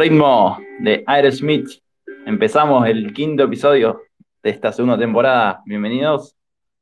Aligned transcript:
Ritmo 0.00 0.58
de 0.78 1.04
Aerosmith, 1.06 1.68
empezamos 2.24 2.88
el 2.88 3.12
quinto 3.12 3.42
episodio 3.42 4.00
de 4.42 4.48
esta 4.48 4.72
segunda 4.72 4.96
temporada. 4.96 5.60
Bienvenidos. 5.66 6.34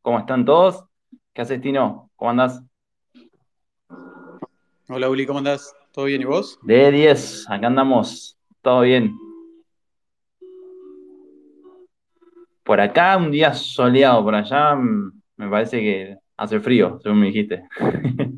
¿Cómo 0.03 0.20
están 0.20 0.44
todos? 0.44 0.85
¿Qué 1.35 1.43
haces, 1.43 1.61
Tino? 1.61 2.12
¿Cómo 2.15 2.31
andás? 2.31 2.62
Hola, 4.88 5.11
Uli, 5.11 5.26
¿cómo 5.26 5.41
andás? 5.41 5.75
¿Todo 5.91 6.05
bien 6.05 6.23
y 6.23 6.26
vos? 6.26 6.61
De 6.62 6.93
10, 6.93 7.50
acá 7.50 7.67
andamos. 7.67 8.38
Todo 8.62 8.82
bien. 8.82 9.12
Por 12.62 12.81
acá 12.81 13.17
un 13.17 13.32
día 13.32 13.53
soleado, 13.53 14.23
por 14.23 14.37
allá 14.37 14.76
mm, 14.76 15.23
me 15.38 15.49
parece 15.49 15.81
que 15.81 16.17
hace 16.37 16.61
frío, 16.61 17.00
según 17.03 17.19
me 17.19 17.26
dijiste. 17.26 17.64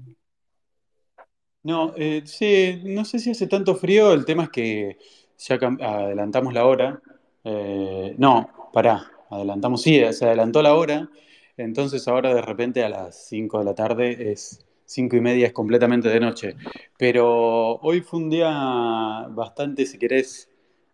No, 1.63 1.93
eh, 1.97 2.23
sí, 2.25 2.81
no 2.85 3.05
sé 3.05 3.19
si 3.19 3.31
hace 3.31 3.47
tanto 3.47 3.75
frío, 3.77 4.13
el 4.15 4.25
tema 4.25 4.45
es 4.45 4.51
que 4.51 4.97
ya 5.39 5.57
adelantamos 5.57 6.55
la 6.55 6.65
hora. 6.65 7.03
Eh, 7.45 8.15
no, 8.19 8.49
pará, 8.73 9.11
adelantamos, 9.31 9.83
sí, 9.83 10.01
se 10.13 10.25
adelantó 10.25 10.63
la 10.63 10.75
hora, 10.75 11.11
entonces 11.59 12.09
ahora 12.09 12.35
de 12.35 12.41
repente 12.43 12.83
a 12.83 12.89
las 12.89 13.27
5 13.29 13.59
de 13.59 13.65
la 13.67 13.75
tarde 13.75 14.33
es 14.33 14.65
5 14.87 15.17
y 15.17 15.21
media, 15.21 15.47
es 15.47 15.53
completamente 15.53 16.09
de 16.09 16.21
noche. 16.21 16.57
Pero 16.99 17.77
hoy 17.77 18.01
fue 18.01 18.21
un 18.21 18.31
día 18.31 19.27
bastante, 19.31 19.85
si 19.85 19.99
querés, 19.99 20.49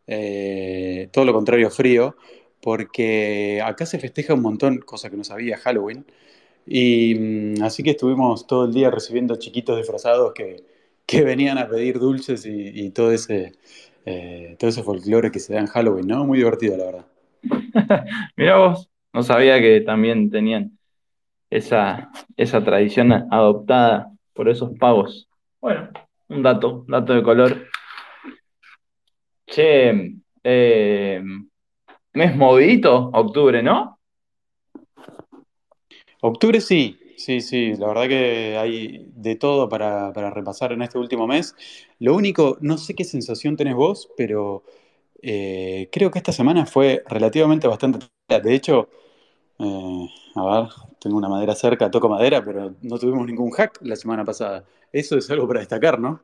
eh, 0.09 1.09
todo 1.13 1.25
lo 1.25 1.33
contrario, 1.33 1.71
frío, 1.71 2.17
porque 2.61 3.63
acá 3.65 3.87
se 3.87 3.99
festeja 4.01 4.35
un 4.35 4.43
montón, 4.43 4.79
cosa 4.79 5.11
que 5.11 5.17
no 5.17 5.23
sabía, 5.25 5.59
Halloween. 5.59 6.07
Y 6.67 7.15
mm, 7.15 7.63
así 7.63 7.83
que 7.83 7.91
estuvimos 7.91 8.47
todo 8.47 8.65
el 8.65 8.73
día 8.73 8.91
recibiendo 8.91 9.37
chiquitos 9.37 9.77
disfrazados 9.77 10.33
que, 10.35 10.65
que 11.07 11.23
venían 11.23 11.59
a 11.59 11.69
pedir 11.69 11.99
dulces 11.99 12.45
y, 12.47 12.91
todo 12.91 13.13
ese 13.13 13.53
eh, 14.05 14.57
todo 14.59 14.71
ese 14.71 14.83
folclore 14.83 15.31
que 15.31 15.41
se 15.41 15.55
da 15.55 15.61
en 15.61 15.67
Halloween, 15.67 16.07
¿no? 16.07 16.25
Muy 16.25 16.39
divertido, 16.39 16.77
la 16.77 16.85
verdad. 16.85 17.07
Mira 18.37 18.57
vos, 18.59 18.89
no 19.13 19.23
sabía 19.23 19.61
que 19.61 19.81
también 19.81 20.31
tenían 20.31 20.79
esa, 21.51 22.11
esa 22.37 22.65
tradición 22.65 23.13
adoptada 23.13 24.13
por 24.33 24.49
esos 24.49 24.77
pagos. 24.79 25.29
Bueno, 25.61 25.91
un 26.29 26.43
dato, 26.43 26.85
dato 26.89 27.15
de 27.15 27.23
color. 27.23 27.69
Che, 29.47 30.17
eh, 30.45 31.23
mes 32.13 32.37
movidito, 32.37 33.11
octubre, 33.13 33.63
¿no? 33.63 33.96
Octubre 36.21 36.61
sí, 36.61 36.99
sí, 37.17 37.41
sí, 37.41 37.75
la 37.77 37.89
verdad 37.89 38.09
que 38.09 38.57
hay 38.59 39.07
de 39.15 39.37
todo 39.37 39.69
para, 39.69 40.13
repasar 40.31 40.73
en 40.73 40.83
este 40.83 40.99
último 40.99 41.27
mes. 41.27 41.55
Lo 41.99 42.15
único, 42.15 42.59
no 42.61 42.79
sé 42.79 42.95
qué 42.95 43.05
sensación 43.05 43.57
tenés 43.57 43.75
vos, 43.75 44.11
pero 44.17 44.65
eh, 45.23 45.89
creo 45.93 46.11
que 46.11 46.19
esta 46.19 46.33
semana 46.33 46.67
fue 46.67 47.03
relativamente 47.09 47.69
bastante... 47.69 48.07
De 48.29 48.55
hecho, 48.55 48.89
eh, 49.59 50.09
a 50.35 50.45
ver, 50.45 50.71
tengo 51.01 51.17
una 51.17 51.29
madera 51.29 51.55
cerca, 51.55 51.91
toco 51.91 52.09
madera, 52.09 52.45
pero 52.45 52.75
no 52.83 52.99
tuvimos 52.99 53.27
ningún 53.27 53.51
hack 53.51 53.79
la 53.83 53.97
semana 53.97 54.25
pasada. 54.25 54.65
Eso 54.93 55.17
es 55.19 55.31
algo 55.31 55.47
para 55.49 55.61
destacar, 55.61 55.99
¿no? 56.01 56.23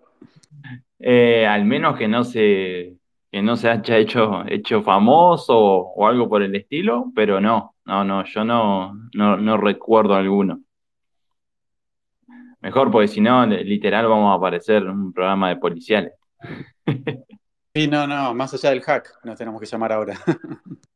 Eh, 0.99 1.47
al 1.47 1.65
menos 1.65 1.97
que 1.97 2.09
no 2.09 2.25
se, 2.25 2.97
que 3.31 3.43
no 3.43 3.57
se 3.57 3.69
haya 3.69 3.99
hecho, 3.99 4.45
hecho 4.49 4.83
famoso 4.83 5.57
o 5.59 6.07
algo 6.07 6.29
por 6.29 6.43
el 6.43 6.55
estilo, 6.55 7.13
pero 7.15 7.41
no, 7.41 7.72
no, 7.85 8.05
no, 8.05 8.25
yo 8.25 8.45
no, 8.45 8.95
no, 9.15 9.57
recuerdo 9.57 10.15
alguno. 10.15 10.61
Mejor, 12.61 12.91
porque 12.91 13.09
si 13.09 13.21
no, 13.21 13.45
literal 13.47 14.07
vamos 14.07 14.33
a 14.33 14.37
aparecer 14.37 14.83
en 14.83 14.91
un 14.91 15.13
programa 15.13 15.49
de 15.49 15.57
policiales. 15.57 16.13
Sí, 17.75 17.89
no, 17.89 18.07
no, 18.07 18.35
más 18.35 18.53
allá 18.53 18.69
del 18.69 18.83
hack, 18.83 19.09
nos 19.25 19.39
tenemos 19.39 19.59
que 19.59 19.67
llamar 19.67 19.93
ahora. 19.93 20.15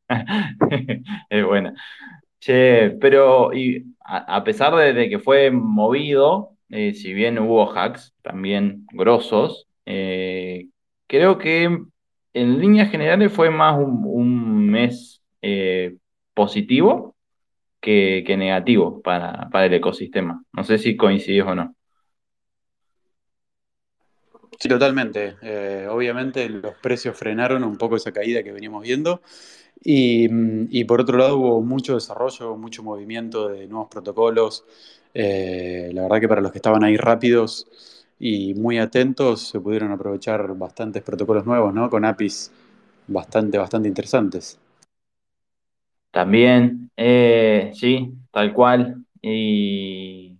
es 1.30 1.42
buena. 1.42 1.72
Che, 2.38 2.90
pero 3.00 3.54
y 3.54 3.96
a, 4.04 4.44
pesar 4.44 4.74
de, 4.74 5.08
que 5.08 5.18
fue 5.18 5.50
movido, 5.50 6.50
eh, 6.68 6.92
si 6.92 7.14
bien 7.14 7.38
hubo 7.38 7.72
hacks 7.72 8.14
también 8.20 8.86
grosos, 8.92 9.66
eh, 9.86 10.68
creo 11.06 11.38
que 11.38 11.64
en 12.34 12.60
líneas 12.60 12.90
generales 12.90 13.32
fue 13.32 13.48
más 13.48 13.78
un, 13.78 14.68
mes 14.68 15.22
eh, 15.40 15.96
positivo 16.36 17.16
que, 17.80 18.22
negativo 18.36 19.00
para, 19.00 19.48
el 19.64 19.74
ecosistema. 19.74 20.44
No 20.52 20.64
sé 20.64 20.78
si 20.78 20.96
coincidís 20.96 21.44
o 21.44 21.54
no. 21.54 21.74
Sí, 24.60 24.68
totalmente. 24.68 25.36
Eh, 25.42 25.86
obviamente 25.90 26.48
los 26.48 26.74
precios 26.82 27.16
frenaron 27.16 27.64
un 27.64 27.76
poco 27.76 27.96
esa 27.96 28.12
caída 28.12 28.42
que 28.42 28.52
veníamos 28.52 28.82
viendo 28.82 29.22
y, 29.82 30.84
por 30.84 31.00
otro 31.00 31.18
lado 31.18 31.38
hubo 31.38 31.62
mucho 31.62 31.94
desarrollo, 31.94 32.56
mucho 32.56 32.82
movimiento 32.82 33.48
de 33.48 33.66
nuevos 33.66 33.88
protocolos. 33.88 34.64
Eh, 35.14 35.90
la 35.94 36.02
verdad 36.02 36.20
que 36.20 36.28
para 36.28 36.40
los 36.42 36.52
que 36.52 36.58
estaban 36.58 36.84
ahí 36.84 36.96
rápidos 36.96 37.66
y 38.18 38.54
muy 38.54 38.78
atentos 38.78 39.48
se 39.48 39.60
pudieron 39.60 39.90
aprovechar 39.92 40.54
bastantes 40.56 41.02
protocolos 41.02 41.46
nuevos, 41.46 41.72
¿no? 41.72 41.88
Con 41.88 42.04
APIs 42.04 42.50
bastante, 43.08 43.58
bastante 43.58 43.88
interesantes. 43.88 44.58
También, 46.10 46.90
eh, 46.96 47.70
sí, 47.74 48.12
tal 48.30 48.52
cual. 48.52 49.04
Y 49.20 50.38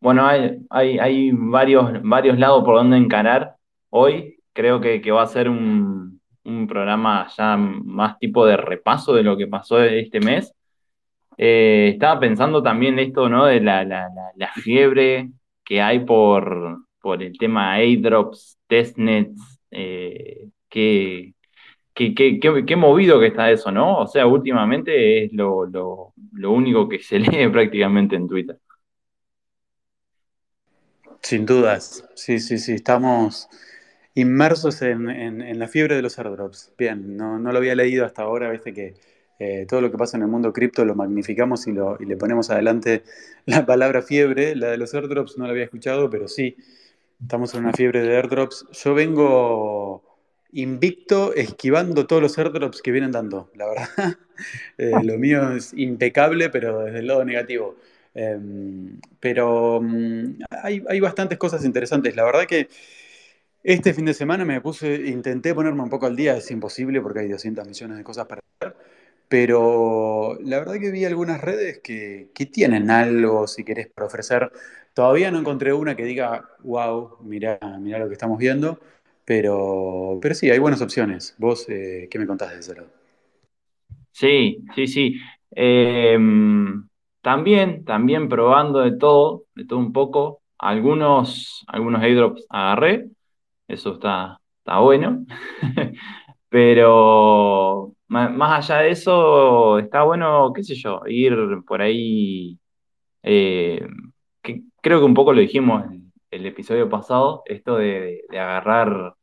bueno, 0.00 0.26
hay, 0.26 0.98
hay, 0.98 1.30
varios, 1.32 2.02
varios 2.02 2.38
lados 2.38 2.64
por 2.64 2.76
donde 2.76 2.96
encarar 2.96 3.56
hoy. 3.90 4.38
Creo 4.52 4.80
que, 4.80 5.00
va 5.10 5.22
a 5.22 5.26
ser 5.26 5.48
un, 5.48 6.20
programa 6.68 7.26
ya 7.36 7.56
más 7.56 8.18
tipo 8.18 8.44
de 8.46 8.56
repaso 8.56 9.14
de 9.14 9.22
lo 9.22 9.36
que 9.36 9.46
pasó 9.46 9.82
este 9.82 10.20
mes. 10.20 10.54
Eh, 11.38 11.90
estaba 11.94 12.20
pensando 12.20 12.62
también 12.62 12.98
esto, 12.98 13.28
¿no? 13.28 13.46
De 13.46 13.60
la, 13.60 13.84
la, 13.84 14.52
fiebre 14.54 15.30
que 15.64 15.80
hay 15.82 16.00
por, 16.00 16.84
por 17.00 17.22
el 17.22 17.36
tema 17.38 17.72
airdrops, 17.74 18.58
testnets, 18.66 19.60
eh, 19.70 20.48
que, 20.68 21.34
Qué, 21.94 22.76
movido 22.76 23.20
que 23.20 23.28
está 23.28 23.50
eso, 23.52 23.70
¿no? 23.70 23.98
O 23.98 24.06
sea, 24.08 24.26
últimamente 24.26 25.24
es 25.26 25.32
lo, 25.32 26.12
único 26.42 26.88
que 26.88 26.98
se 26.98 27.18
lee 27.20 27.48
prácticamente 27.48 28.16
en 28.16 28.28
Twitter. 28.28 28.58
Sin 31.22 31.46
dudas, 31.46 32.04
sí, 32.14 32.38
sí, 32.38 32.58
sí, 32.58 32.72
estamos 32.72 33.48
inmersos 34.14 34.82
en, 34.82 35.58
la 35.58 35.68
fiebre 35.68 35.94
de 35.94 36.02
los 36.02 36.18
airdrops. 36.18 36.74
Bien, 36.76 37.16
no, 37.16 37.38
lo 37.38 37.56
había 37.56 37.74
leído 37.74 38.04
hasta 38.04 38.22
ahora, 38.22 38.50
viste 38.50 38.74
que 38.74 38.94
eh, 39.38 39.64
todo 39.68 39.80
lo 39.80 39.90
que 39.90 39.96
pasa 39.96 40.16
en 40.16 40.24
el 40.24 40.28
mundo 40.28 40.52
cripto 40.52 40.84
lo 40.84 40.94
magnificamos 40.94 41.66
y, 41.66 41.72
lo, 41.72 41.96
y 42.00 42.06
le 42.06 42.16
ponemos 42.16 42.50
adelante 42.50 43.04
la 43.46 43.64
palabra 43.64 44.02
fiebre. 44.02 44.56
La 44.56 44.68
de 44.68 44.78
los 44.78 44.94
airdrops 44.94 45.38
no 45.38 45.44
la 45.44 45.52
había 45.52 45.64
escuchado, 45.64 46.10
pero 46.10 46.26
sí, 46.26 46.56
estamos 47.22 47.54
en 47.54 47.60
una 47.60 47.72
fiebre 47.72 48.02
de 48.02 48.16
airdrops. 48.16 48.66
Yo 48.72 48.94
vengo 48.94 50.13
invicto, 50.54 51.34
esquivando 51.34 52.06
todos 52.06 52.22
los 52.22 52.38
airdrops 52.38 52.80
que 52.80 52.92
vienen 52.92 53.12
dando, 53.12 53.50
la 53.54 53.66
verdad. 53.66 53.88
Eh, 54.76 54.90
lo 55.04 55.16
mío 55.16 55.52
es 55.52 55.72
impecable, 55.74 56.50
pero 56.50 56.80
desde 56.80 56.98
el 56.98 57.06
lado 57.06 57.24
negativo. 57.24 57.76
Em, 58.14 59.00
pero 59.20 59.80
mm, 59.80 60.40
hay, 60.62 61.00
bastantes 61.00 61.38
cosas 61.38 61.64
interesantes. 61.64 62.16
La 62.16 62.24
verdad 62.24 62.46
que 62.46 62.68
este 63.62 63.94
fin 63.94 64.04
de 64.06 64.14
semana 64.14 64.44
me 64.44 64.60
puse, 64.60 64.92
intenté 65.06 65.54
ponerme 65.54 65.82
un 65.82 65.88
poco 65.90 66.06
al 66.06 66.16
día, 66.16 66.36
es 66.36 66.50
imposible 66.50 67.00
porque 67.00 67.20
hay 67.20 67.28
200 67.28 67.64
millones 67.66 67.96
de 67.98 68.02
cosas 68.02 68.26
para 68.26 68.40
hacer. 68.60 68.76
Pero 69.28 70.38
la 70.42 70.58
verdad 70.58 70.80
que 70.80 70.90
vi 70.90 71.04
algunas 71.04 71.40
redes 71.40 71.80
que, 71.80 72.28
tienen 72.52 72.90
algo, 72.90 73.46
si 73.46 73.64
querés, 73.64 73.88
para 73.88 74.06
ofrecer. 74.06 74.50
Todavía 74.94 75.30
no 75.30 75.38
encontré 75.38 75.72
una 75.72 75.96
que 75.96 76.04
diga, 76.04 76.48
wow, 76.64 77.18
mira, 77.22 77.58
mira 77.80 77.98
lo 77.98 78.08
que 78.08 78.14
estamos 78.14 78.38
viendo. 78.38 78.80
Pero, 79.24 80.18
pero 80.20 80.34
sí, 80.34 80.50
hay 80.50 80.58
buenas 80.58 80.82
opciones. 80.82 81.34
¿Vos 81.38 81.66
eh, 81.68 82.08
qué 82.10 82.18
me 82.18 82.26
contás 82.26 82.52
de 82.52 82.60
ese? 82.60 82.74
Sí, 84.12 84.58
sí, 84.74 84.86
sí. 84.86 85.16
Em, 85.50 86.88
también, 87.20 87.84
también 87.84 88.28
probando 88.28 88.80
de 88.80 88.96
todo, 88.96 89.44
de 89.54 89.64
todo 89.66 89.78
un 89.78 89.92
poco. 89.92 90.42
Algunos, 90.58 91.64
algunos 91.68 92.02
airdrops 92.02 92.46
agarré, 92.48 93.08
eso 93.68 93.94
está, 93.94 94.40
está 94.58 94.78
bueno. 94.80 95.24
Pero 96.48 97.94
más 98.08 98.70
allá 98.70 98.82
de 98.82 98.90
eso, 98.92 99.78
está 99.78 100.04
bueno, 100.04 100.52
qué 100.54 100.62
sé 100.62 100.74
yo, 100.76 101.02
ir 101.06 101.36
por 101.66 101.82
ahí. 101.82 102.58
Eh, 103.22 103.86
creo 104.82 105.00
que 105.00 105.04
un 105.06 105.14
poco 105.14 105.32
lo 105.32 105.40
dijimos 105.40 105.84
el 106.34 106.46
episodio 106.46 106.88
pasado, 106.88 107.42
esto 107.46 107.76
de, 107.76 108.22
agarrar, 108.30 109.14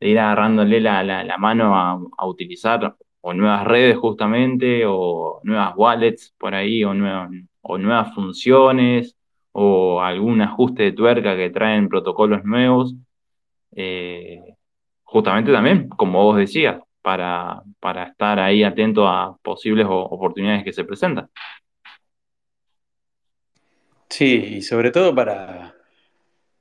de 0.00 0.08
ir 0.08 0.18
agarrándole 0.18 0.80
la, 0.80 1.36
mano 1.38 1.76
a, 1.76 2.26
utilizar 2.26 2.96
o 3.20 3.34
nuevas 3.34 3.64
redes 3.64 3.96
justamente, 3.98 4.84
o 4.86 5.40
nuevas 5.44 5.74
wallets 5.76 6.34
por 6.38 6.54
ahí, 6.54 6.84
o, 6.84 6.92
o 7.62 7.78
nuevas 7.78 8.14
funciones, 8.14 9.16
o 9.52 10.00
algún 10.00 10.40
ajuste 10.40 10.84
de 10.84 10.92
tuerca 10.92 11.36
que 11.36 11.50
traen 11.50 11.88
protocolos 11.88 12.44
nuevos. 12.44 12.94
Eh, 13.72 14.54
justamente 15.04 15.52
también, 15.52 15.88
como 15.90 16.24
vos 16.24 16.38
decías, 16.38 16.80
para, 17.02 17.62
para 17.80 18.04
estar 18.04 18.38
ahí 18.38 18.62
atento 18.62 19.06
a 19.06 19.36
posibles 19.42 19.86
oportunidades 19.88 20.64
que 20.64 20.72
se 20.72 20.84
presentan. 20.84 21.28
Sí, 24.08 24.56
y 24.56 24.62
sobre 24.62 24.90
todo 24.90 25.14
para, 25.14 25.77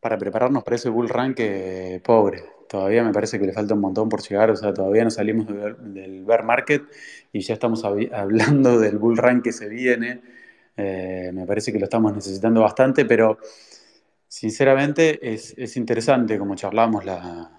para 0.08 0.18
prepararnos 0.18 0.64
para 0.64 0.78
ese 0.78 0.88
bull 0.88 1.10
run 1.10 1.34
que 1.34 2.00
pobre. 2.02 2.42
Todavía 2.70 3.04
me 3.04 3.12
parece 3.12 3.38
que 3.38 3.46
le 3.46 3.52
falta 3.52 3.74
un 3.74 3.82
montón 3.82 4.08
por 4.08 4.22
llegar, 4.22 4.50
o 4.50 4.56
sea, 4.56 4.74
todavía 4.74 5.04
no 5.04 5.12
salimos 5.12 5.48
del 5.48 6.24
bear 6.24 6.46
market 6.46 6.84
y 7.34 7.42
ya 7.42 7.56
estamos 7.56 7.84
hablando 8.14 8.80
del 8.80 9.00
bull 9.00 9.18
run 9.18 9.42
que 9.42 9.52
se 9.52 9.68
viene. 9.68 10.22
Eh, 10.78 11.32
me 11.34 11.46
parece 11.46 11.74
que 11.74 11.80
lo 11.80 11.84
estamos 11.84 12.16
necesitando 12.16 12.62
bastante, 12.62 13.04
pero 13.04 13.38
sinceramente 14.30 15.20
es, 15.34 15.76
interesante, 15.76 16.40
como 16.40 16.56
charlamos 16.56 17.04
la, 17.04 17.52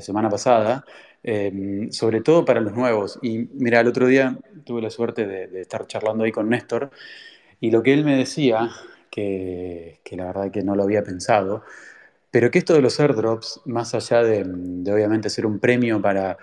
semana 0.00 0.30
pasada, 0.30 0.82
eh, 1.22 1.88
sobre 1.90 2.22
todo 2.22 2.42
para 2.46 2.62
los 2.62 2.72
nuevos. 2.72 3.18
Y 3.20 3.50
mira, 3.52 3.80
el 3.80 3.88
otro 3.88 4.06
día 4.06 4.38
tuve 4.64 4.80
la 4.80 4.88
suerte 4.88 5.26
de 5.26 5.60
estar 5.60 5.86
charlando 5.86 6.24
ahí 6.24 6.32
con 6.32 6.48
Néstor 6.48 6.90
y 7.60 7.70
lo 7.70 7.82
que 7.82 7.92
él 7.92 8.02
me 8.02 8.16
decía 8.16 8.70
que, 9.16 10.16
la 10.16 10.26
verdad 10.26 10.50
que 10.50 10.62
no 10.62 10.76
lo 10.76 10.82
había 10.82 11.02
pensado, 11.02 11.62
pero 12.30 12.50
que 12.50 12.58
esto 12.58 12.74
de 12.74 12.82
los 12.82 13.00
airdrops, 13.00 13.62
más 13.64 13.94
allá 13.94 14.22
de, 14.22 14.42
obviamente 14.92 15.30
ser 15.30 15.46
un 15.46 15.58
premio 15.58 16.02
para, 16.02 16.36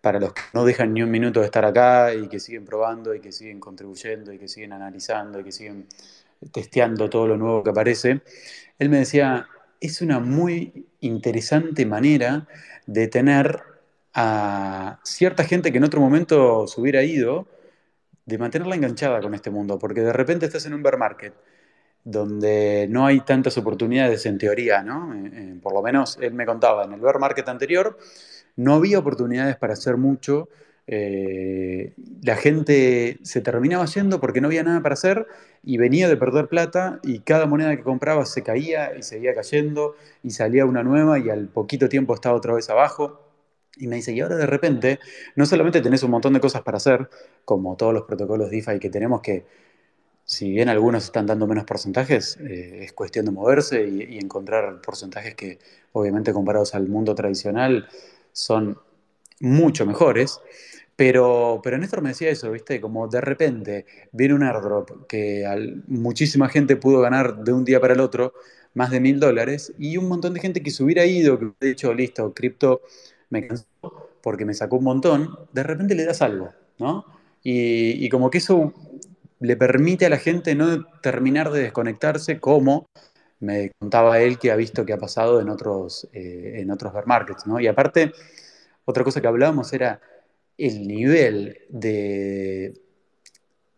para 0.00 0.20
los 0.20 0.32
que 0.32 0.42
no 0.54 0.64
dejan 0.64 0.94
ni 0.94 1.02
un 1.02 1.10
minuto 1.10 1.40
de 1.40 1.46
estar 1.46 1.64
acá 1.64 2.14
y 2.14 2.28
que 2.28 2.38
siguen 2.38 2.64
probando 2.64 3.14
y 3.14 3.20
que 3.20 3.32
siguen 3.32 3.58
contribuyendo 3.58 4.32
y 4.32 4.38
que 4.38 4.48
siguen 4.48 4.72
analizando 4.72 5.40
y 5.40 5.44
que 5.44 5.52
siguen 5.52 5.86
testeando 6.52 7.10
todo 7.10 7.26
lo 7.26 7.36
nuevo 7.36 7.62
que 7.64 7.70
aparece, 7.70 8.20
él 8.78 8.88
me 8.88 8.98
decía, 8.98 9.48
es 9.80 10.00
una 10.00 10.20
muy 10.20 10.86
interesante 11.00 11.84
manera 11.84 12.46
de 12.86 13.08
tener 13.08 13.62
a 14.14 15.00
cierta 15.04 15.44
gente 15.44 15.72
que 15.72 15.78
en 15.78 15.84
otro 15.84 16.00
momento 16.00 16.66
se 16.66 16.80
hubiera 16.80 17.02
ido, 17.02 17.48
de 18.24 18.38
mantenerla 18.38 18.76
enganchada 18.76 19.20
con 19.20 19.34
este 19.34 19.50
mundo, 19.50 19.78
porque 19.78 20.02
de 20.02 20.12
repente 20.12 20.46
estás 20.46 20.64
en 20.66 20.74
un 20.74 20.82
bear 20.82 20.96
market 20.96 21.34
donde 22.04 22.86
no 22.88 23.06
hay 23.06 23.20
tantas 23.20 23.58
oportunidades 23.58 24.26
en 24.26 24.38
teoría, 24.38 24.82
¿no? 24.82 25.14
Por 25.62 25.74
lo 25.74 25.82
menos 25.82 26.18
él 26.20 26.34
me 26.34 26.46
contaba, 26.46 26.84
en 26.84 26.92
el 26.92 27.00
bear 27.00 27.18
market 27.18 27.48
anterior 27.48 27.96
no 28.56 28.74
había 28.74 28.98
oportunidades 28.98 29.56
para 29.56 29.72
hacer 29.72 29.96
mucho, 29.96 30.48
eh, 30.92 31.94
la 32.22 32.34
gente 32.34 33.18
se 33.22 33.40
terminaba 33.40 33.84
yendo 33.86 34.20
porque 34.20 34.40
no 34.40 34.48
había 34.48 34.64
nada 34.64 34.82
para 34.82 34.94
hacer 34.94 35.28
y 35.62 35.78
venía 35.78 36.08
de 36.08 36.16
perder 36.16 36.48
plata 36.48 36.98
y 37.04 37.20
cada 37.20 37.46
moneda 37.46 37.76
que 37.76 37.84
compraba 37.84 38.26
se 38.26 38.42
caía 38.42 38.96
y 38.98 39.04
seguía 39.04 39.32
cayendo 39.32 39.94
y 40.24 40.30
salía 40.30 40.66
una 40.66 40.82
nueva 40.82 41.20
y 41.20 41.30
al 41.30 41.46
poquito 41.46 41.88
tiempo 41.88 42.12
estaba 42.14 42.34
otra 42.36 42.54
vez 42.54 42.68
abajo. 42.70 43.20
Y 43.76 43.86
me 43.86 43.96
dice, 43.96 44.12
y 44.12 44.20
ahora 44.20 44.36
de 44.36 44.46
repente, 44.46 44.98
no 45.36 45.46
solamente 45.46 45.80
tenés 45.80 46.02
un 46.02 46.10
montón 46.10 46.32
de 46.32 46.40
cosas 46.40 46.62
para 46.62 46.78
hacer, 46.78 47.08
como 47.44 47.76
todos 47.76 47.94
los 47.94 48.02
protocolos 48.02 48.50
DeFi 48.50 48.80
que 48.80 48.90
tenemos 48.90 49.20
que 49.22 49.44
si 50.30 50.48
bien 50.48 50.68
algunos 50.68 51.06
están 51.06 51.26
dando 51.26 51.48
menos 51.48 51.64
porcentajes, 51.64 52.38
eh, 52.40 52.84
es 52.84 52.92
cuestión 52.92 53.24
de 53.24 53.32
moverse 53.32 53.84
y, 53.84 54.16
encontrar 54.16 54.80
porcentajes 54.80 55.34
que 55.34 55.58
obviamente 55.90 56.32
comparados 56.32 56.72
al 56.76 56.86
mundo 56.86 57.16
tradicional 57.16 57.88
son 58.30 58.78
mucho 59.40 59.84
mejores. 59.86 60.40
Pero, 60.94 61.60
pero 61.64 61.78
Néstor 61.78 62.00
me 62.02 62.10
decía 62.10 62.30
eso, 62.30 62.52
¿viste? 62.52 62.80
Como 62.80 63.08
de 63.08 63.20
repente 63.20 63.86
viene 64.12 64.34
un 64.34 64.44
airdrop 64.44 65.08
que 65.08 65.44
muchísima 65.88 66.48
gente 66.48 66.76
pudo 66.76 67.00
ganar 67.00 67.42
de 67.42 67.52
un 67.52 67.64
día 67.64 67.80
para 67.80 67.94
el 67.94 68.00
otro 68.00 68.32
más 68.74 68.92
de 68.92 69.00
mil 69.00 69.18
dólares 69.18 69.72
y 69.80 69.96
un 69.96 70.06
montón 70.08 70.34
de 70.34 70.38
gente 70.38 70.62
que 70.62 70.70
se 70.70 70.84
hubiera 70.84 71.04
ido, 71.06 71.40
que 71.40 71.46
hubiera 71.46 71.66
dicho, 71.66 71.92
listo, 71.92 72.32
cripto 72.32 72.82
me 73.30 73.48
cansó 73.48 73.66
porque 74.22 74.44
me 74.44 74.54
sacó 74.54 74.76
un 74.76 74.84
montón, 74.84 75.36
de 75.52 75.64
repente 75.64 75.96
le 75.96 76.04
das 76.04 76.22
algo, 76.22 76.52
¿no? 76.78 77.04
Y 77.42 78.08
como 78.10 78.30
que 78.30 78.38
eso 78.38 78.74
le 79.40 79.56
permite 79.56 80.06
a 80.06 80.10
la 80.10 80.18
gente 80.18 80.54
no 80.54 80.86
terminar 81.02 81.50
de 81.50 81.62
desconectarse 81.62 82.38
como 82.38 82.86
me 83.40 83.72
contaba 83.78 84.20
él 84.20 84.38
que 84.38 84.50
ha 84.50 84.56
visto 84.56 84.84
que 84.84 84.92
ha 84.92 84.98
pasado 84.98 85.40
en 85.40 85.48
otros, 85.48 86.08
eh, 86.12 86.56
en 86.58 86.70
otros 86.70 86.92
bear 86.92 87.06
markets. 87.06 87.46
¿no? 87.46 87.58
Y 87.58 87.66
aparte, 87.66 88.12
otra 88.84 89.02
cosa 89.02 89.20
que 89.20 89.26
hablábamos 89.26 89.72
era 89.72 90.00
el 90.58 90.86
nivel 90.86 91.58
de, 91.70 92.74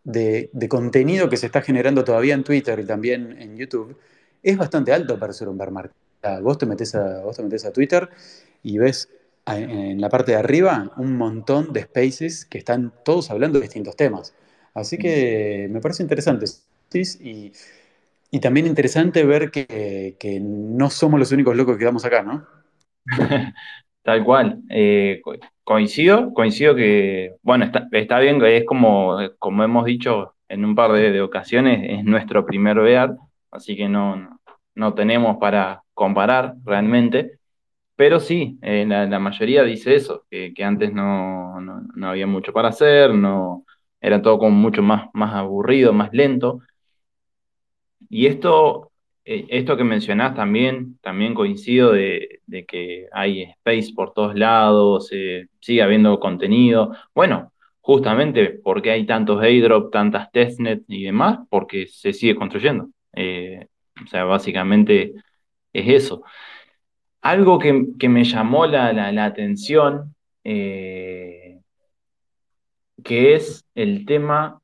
de, 0.02 0.68
contenido 0.68 1.28
que 1.28 1.36
se 1.36 1.46
está 1.46 1.62
generando 1.62 2.02
todavía 2.02 2.34
en 2.34 2.42
Twitter 2.42 2.80
y 2.80 2.84
también 2.84 3.40
en 3.40 3.56
YouTube 3.56 3.96
es 4.42 4.56
bastante 4.56 4.92
alto 4.92 5.16
para 5.16 5.32
ser 5.32 5.48
un 5.48 5.56
bear 5.56 5.70
market. 5.70 5.96
Vos 6.42 6.58
te 6.58 6.66
metes 6.66 6.94
a, 6.96 7.20
vos 7.20 7.36
te 7.36 7.42
metes 7.44 7.64
a 7.64 7.72
Twitter 7.72 8.08
y 8.64 8.78
ves 8.78 9.08
en 9.46 10.00
la 10.00 10.08
parte 10.08 10.32
de 10.32 10.38
arriba 10.38 10.92
un 10.96 11.16
montón 11.16 11.72
de 11.72 11.82
spaces 11.82 12.44
que 12.44 12.58
están 12.58 12.92
todos 13.04 13.30
hablando 13.30 13.58
de 13.58 13.62
distintos 13.62 13.96
temas. 13.96 14.34
Así 14.74 14.98
que 14.98 15.68
me 15.70 15.80
parece 15.80 16.02
interesante. 16.02 16.46
Y, 17.20 17.52
y 18.30 18.40
también 18.40 18.66
interesante 18.66 19.24
ver 19.24 19.50
que, 19.50 20.40
no 20.42 20.90
somos 20.90 21.20
los 21.20 21.32
únicos 21.32 21.56
locos 21.56 21.74
que 21.74 21.80
quedamos 21.80 22.04
acá, 22.04 22.22
¿no? 22.22 22.46
Tal 24.02 24.24
cual. 24.24 24.62
Eh, 24.70 25.20
coincido, 25.64 26.32
coincido 26.34 26.74
que, 26.74 27.36
bueno, 27.42 27.64
está, 27.64 27.88
está, 27.92 28.18
bien, 28.18 28.42
es 28.44 28.64
como, 28.64 29.18
como 29.38 29.64
hemos 29.64 29.84
dicho 29.84 30.34
en 30.48 30.64
un 30.64 30.74
par 30.74 30.92
de, 30.92 31.20
ocasiones, 31.20 31.98
es 31.98 32.04
nuestro 32.04 32.44
primer 32.44 32.78
BEAR, 32.80 33.16
así 33.50 33.76
que 33.76 33.88
no, 33.88 34.38
no 34.74 34.94
tenemos 34.94 35.38
para 35.38 35.82
comparar 35.94 36.54
realmente. 36.64 37.38
Pero 37.96 38.20
sí, 38.20 38.58
eh, 38.62 38.84
la, 38.86 39.18
mayoría 39.18 39.62
dice 39.62 39.94
eso, 39.94 40.24
que, 40.30 40.52
antes 40.64 40.92
no, 40.92 41.60
no, 41.60 42.08
había 42.08 42.26
mucho 42.26 42.52
para 42.52 42.68
hacer, 42.68 43.14
no, 43.14 43.64
era 44.02 44.20
todo 44.20 44.38
como 44.38 44.50
mucho 44.50 44.82
más, 44.82 45.08
más 45.14 45.34
aburrido, 45.34 45.92
más 45.92 46.10
lento. 46.12 46.60
Y 48.10 48.26
esto, 48.26 48.92
eh, 49.24 49.46
esto 49.48 49.76
que 49.76 49.84
mencionás 49.84 50.34
también, 50.34 50.98
también 51.00 51.34
coincido 51.34 51.92
de, 51.92 52.40
que 52.68 53.06
hay 53.12 53.42
space 53.42 53.92
por 53.94 54.12
todos 54.12 54.34
lados, 54.34 55.08
eh, 55.12 55.46
sigue 55.60 55.82
habiendo 55.82 56.18
contenido. 56.20 56.94
Bueno, 57.14 57.52
justamente 57.80 58.60
porque 58.62 58.90
hay 58.90 59.06
tantos 59.06 59.40
airdrop, 59.42 59.92
tantas 59.92 60.30
testnet 60.32 60.82
y 60.88 61.04
demás, 61.04 61.38
porque 61.48 61.86
se 61.86 62.12
sigue 62.12 62.34
construyendo. 62.36 62.88
Eh, 63.14 63.66
o 64.04 64.06
sea, 64.08 64.24
básicamente 64.24 65.14
es 65.72 65.88
eso. 66.04 66.24
Algo 67.22 67.58
que, 67.58 67.72
me 68.08 68.24
llamó 68.24 68.66
la, 68.66 68.92
la 68.92 69.24
atención 69.24 70.14
que 73.02 73.34
es 73.34 73.64
el 73.74 74.06
tema, 74.06 74.60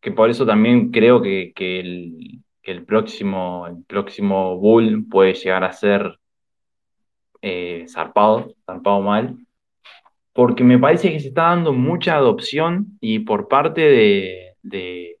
que 0.00 0.12
por 0.12 0.30
eso 0.30 0.46
también 0.46 0.90
creo 0.90 1.22
que, 1.22 1.52
el, 2.62 2.84
próximo, 2.84 3.66
el 3.66 3.84
próximo 3.84 4.58
Bull 4.58 5.06
puede 5.08 5.34
llegar 5.34 5.64
a 5.64 5.72
ser 5.72 6.18
eh, 7.40 7.86
zarpado, 7.88 8.54
zarpado 8.66 9.00
mal, 9.00 9.36
porque 10.32 10.64
me 10.64 10.78
parece 10.78 11.12
que 11.12 11.20
se 11.20 11.28
está 11.28 11.42
dando 11.42 11.72
mucha 11.72 12.16
adopción 12.16 12.98
y 13.00 13.20
por 13.20 13.48
parte 13.48 13.80
de, 13.82 15.16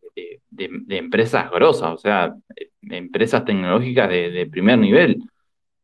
empresas 0.88 1.50
grosas, 1.50 1.92
o 1.92 1.98
sea, 1.98 2.34
empresas 2.82 3.44
tecnológicas 3.44 4.08
de, 4.08 4.48
primer 4.50 4.78
nivel. 4.78 5.22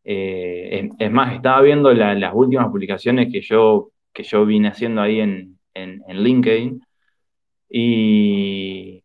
Eh, 0.04 0.88
es, 0.98 1.10
más, 1.10 1.34
estaba 1.34 1.60
viendo 1.60 1.92
las 1.92 2.32
últimas 2.34 2.68
publicaciones 2.68 3.30
que 3.30 3.42
yo, 3.42 3.90
que 4.12 4.22
yo 4.22 4.46
vine 4.46 4.68
haciendo 4.68 5.02
ahí 5.02 5.20
en, 5.20 5.57
en, 5.82 6.02
LinkedIn. 6.22 6.80
Y 7.70 9.04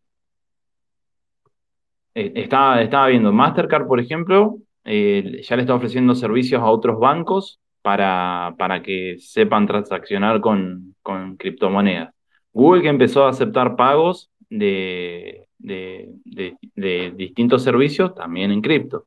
eh, 2.14 2.32
estaba, 2.36 2.82
estaba 2.82 3.08
viendo 3.08 3.32
Mastercard, 3.32 3.86
por 3.86 4.00
ejemplo, 4.00 4.58
eh, 4.84 5.40
ya 5.42 5.56
le 5.56 5.62
está 5.62 5.74
ofreciendo 5.74 6.14
servicios 6.14 6.60
a 6.62 6.66
otros 6.70 6.98
bancos 6.98 7.60
para, 7.82 8.54
para 8.58 8.82
que 8.82 9.16
sepan 9.18 9.66
transaccionar 9.66 10.40
con, 10.40 10.94
criptomonedas. 11.38 12.14
Google 12.52 12.82
que 12.82 12.88
empezó 12.88 13.24
a 13.24 13.30
aceptar 13.30 13.76
pagos 13.76 14.30
de, 14.48 15.48
de, 15.58 17.12
distintos 17.16 17.62
servicios 17.62 18.14
también 18.14 18.52
en 18.52 18.62
cripto. 18.62 19.06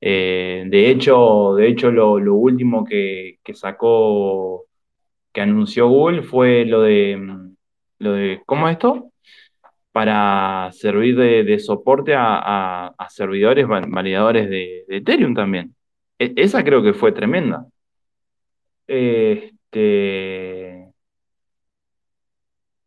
Eh, 0.00 0.64
de 0.68 0.90
hecho, 0.90 1.54
de 1.56 1.68
hecho 1.68 1.90
lo, 1.90 2.34
último 2.34 2.84
que, 2.84 3.38
sacó 3.54 4.64
que 5.34 5.42
anunció 5.42 5.88
Google 5.88 6.22
fue 6.22 6.64
lo 6.64 6.82
de, 6.82 7.18
lo 7.98 8.12
de 8.12 8.40
¿cómo 8.46 8.68
es 8.68 8.74
esto? 8.74 9.10
Para 9.92 10.70
servir 10.72 11.16
de, 11.16 11.58
soporte 11.58 12.14
a, 12.16 12.94
servidores 13.10 13.66
validadores 13.68 14.48
de, 14.48 14.84
Ethereum 14.88 15.34
también. 15.34 15.74
E, 16.18 16.32
esa 16.36 16.64
creo 16.64 16.82
que 16.82 16.94
fue 16.94 17.12
tremenda. 17.12 17.66
Este, 18.86 20.14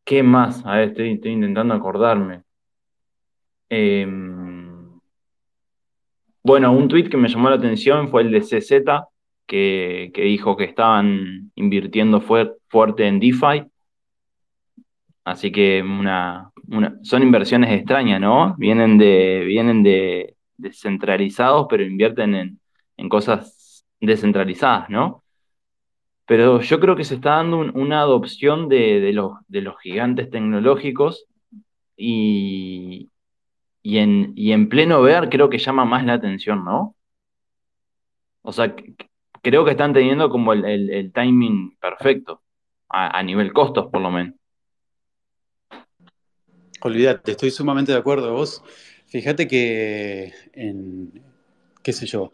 ¿Qué 0.05 0.23
más? 0.23 0.65
A 0.65 0.77
ver, 0.77 0.89
estoy, 0.89 1.09
intentando 1.09 1.73
acordarme. 1.73 2.43
Em, 3.69 4.99
bueno, 6.43 6.71
un 6.71 6.87
tweet 6.87 7.09
que 7.09 7.17
me 7.17 7.27
llamó 7.27 7.49
la 7.49 7.57
atención 7.57 8.09
fue 8.09 8.21
el 8.21 8.31
de 8.31 8.41
CZ, 8.41 8.83
que, 9.47 10.11
que 10.13 10.21
dijo 10.23 10.57
que 10.57 10.65
estaban 10.65 11.51
invirtiendo 11.55 12.21
fuerte 12.21 13.07
en 13.07 13.19
DeFi. 13.19 13.63
Así 15.23 15.51
que 15.51 15.81
una, 15.81 16.51
son 17.03 17.23
inversiones 17.23 17.71
extrañas, 17.71 18.21
¿no? 18.21 18.55
Vienen 18.57 18.97
de, 18.97 19.43
vienen 19.45 19.83
de 19.83 20.35
descentralizados, 20.57 21.67
pero 21.69 21.83
invierten 21.83 22.35
en, 22.35 22.59
en 22.97 23.09
cosas 23.09 23.85
descentralizadas, 23.99 24.89
¿no? 24.89 25.23
Pero 26.25 26.61
yo 26.61 26.79
creo 26.79 26.95
que 26.95 27.05
se 27.05 27.15
está 27.15 27.35
dando 27.37 27.59
una 27.59 28.01
adopción 28.01 28.67
de, 28.69 29.11
los, 29.13 29.33
de 29.47 29.61
los 29.61 29.79
gigantes 29.79 30.29
tecnológicos 30.29 31.25
y, 31.95 33.09
y, 33.81 33.97
en, 33.99 34.33
en 34.35 34.69
pleno 34.69 35.01
ver 35.01 35.29
creo 35.29 35.49
que 35.49 35.57
llama 35.57 35.85
más 35.85 36.05
la 36.05 36.13
atención, 36.13 36.65
¿no? 36.65 36.95
O 38.41 38.51
sea, 38.51 38.75
creo 39.47 39.63
que 39.63 39.71
están 39.71 39.93
teniendo 39.93 40.29
como 40.29 40.51
el, 40.51 41.11
timing 41.13 41.77
perfecto, 41.79 42.41
a, 42.89 43.17
a, 43.17 43.23
nivel 43.23 43.53
costos 43.53 43.87
por 43.89 44.01
lo 44.01 44.11
menos. 44.11 44.35
Olvídate, 46.81 47.31
estoy 47.31 47.51
sumamente 47.51 47.93
de 47.93 47.97
acuerdo 47.97 48.33
vos. 48.33 48.61
Fíjate 49.05 49.47
que 49.47 50.33
en, 50.51 51.23
qué 51.81 51.93
sé 51.93 52.05
yo, 52.05 52.33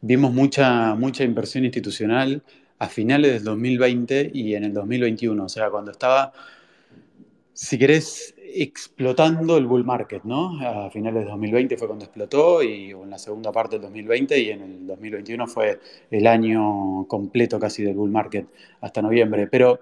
vimos 0.00 0.32
mucha, 0.32 0.94
mucha 0.94 1.24
inversión 1.24 1.64
institucional 1.64 2.44
a 2.78 2.88
finales 2.88 3.32
del 3.32 3.42
2020 3.42 4.30
y 4.32 4.54
en 4.54 4.62
el 4.62 4.72
2021, 4.72 5.44
o 5.44 5.48
sea, 5.48 5.68
cuando 5.68 5.90
estaba, 5.90 6.32
si 7.54 7.76
querés, 7.76 8.31
explotando 8.54 9.56
el 9.56 9.66
bull 9.66 9.84
market, 9.84 10.24
¿no? 10.24 10.60
A 10.60 10.90
finales 10.90 11.20
del 11.20 11.30
2020 11.30 11.76
fue 11.76 11.86
cuando 11.86 12.04
explotó 12.04 12.62
y 12.62 12.90
en 12.90 13.10
la 13.10 13.18
segunda 13.18 13.52
parte 13.52 13.76
del 13.76 13.82
2020 13.82 14.38
y 14.38 14.50
en 14.50 14.62
el 14.62 14.86
2021 14.86 15.46
fue 15.46 15.80
el 16.10 16.26
año 16.26 17.06
completo 17.08 17.58
casi 17.58 17.82
del 17.82 17.94
bull 17.94 18.10
market 18.10 18.46
hasta 18.80 19.00
noviembre. 19.02 19.46
Pero 19.46 19.80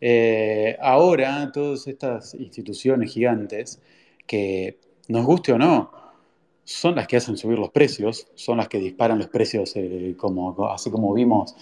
eh, 0.00 0.76
ahora 0.80 1.50
todas 1.52 1.86
estas 1.86 2.34
instituciones 2.34 3.12
gigantes 3.12 3.80
que 4.26 4.78
nos 5.08 5.26
guste 5.26 5.52
o 5.52 5.58
no, 5.58 5.90
son 6.64 6.94
las 6.94 7.08
que 7.08 7.16
hacen 7.16 7.36
subir 7.36 7.58
los 7.58 7.70
precios, 7.70 8.28
son 8.34 8.58
las 8.58 8.68
que 8.68 8.78
disparan 8.78 9.18
los 9.18 9.28
precios, 9.28 9.72
eh, 9.74 10.14
como, 10.16 10.68
así 10.68 10.90
como 10.90 11.12
vimos, 11.12 11.56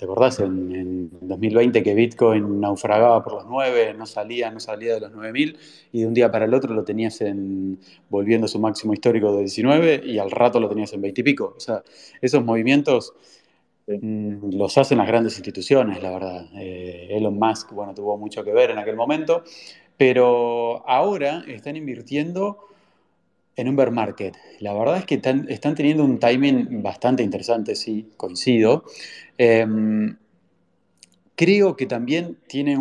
¿te 0.00 0.06
acordás? 0.06 0.40
En, 0.40 1.10
2020 1.20 1.82
que 1.82 1.94
Bitcoin 1.94 2.58
naufragaba 2.58 3.22
por 3.22 3.34
los 3.34 3.44
9, 3.46 3.92
no 3.98 4.06
salía, 4.06 4.50
no 4.50 4.58
salía 4.58 4.94
de 4.94 5.00
los 5.00 5.12
9000 5.12 5.58
y 5.92 6.00
de 6.00 6.06
un 6.06 6.14
día 6.14 6.30
para 6.30 6.46
el 6.46 6.54
otro 6.54 6.72
lo 6.72 6.84
tenías 6.84 7.20
en, 7.20 7.78
volviendo 8.08 8.46
a 8.46 8.48
su 8.48 8.58
máximo 8.58 8.94
histórico 8.94 9.30
de 9.32 9.40
19 9.40 10.00
y 10.06 10.18
al 10.18 10.30
rato 10.30 10.58
lo 10.58 10.70
tenías 10.70 10.94
en 10.94 11.02
20 11.02 11.20
y 11.20 11.24
pico. 11.24 11.52
O 11.54 11.60
sea, 11.60 11.82
esos 12.22 12.42
movimientos 12.42 13.12
mm, 13.88 14.54
los 14.56 14.78
hacen 14.78 14.96
las 14.96 15.06
grandes 15.06 15.36
instituciones, 15.36 16.02
la 16.02 16.10
verdad. 16.12 16.46
Eh, 16.54 17.08
Elon 17.10 17.38
Musk, 17.38 17.72
bueno, 17.72 17.92
tuvo 17.92 18.16
mucho 18.16 18.42
que 18.42 18.54
ver 18.54 18.70
en 18.70 18.78
aquel 18.78 18.96
momento, 18.96 19.44
pero 19.98 20.82
ahora 20.88 21.44
están 21.46 21.76
invirtiendo 21.76 22.69
en 23.60 23.68
un 23.68 23.76
bear 23.76 23.90
market. 23.90 24.36
La 24.58 24.72
verdad 24.72 24.98
es 24.98 25.04
que 25.04 25.14
están, 25.14 25.74
teniendo 25.74 26.04
un 26.04 26.18
timing 26.18 26.82
bastante 26.82 27.22
interesante, 27.22 27.74
sí, 27.74 28.08
coincido. 28.16 28.84
Em, 29.38 30.16
creo 31.36 31.76
que 31.76 31.86
también 31.86 32.38
tiene 32.46 32.78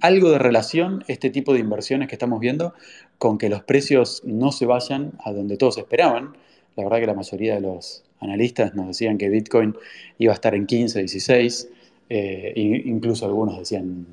algo 0.00 0.30
de 0.30 0.38
relación 0.38 1.04
este 1.08 1.30
tipo 1.30 1.52
de 1.52 1.60
inversiones 1.60 2.08
que 2.08 2.14
estamos 2.14 2.38
viendo 2.40 2.74
con 3.18 3.38
que 3.38 3.48
los 3.48 3.62
precios 3.62 4.22
no 4.24 4.52
se 4.52 4.66
vayan 4.66 5.12
a 5.24 5.32
donde 5.32 5.56
todos 5.56 5.78
esperaban. 5.78 6.36
La 6.76 6.84
verdad 6.84 7.00
que 7.00 7.06
la 7.06 7.14
mayoría 7.14 7.54
de 7.54 7.60
los 7.60 8.04
analistas 8.20 8.74
nos 8.74 8.88
decían 8.88 9.18
que 9.18 9.28
Bitcoin 9.28 9.74
iba 10.18 10.32
a 10.32 10.34
estar 10.34 10.54
en 10.54 10.66
15, 10.66 11.00
16, 11.00 11.68
eh, 12.10 12.52
incluso 12.84 13.26
algunos 13.26 13.58
decían 13.58 14.06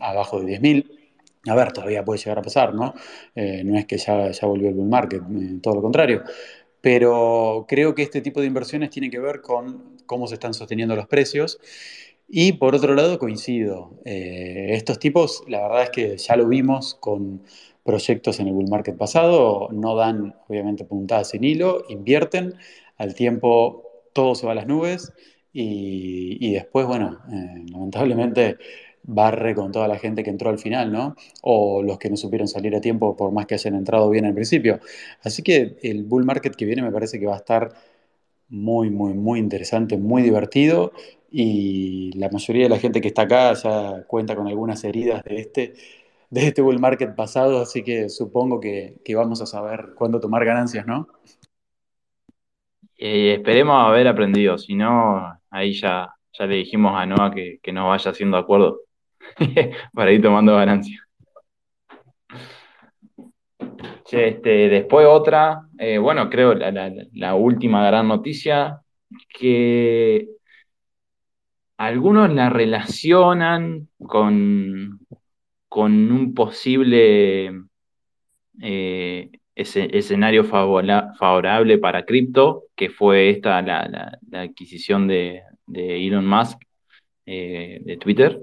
abajo 0.00 0.40
de 0.40 0.58
10.000 0.58 0.97
a 1.48 1.54
ver, 1.54 1.72
todavía 1.72 2.04
puede 2.04 2.18
llegar 2.18 2.38
a 2.38 2.42
pasar, 2.42 2.74
¿no? 2.74 2.94
Eh, 3.34 3.62
no 3.64 3.76
es 3.78 3.86
que 3.86 3.98
ya, 3.98 4.30
ya 4.30 4.46
volvió 4.46 4.68
el 4.68 4.74
bull 4.74 4.88
market, 4.88 5.22
eh, 5.22 5.58
todo 5.62 5.76
lo 5.76 5.82
contrario. 5.82 6.22
Pero 6.80 7.66
creo 7.68 7.94
que 7.94 8.02
este 8.02 8.20
tipo 8.20 8.40
de 8.40 8.46
inversiones 8.46 8.90
tiene 8.90 9.10
que 9.10 9.18
ver 9.18 9.40
con 9.40 9.96
cómo 10.06 10.26
se 10.26 10.34
están 10.34 10.54
sosteniendo 10.54 10.94
los 10.96 11.06
precios. 11.06 11.58
Y 12.28 12.52
por 12.54 12.74
otro 12.74 12.94
lado, 12.94 13.18
coincido. 13.18 13.98
Eh, 14.04 14.68
estos 14.70 14.98
tipos, 14.98 15.42
la 15.48 15.62
verdad 15.62 15.82
es 15.84 15.90
que 15.90 16.16
ya 16.18 16.36
lo 16.36 16.46
vimos 16.48 16.94
con 17.00 17.42
proyectos 17.84 18.38
en 18.40 18.48
el 18.48 18.54
bull 18.54 18.68
market 18.68 18.96
pasado, 18.96 19.68
no 19.72 19.96
dan 19.96 20.34
obviamente 20.48 20.84
puntadas 20.84 21.30
sin 21.30 21.42
hilo, 21.44 21.84
invierten, 21.88 22.54
al 22.98 23.14
tiempo 23.14 23.82
todo 24.12 24.34
se 24.34 24.46
va 24.46 24.52
a 24.52 24.54
las 24.56 24.66
nubes 24.66 25.12
y, 25.54 26.36
y 26.40 26.52
después, 26.52 26.86
bueno, 26.86 27.18
lamentablemente 27.72 28.58
barre 29.04 29.54
con 29.54 29.72
toda 29.72 29.88
la 29.88 29.98
gente 29.98 30.22
que 30.22 30.30
entró 30.30 30.50
al 30.50 30.58
final, 30.58 30.92
¿no? 30.92 31.16
O 31.42 31.82
los 31.82 31.98
que 31.98 32.10
no 32.10 32.16
supieron 32.16 32.48
salir 32.48 32.74
a 32.76 32.80
tiempo 32.80 33.16
por 33.16 33.32
más 33.32 33.46
que 33.46 33.54
hayan 33.54 33.74
entrado 33.74 34.10
bien 34.10 34.24
al 34.26 34.34
principio. 34.34 34.80
Así 35.22 35.42
que 35.42 35.76
el 35.82 36.04
bull 36.04 36.24
market 36.24 36.54
que 36.54 36.64
viene 36.64 36.82
me 36.82 36.92
parece 36.92 37.18
que 37.18 37.26
va 37.26 37.34
a 37.34 37.38
estar 37.38 37.72
muy, 38.48 38.90
muy, 38.90 39.14
muy 39.14 39.38
interesante, 39.38 39.96
muy 39.96 40.22
divertido 40.22 40.92
y 41.30 42.12
la 42.18 42.30
mayoría 42.30 42.64
de 42.64 42.70
la 42.70 42.78
gente 42.78 43.00
que 43.00 43.08
está 43.08 43.22
acá 43.22 43.52
ya 43.54 44.04
cuenta 44.06 44.34
con 44.36 44.46
algunas 44.48 44.82
heridas 44.84 45.22
de 45.24 45.40
este, 45.40 45.74
de 46.30 46.46
este 46.46 46.62
bull 46.62 46.78
market 46.78 47.14
pasado, 47.14 47.60
así 47.60 47.82
que 47.82 48.08
supongo 48.08 48.60
que, 48.60 48.98
vamos 49.14 49.40
a 49.42 49.46
saber 49.46 49.94
cuándo 49.96 50.20
tomar 50.20 50.44
ganancias, 50.44 50.86
¿no? 50.86 51.08
Eh, 52.96 53.34
esperemos 53.34 53.76
haber 53.86 54.08
aprendido, 54.08 54.58
si 54.58 54.74
no, 54.74 55.38
ahí 55.50 55.72
ya, 55.72 56.08
ya 56.32 56.46
le 56.46 56.56
dijimos 56.56 56.92
a 56.96 57.06
Noah 57.06 57.30
que, 57.30 57.60
que 57.62 57.72
nos 57.72 57.88
vaya 57.88 58.10
haciendo 58.10 58.36
acuerdo. 58.36 58.87
para 59.92 60.12
ir 60.12 60.22
tomando 60.22 60.54
ganancia. 60.56 61.08
Este, 64.10 64.68
después 64.68 65.06
otra, 65.06 65.62
eh, 65.78 65.98
bueno, 65.98 66.30
creo 66.30 66.54
la, 66.54 67.34
última 67.34 67.86
gran 67.86 68.08
noticia, 68.08 68.80
que 69.28 70.28
algunos 71.76 72.32
la 72.32 72.48
relacionan 72.48 73.88
con, 73.98 75.00
con 75.68 76.10
un 76.12 76.34
posible 76.34 77.52
eh, 78.62 79.30
escenario 79.54 80.44
favorable 80.44 81.78
para 81.78 82.04
cripto, 82.04 82.64
que 82.74 82.88
fue 82.90 83.30
esta 83.30 83.60
la, 83.62 84.18
adquisición 84.32 85.06
de, 85.06 85.42
Elon 85.74 86.26
Musk 86.26 86.60
eh, 87.26 87.80
de 87.84 87.96
Twitter 87.98 88.40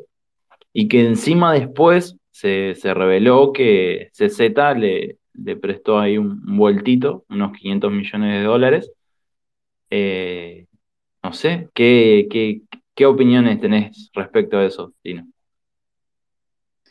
y 0.77 0.89
que 0.89 1.07
encima 1.07 1.53
después 1.53 2.17
se, 2.31 2.75
reveló 2.83 3.53
que 3.53 4.09
CZ 4.11 4.77
le, 4.77 5.19
le 5.33 5.55
prestó 5.55 5.99
ahí 5.99 6.17
un, 6.17 6.57
vueltito, 6.57 7.23
unos 7.29 7.57
500 7.57 7.93
millones 7.93 8.33
de 8.33 8.43
dólares. 8.43 8.91
Eh, 9.89 10.65
no 11.23 11.31
sé, 11.31 11.69
¿qué, 11.73 12.27
¿qué, 12.93 13.05
opiniones 13.05 13.61
tenés 13.61 14.11
respecto 14.13 14.57
a 14.57 14.65
eso, 14.65 14.93
Tino? 15.01 15.25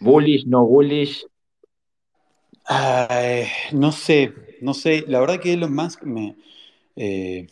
¿Bullish, 0.00 0.46
no 0.46 0.64
bullish? 0.64 1.26
no 3.72 3.92
sé, 3.92 4.32
no 4.62 4.72
sé. 4.72 5.04
La 5.08 5.20
verdad 5.20 5.38
que 5.38 5.52
Elon 5.52 5.74
Musk 5.74 6.04
me... 6.04 6.36
Eh, 6.96 7.48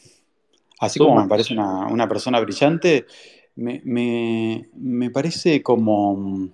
así 0.81 0.99
como 0.99 1.21
me 1.21 1.29
parece 1.29 1.53
una, 1.53 1.89
una 1.89 2.09
persona 2.09 2.41
brillante, 2.41 3.05
me, 3.57 5.11
parece 5.13 5.63
como, 5.63 6.51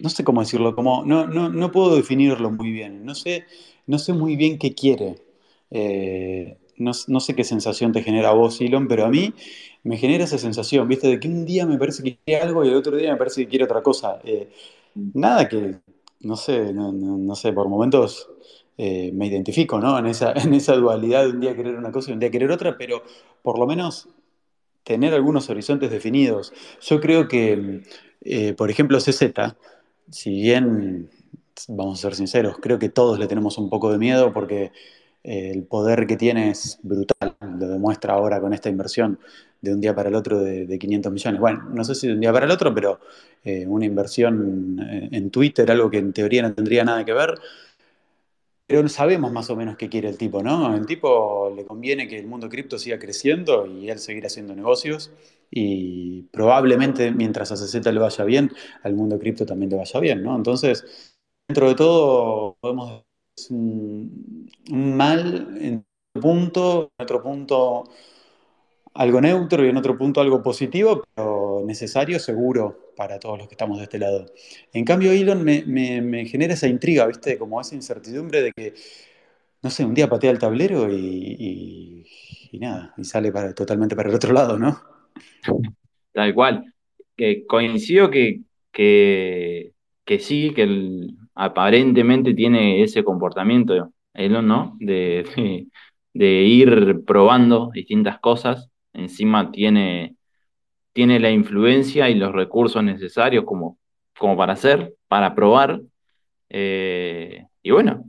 no 0.00 0.08
sé 0.08 0.24
cómo 0.24 0.40
decirlo, 0.40 0.74
como, 0.74 1.04
no, 1.04 1.26
no, 1.26 1.72
puedo 1.72 1.96
definirlo 1.96 2.50
muy 2.50 2.70
bien, 2.72 3.04
no 3.04 3.14
sé, 3.14 3.44
no 3.86 3.98
sé 3.98 4.12
muy 4.12 4.36
bien 4.36 4.58
qué 4.58 4.74
quiere. 4.74 5.16
Eh, 5.70 6.58
no, 6.78 6.92
sé 6.94 7.34
qué 7.34 7.44
sensación 7.44 7.92
te 7.92 8.02
genera 8.02 8.32
vos, 8.32 8.60
Elon, 8.60 8.88
pero 8.88 9.04
a 9.04 9.08
mí 9.08 9.34
me 9.82 9.96
genera 9.96 10.24
esa 10.24 10.38
sensación, 10.38 10.88
¿viste? 10.88 11.08
De 11.08 11.20
que 11.20 11.28
un 11.28 11.44
día 11.44 11.66
me 11.66 11.78
parece 11.78 12.02
que 12.02 12.18
quiere 12.24 12.42
algo 12.42 12.64
y 12.64 12.68
el 12.68 12.76
otro 12.76 12.96
día 12.96 13.12
me 13.12 13.18
parece 13.18 13.42
que 13.42 13.48
quiere 13.48 13.64
otra 13.64 13.82
cosa. 13.82 14.20
Eh, 14.24 14.50
nada 14.94 15.48
que, 15.48 15.76
no 16.20 16.36
sé, 16.36 16.72
no, 16.72 17.34
sé, 17.34 17.52
por 17.52 17.68
momentos 17.68 18.30
eh, 18.76 19.10
me 19.12 19.26
identifico, 19.26 19.80
¿no? 19.80 19.98
En 19.98 20.06
esa, 20.06 20.32
en 20.36 20.54
esa 20.54 20.74
dualidad 20.76 21.24
de 21.24 21.30
un 21.30 21.40
día 21.40 21.56
querer 21.56 21.76
una 21.76 21.90
cosa 21.92 22.10
y 22.10 22.14
un 22.14 22.20
día 22.20 22.30
querer 22.30 22.50
otra, 22.50 22.76
pero 22.76 23.02
por 23.42 23.58
lo 23.58 23.66
menos 23.66 24.08
tener 24.88 25.12
algunos 25.12 25.50
horizontes 25.50 25.90
definidos. 25.90 26.54
Yo 26.80 26.98
creo 26.98 27.28
que, 27.28 27.82
eh, 28.22 28.54
por 28.54 28.70
ejemplo, 28.70 28.98
CZ, 28.98 29.22
si 30.10 30.40
bien, 30.40 31.10
vamos 31.68 31.98
a 31.98 32.02
ser 32.02 32.14
sinceros, 32.14 32.56
creo 32.58 32.78
que 32.78 32.88
todos 32.88 33.18
le 33.18 33.26
tenemos 33.26 33.58
un 33.58 33.68
poco 33.68 33.92
de 33.92 33.98
miedo 33.98 34.32
porque 34.32 34.72
eh, 35.24 35.50
el 35.52 35.64
poder 35.64 36.06
que 36.06 36.16
tiene 36.16 36.48
es 36.48 36.78
brutal, 36.82 37.36
lo 37.60 37.68
demuestra 37.68 38.14
ahora 38.14 38.40
con 38.40 38.54
esta 38.54 38.70
inversión 38.70 39.18
de 39.60 39.74
un 39.74 39.80
día 39.82 39.94
para 39.94 40.08
el 40.08 40.14
otro 40.14 40.40
de, 40.40 40.78
500 40.78 41.12
millones. 41.12 41.38
Bueno, 41.38 41.68
no 41.70 41.84
sé 41.84 41.94
si 41.94 42.06
de 42.06 42.14
un 42.14 42.20
día 42.20 42.32
para 42.32 42.46
el 42.46 42.50
otro, 42.50 42.72
pero 42.72 42.98
eh, 43.44 43.66
una 43.66 43.84
inversión 43.84 44.78
en 44.80 45.30
Twitter, 45.30 45.70
algo 45.70 45.90
que 45.90 45.98
en 45.98 46.14
teoría 46.14 46.40
no 46.40 46.54
tendría 46.54 46.82
nada 46.82 47.04
que 47.04 47.12
ver, 47.12 47.34
pero 48.68 48.88
sabemos 48.88 49.32
más 49.32 49.50
o 49.50 49.56
menos 49.56 49.76
qué 49.78 49.90
quiere 49.90 50.08
el 50.10 50.18
tipo, 50.18 50.42
¿no? 50.44 50.76
El 50.76 50.86
tipo 50.86 51.52
le 51.56 51.66
conviene 51.66 52.08
que 52.08 52.18
el 52.20 52.28
mundo 52.28 52.48
cripto 52.50 52.78
siga 52.78 53.00
creciendo 53.00 53.66
y 53.66 53.90
él 53.90 53.98
seguir 53.98 54.26
haciendo 54.26 54.54
negocios 54.56 55.12
y 55.50 56.24
probablemente 56.32 57.10
mientras 57.12 57.52
a 57.52 57.56
CZ 57.56 57.92
le 57.92 58.00
vaya 58.00 58.24
bien, 58.24 58.52
al 58.84 58.94
mundo 58.94 59.18
cripto 59.18 59.46
también 59.46 59.70
le 59.70 59.78
vaya 59.78 60.00
bien, 60.00 60.22
¿no? 60.22 60.36
Entonces, 60.36 60.84
dentro 61.48 61.68
de 61.68 61.74
todo, 61.76 62.56
podemos 62.60 63.04
es 63.36 63.50
un, 63.50 64.50
un 64.70 64.96
mal 64.96 65.56
en 65.60 65.86
otro 66.14 66.22
punto, 66.22 66.92
en 66.98 67.04
otro 67.04 67.22
punto 67.22 67.84
algo 68.94 69.20
neutro 69.20 69.64
y 69.64 69.68
en 69.68 69.76
otro 69.76 69.96
punto 69.96 70.20
algo 70.20 70.42
positivo, 70.42 71.04
pero 71.14 71.62
necesario 71.66 72.18
seguro 72.18 72.92
para 72.96 73.18
todos 73.18 73.38
los 73.38 73.48
que 73.48 73.54
estamos 73.54 73.78
de 73.78 73.84
este 73.84 73.98
lado. 73.98 74.26
En 74.72 74.84
cambio, 74.84 75.12
Elon 75.12 75.44
me, 75.44 76.26
genera 76.26 76.54
esa 76.54 76.66
intriga, 76.66 77.06
¿viste? 77.06 77.38
Como 77.38 77.60
esa 77.60 77.74
incertidumbre 77.74 78.42
de 78.42 78.52
que, 78.52 78.74
no 79.62 79.70
sé, 79.70 79.84
un 79.84 79.94
día 79.94 80.08
patea 80.08 80.30
el 80.30 80.38
tablero 80.38 80.92
y, 80.92 82.04
nada, 82.54 82.94
y 82.96 83.04
sale 83.04 83.30
totalmente 83.54 83.94
para 83.94 84.08
el 84.08 84.14
otro 84.14 84.32
lado, 84.32 84.58
¿no? 84.58 84.80
Tal 86.12 86.34
cual. 86.34 86.74
Coincido 87.46 88.10
que, 88.10 88.42
sí, 90.18 90.52
que 90.54 91.08
aparentemente 91.34 92.34
tiene 92.34 92.82
ese 92.82 93.04
comportamiento, 93.04 93.92
Elon, 94.14 94.46
¿no? 94.46 94.76
De 94.80 95.24
ir 96.14 97.04
probando 97.04 97.70
distintas 97.72 98.18
cosas. 98.18 98.70
Encima 98.98 99.50
tiene, 99.50 100.16
tiene 100.92 101.20
la 101.20 101.30
influencia 101.30 102.10
y 102.10 102.14
los 102.14 102.32
recursos 102.32 102.82
necesarios 102.82 103.44
como, 103.44 103.78
como 104.18 104.36
para 104.36 104.54
hacer, 104.54 104.94
para 105.08 105.34
probar. 105.34 105.80
Eh, 106.50 107.46
y 107.62 107.70
bueno, 107.70 108.04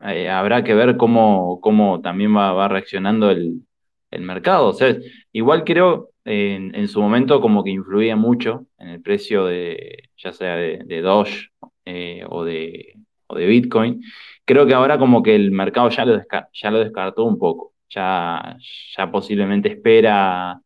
eh, 0.00 0.28
habrá 0.28 0.62
que 0.64 0.74
ver 0.74 0.96
cómo, 0.96 1.60
cómo 1.60 2.00
también 2.00 2.36
va, 2.36 2.68
reaccionando 2.68 3.30
el, 3.30 3.62
el 4.10 4.22
mercado. 4.22 4.68
O 4.68 4.72
sea, 4.72 4.96
igual 5.32 5.64
creo 5.64 6.10
en, 6.24 6.74
en 6.74 6.88
su 6.88 7.00
momento 7.00 7.40
como 7.40 7.64
que 7.64 7.70
influía 7.70 8.16
mucho 8.16 8.66
en 8.78 8.88
el 8.88 9.00
precio 9.02 9.46
de, 9.46 10.10
ya 10.16 10.32
sea 10.32 10.56
de, 10.56 10.80
de 10.84 11.00
Doge 11.00 11.48
eh, 11.84 12.24
o 12.28 12.44
de, 12.44 12.94
o 13.28 13.36
de 13.36 13.46
Bitcoin. 13.46 14.02
Creo 14.44 14.66
que 14.66 14.74
ahora 14.74 14.98
como 14.98 15.22
que 15.22 15.34
el 15.34 15.50
mercado 15.50 15.88
ya 15.90 16.04
lo, 16.04 16.20
ya 16.52 16.70
lo 16.70 16.78
descartó 16.80 17.24
un 17.24 17.38
poco. 17.38 17.72
Ya, 17.88 18.56
ya 18.96 19.10
posiblemente 19.10 19.68
espera 19.70 20.60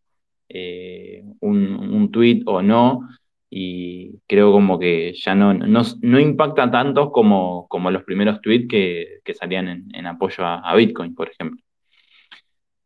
eh, 0.49 1.23
un, 1.41 1.57
un 1.75 2.11
tweet 2.11 2.43
o 2.47 2.63
no 2.63 3.09
y 3.51 4.21
creo 4.29 4.53
como 4.53 4.79
que 4.79 5.13
ya 5.15 5.35
no, 5.35 5.53
no, 5.53 5.83
no 6.03 6.21
impacta 6.21 6.71
tanto 6.71 7.11
como, 7.11 7.67
como 7.69 7.91
los 7.91 8.05
primeros 8.05 8.41
tweets 8.41 8.69
que, 8.69 9.19
que 9.25 9.35
salían 9.35 9.69
en, 9.69 9.89
en 9.95 10.07
apoyo 10.07 10.45
a, 10.47 10.75
Bitcoin, 10.77 11.15
por 11.15 11.29
ejemplo. 11.29 11.61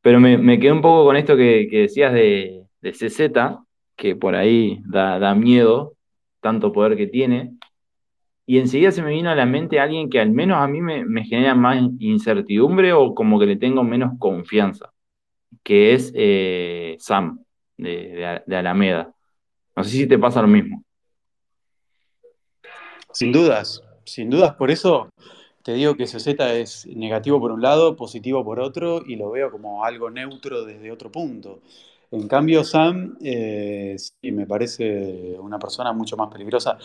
Pero 0.00 0.20
me, 0.20 0.38
me 0.38 0.58
quedé 0.58 0.72
un 0.72 0.82
poco 0.82 1.04
con 1.04 1.16
esto 1.16 1.36
que, 1.36 1.68
que 1.70 1.80
decías 1.82 2.12
de, 2.14 2.64
de 2.80 2.92
CZ, 2.92 3.58
que 3.96 4.16
por 4.16 4.34
ahí 4.34 4.80
da, 4.86 5.18
da 5.18 5.34
miedo, 5.34 5.94
tanto 6.40 6.72
poder 6.72 6.96
que 6.96 7.06
tiene. 7.06 7.56
Y 8.46 8.58
enseguida 8.58 8.90
se 8.90 9.02
me 9.02 9.10
vino 9.10 9.30
a 9.30 9.34
la 9.34 9.46
mente 9.46 9.80
alguien 9.80 10.10
que 10.10 10.20
al 10.20 10.30
menos 10.30 10.58
a 10.58 10.68
mí 10.68 10.80
me, 10.80 11.24
genera 11.24 11.54
más 11.54 11.82
incertidumbre 11.98 12.92
o 12.92 13.14
como 13.14 13.38
que 13.38 13.46
le 13.46 13.56
tengo 13.56 13.82
menos 13.82 14.12
confianza, 14.18 14.92
que 15.62 15.94
es 15.94 16.12
eh, 16.14 16.96
Sam, 16.98 17.42
de, 17.76 17.90
de, 17.90 18.42
de 18.46 18.56
Alameda. 18.56 19.14
No 19.76 19.84
sé 19.84 19.90
si 19.90 20.06
te 20.06 20.18
pasa 20.18 20.42
lo 20.42 20.48
mismo. 20.48 20.84
Sin 23.12 23.32
dudas, 23.32 23.82
sin 24.04 24.28
dudas, 24.28 24.54
por 24.56 24.70
eso 24.70 25.08
te 25.64 25.72
digo 25.72 25.96
que 25.96 26.06
CZ 26.06 26.28
es 26.60 26.86
negativo 26.86 27.40
por 27.40 27.50
un 27.50 27.62
lado, 27.62 27.96
positivo 27.96 28.44
por 28.44 28.60
otro, 28.60 29.02
y 29.06 29.16
lo 29.16 29.30
veo 29.30 29.50
como 29.50 29.82
algo 29.82 30.10
neutro 30.10 30.62
desde 30.64 30.92
otro 30.92 31.10
punto. 31.10 31.62
En 32.10 32.28
cambio, 32.28 32.62
Sam, 32.64 33.16
eh, 33.22 33.96
sí, 33.98 34.30
me 34.30 34.46
parece 34.46 35.36
una 35.40 35.58
persona 35.58 35.92
mucho 35.94 36.18
más 36.18 36.28
peligrosa. 36.30 36.76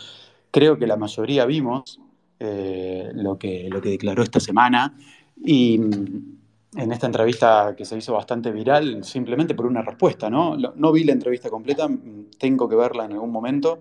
Creo 0.51 0.77
que 0.77 0.88
la 0.88 0.97
mayoría 0.97 1.45
vimos 1.45 1.99
eh, 2.39 3.12
lo 3.13 3.38
que, 3.38 3.69
declaró 3.83 4.23
esta 4.23 4.39
semana 4.39 4.97
y 5.43 5.77
mm, 5.77 6.38
en 6.77 6.91
esta 6.91 7.07
entrevista 7.07 7.75
que 7.77 7.85
se 7.85 7.97
hizo 7.97 8.13
bastante 8.13 8.51
viral, 8.51 9.03
simplemente 9.03 9.55
por 9.55 9.65
una 9.65 9.81
respuesta, 9.81 10.29
¿no? 10.29 10.55
No 10.57 10.91
vi 10.91 11.03
la 11.03 11.13
entrevista 11.13 11.49
completa, 11.49 11.88
mm, 11.88 12.31
tengo 12.38 12.67
que 12.69 12.75
verla 12.75 13.05
en 13.05 13.13
algún 13.13 13.31
momento 13.31 13.79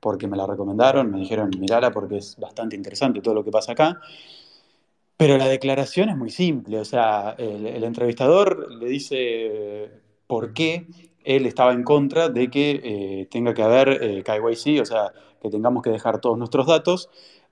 porque 0.00 0.28
me 0.28 0.36
la 0.36 0.46
recomendaron, 0.46 1.10
me 1.10 1.18
dijeron, 1.18 1.50
mirala 1.58 1.90
porque 1.90 2.18
es 2.18 2.36
bastante 2.38 2.76
interesante 2.76 3.20
todo 3.20 3.34
lo 3.34 3.44
que 3.44 3.50
pasa 3.50 3.72
acá. 3.72 4.00
Pero 5.16 5.38
la 5.38 5.48
declaración 5.48 6.10
es 6.10 6.16
muy 6.16 6.30
simple, 6.30 6.78
o 6.78 6.84
sea, 6.84 7.34
el, 7.38 7.66
el 7.66 7.84
entrevistador 7.84 8.70
le 8.70 8.86
dice 8.86 9.16
eh, 9.18 9.90
por 10.26 10.52
qué 10.52 10.86
él 11.26 11.44
estaba 11.44 11.72
en 11.72 11.82
contra 11.82 12.28
de 12.28 12.48
que 12.48 12.80
eh, 12.82 13.26
tenga 13.30 13.52
que 13.52 13.62
haber 13.62 13.98
eh, 14.00 14.22
KYC, 14.22 14.80
o 14.80 14.84
sea, 14.84 15.12
que 15.46 15.56
tengamos 15.56 15.82
que 15.82 15.90
dejar 15.90 16.20
todos 16.20 16.38
nuestros 16.38 16.66
datos 16.66 17.08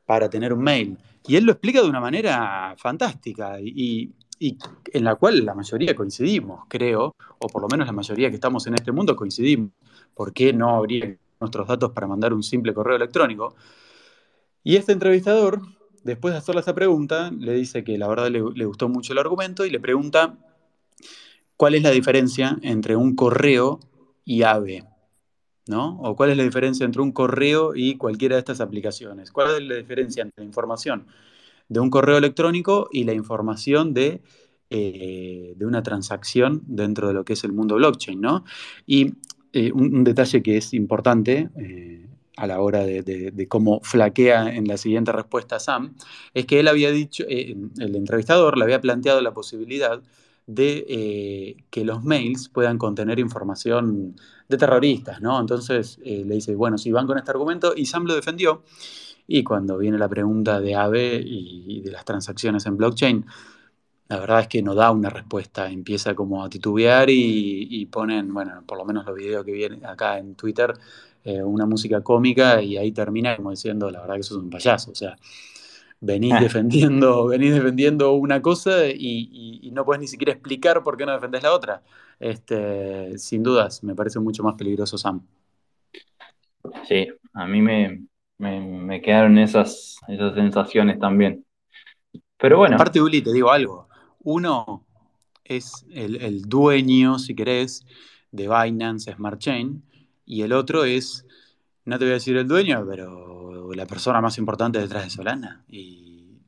para 0.07 0.29
tener 0.29 0.53
un 0.53 0.63
mail. 0.63 0.99
Y 1.27 1.37
él 1.37 1.45
lo 1.45 1.53
explica 1.53 1.83
de 1.83 1.89
una 1.89 2.01
manera 2.01 2.75
fantástica 2.77 3.59
y, 3.61 4.13
en 4.41 5.05
la 5.05 5.15
cual 5.15 5.45
la 5.45 5.55
mayoría 5.55 5.95
coincidimos, 5.95 6.67
creo, 6.69 7.15
o 7.39 7.47
por 7.49 7.63
lo 7.63 7.69
menos 7.69 7.87
la 7.87 7.93
mayoría 7.93 8.29
que 8.29 8.35
estamos 8.35 8.67
en 8.67 8.75
este 8.75 8.93
mundo 8.93 9.17
coincidimos. 9.17 9.71
¿Por 10.15 10.33
qué 10.33 10.53
no 10.53 10.77
habría 10.77 11.17
nuestros 11.41 11.67
datos 11.67 11.93
para 11.93 12.07
mandar 12.07 12.33
un 12.33 12.43
simple 12.43 12.75
correo 12.75 12.97
electrónico? 12.97 13.55
Y 14.63 14.77
este 14.77 14.93
entrevistador, 14.93 15.61
después 16.03 16.35
de 16.35 16.39
hacerle 16.39 16.61
esa 16.61 16.75
pregunta, 16.75 17.31
le 17.31 17.55
dice 17.55 17.85
que 17.85 17.97
la 17.97 18.09
verdad 18.09 18.29
le, 18.29 18.43
le 18.55 18.65
gustó 18.67 18.89
mucho 18.89 19.13
el 19.13 19.19
argumento 19.19 19.65
y 19.65 19.71
le 19.71 19.81
pregunta 19.81 20.37
cuál 21.57 21.75
es 21.75 21.83
la 21.83 21.91
diferencia 21.91 22.59
entre 22.63 22.97
un 22.97 23.15
correo 23.15 23.81
y 24.25 24.43
AVE, 24.43 24.85
¿no? 25.67 25.99
O 26.01 26.17
cuál 26.17 26.31
es 26.31 26.37
la 26.37 26.43
diferencia 26.43 26.85
entre 26.85 27.03
un 27.03 27.13
correo 27.13 27.75
y 27.75 27.97
cualquiera 27.97 28.37
de 28.37 28.41
estas 28.41 28.61
aplicaciones. 28.61 29.33
¿Cuál 29.33 29.57
es 29.57 29.69
la 29.69 29.77
diferencia 29.77 30.23
entre 30.23 30.43
la 30.43 30.47
información 30.47 31.07
de 31.69 31.81
un 31.81 31.91
correo 31.91 32.19
electrónico 32.19 32.89
y 32.93 33.05
la 33.05 33.13
información 33.13 33.95
de, 33.95 34.21
eh, 34.71 35.55
de 35.57 35.67
una 35.67 35.83
transacción 35.83 36.63
dentro 36.67 37.09
de 37.09 37.15
lo 37.15 37.25
que 37.25 37.35
es 37.35 37.45
el 37.45 37.53
mundo 37.53 37.77
blockchain, 37.77 38.21
¿no? 38.21 38.45
Y 38.87 39.15
eh, 39.53 39.73
un, 39.73 40.05
detalle 40.05 40.43
que 40.43 40.57
es 40.59 40.75
importante 40.75 41.49
eh, 41.57 42.07
a 42.37 42.47
la 42.47 42.61
hora 42.61 42.85
de, 42.85 43.03
de, 43.03 43.49
cómo 43.49 43.81
flaquea 43.83 44.55
en 44.55 44.67
la 44.67 44.77
siguiente 44.77 45.13
respuesta 45.13 45.61
Sam, 45.61 45.95
es 46.35 46.47
que 46.47 46.61
él 46.61 46.69
había 46.69 46.91
dicho, 46.91 47.25
el 47.29 47.71
entrevistador 47.95 48.59
le 48.59 48.65
había 48.65 48.81
planteado 48.81 49.21
la 49.21 49.33
posibilidad 49.33 50.03
de 50.47 51.57
que 51.71 51.85
los 51.85 52.03
mails 52.03 52.49
puedan 52.49 52.77
contener 52.77 53.21
información 53.21 54.17
de 54.49 54.57
terroristas, 54.57 55.21
¿no? 55.21 55.41
Entonces 55.41 55.99
eh, 56.05 56.25
le 56.27 56.37
dice, 56.37 56.55
bueno, 56.55 56.79
si 56.79 56.93
van 56.93 57.07
con 57.07 57.19
este 57.19 57.31
argumento, 57.31 57.73
y 57.77 57.87
Sam 57.87 58.05
lo 58.05 58.15
defendió, 58.15 58.63
y 59.27 59.43
cuando 59.43 59.79
viene 59.79 59.99
la 59.99 60.09
pregunta 60.09 60.61
de 60.61 60.75
AVE 60.75 61.23
y 61.25 61.81
de 61.81 61.91
las 61.91 62.05
transacciones 62.05 62.67
en 62.67 62.77
blockchain, 62.77 63.25
la 64.09 64.19
verdad 64.19 64.41
es 64.41 64.49
que 64.49 64.63
no 64.63 64.75
da 64.75 64.91
una 64.91 65.11
respuesta, 65.11 65.71
empieza 65.71 66.15
como 66.15 66.45
a 66.45 66.49
titubear 66.49 67.09
y, 67.11 67.67
y 67.71 67.87
ponen, 67.87 68.33
bueno, 68.33 68.63
por 68.67 68.79
lo 68.79 68.85
menos 68.85 69.07
los 69.07 69.15
videos 69.17 69.45
que 69.45 69.53
vienen 69.53 69.85
acá 69.87 70.19
en 70.19 70.35
Twitter, 70.35 70.75
eh, 71.25 71.43
una 71.43 71.67
música 71.67 72.03
cómica 72.03 72.61
y 72.63 72.77
ahí 72.77 72.93
termina 72.93 73.37
como 73.37 73.51
diciendo, 73.51 73.91
la 73.91 74.01
verdad 74.03 74.17
que 74.17 74.23
sos 74.23 74.37
un 74.39 74.51
payaso, 74.51 74.91
o 74.91 74.95
sea, 74.95 75.17
venís 76.01 76.39
defendiendo, 76.41 77.27
venís 77.27 77.55
defendiendo 77.55 78.13
una 78.13 78.43
cosa 78.43 78.87
y, 78.89 78.95
y, 79.33 79.61
y, 79.63 79.71
no 79.71 79.85
puedes 79.85 80.01
ni 80.01 80.09
siquiera 80.09 80.33
explicar 80.33 80.83
por 80.83 80.97
qué 80.97 81.07
no 81.07 81.13
defendés 81.13 81.43
la 81.43 81.55
otra. 81.55 81.83
Este, 82.19 83.19
sin 83.19 83.43
dudas, 83.43 83.83
me 83.83 83.95
parece 83.95 84.21
mucho 84.21 84.43
más 84.43 84.55
peligroso 84.55 84.97
Sam. 84.99 85.27
Sí, 86.87 87.09
a 87.33 87.47
mí 87.47 87.61
me, 87.61 88.07
me, 88.39 88.61
me 88.61 89.03
quedaron 89.03 89.39
esas, 89.39 89.97
esas 90.09 90.35
sensaciones 90.35 90.99
también. 90.99 91.45
Pero 92.37 92.59
bueno. 92.59 92.77
Aparte, 92.77 93.01
Uli, 93.01 93.23
te 93.23 93.33
digo 93.33 93.51
algo. 93.51 93.89
Uno 94.21 94.85
es 95.45 95.85
el, 95.91 96.17
el, 96.17 96.43
dueño, 96.43 97.19
si 97.19 97.35
querés, 97.35 97.85
de 98.31 98.49
Binance 98.49 99.13
Smart 99.13 99.39
Chain, 99.39 99.83
y 100.25 100.43
el 100.43 100.53
otro 100.53 100.85
es, 100.85 101.27
no 101.85 101.99
te 101.99 102.05
voy 102.05 102.13
a 102.13 102.15
decir 102.15 102.37
el 102.37 102.49
dueño, 102.49 102.85
pero 102.89 103.73
la 103.75 103.87
persona 103.87 104.21
más 104.21 104.39
importante 104.39 104.79
detrás 104.79 105.05
de 105.05 105.11
Solana. 105.11 105.65
Y 105.69 106.39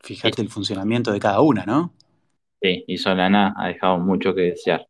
fíjate 0.00 0.36
sí. 0.36 0.42
el 0.42 0.48
funcionamiento 0.48 1.12
de 1.12 1.20
cada 1.20 1.40
una, 1.40 1.64
¿no? 1.64 1.92
Sí, 2.66 2.84
y 2.88 2.98
Solana 2.98 3.54
ha 3.56 3.68
dejado 3.68 4.00
mucho 4.00 4.34
que 4.34 4.40
desear. 4.42 4.88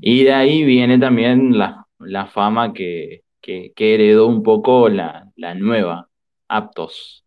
Y 0.00 0.24
de 0.24 0.32
ahí 0.32 0.64
viene 0.64 0.98
también 0.98 1.58
la, 1.58 1.86
la 1.98 2.26
fama 2.26 2.72
que, 2.72 3.24
que, 3.42 3.74
que, 3.76 3.94
heredó 3.94 4.26
un 4.26 4.42
poco 4.42 4.88
la, 4.88 5.30
la 5.36 5.54
nueva, 5.54 6.08
Aptos. 6.48 7.26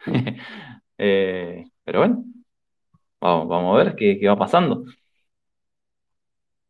eh, 0.98 1.64
pero 1.84 2.00
bueno, 2.00 2.24
vamos, 3.18 3.48
vamos, 3.48 3.80
a 3.80 3.84
ver 3.84 3.96
qué, 3.96 4.18
qué, 4.20 4.28
va 4.28 4.36
pasando. 4.36 4.84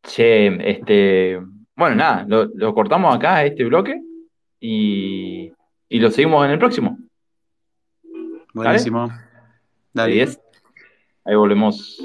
Che, 0.04 0.70
este, 0.70 1.40
bueno, 1.74 1.96
nada, 1.96 2.24
lo, 2.28 2.44
lo 2.54 2.72
cortamos 2.72 3.12
acá, 3.16 3.44
este 3.44 3.64
bloque, 3.64 4.00
y, 4.60 5.50
y, 5.88 5.98
lo 5.98 6.08
seguimos 6.12 6.44
en 6.44 6.52
el 6.52 6.58
próximo. 6.60 6.98
Buenísimo. 8.52 9.10
10. 9.92 10.40
Ahí 11.24 11.34
volvemos. 11.34 11.98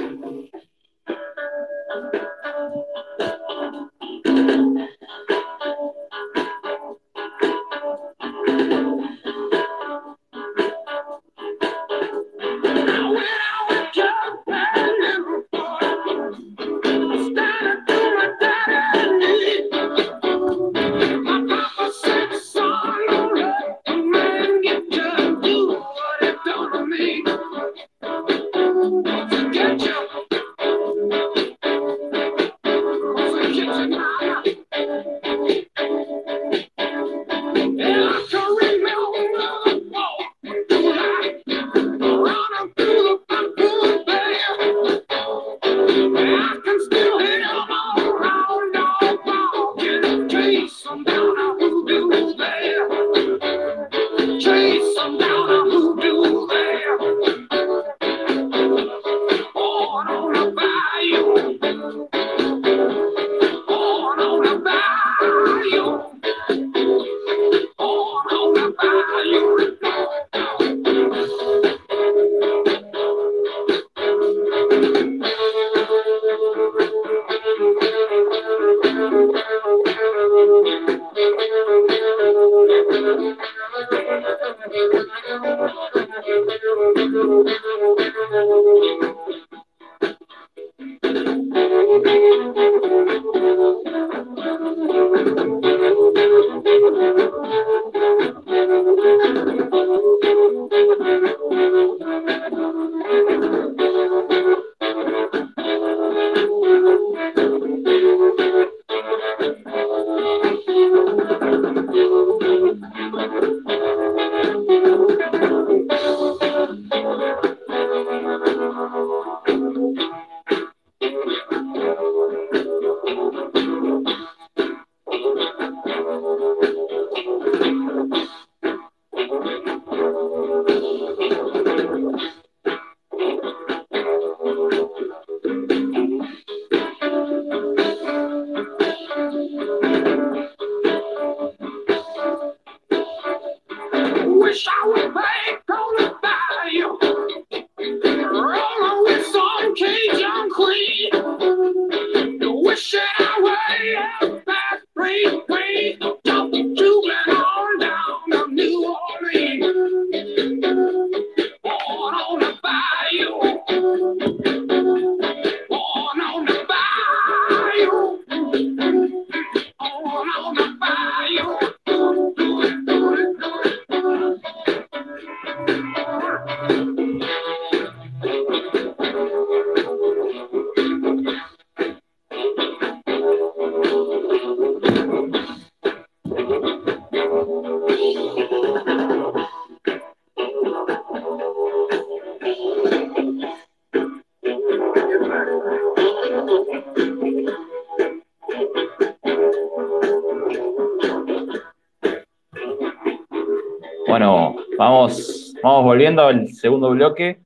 Vamos 204.80 205.52
volviendo 205.62 206.22
al 206.22 206.48
segundo 206.54 206.92
bloque. 206.92 207.42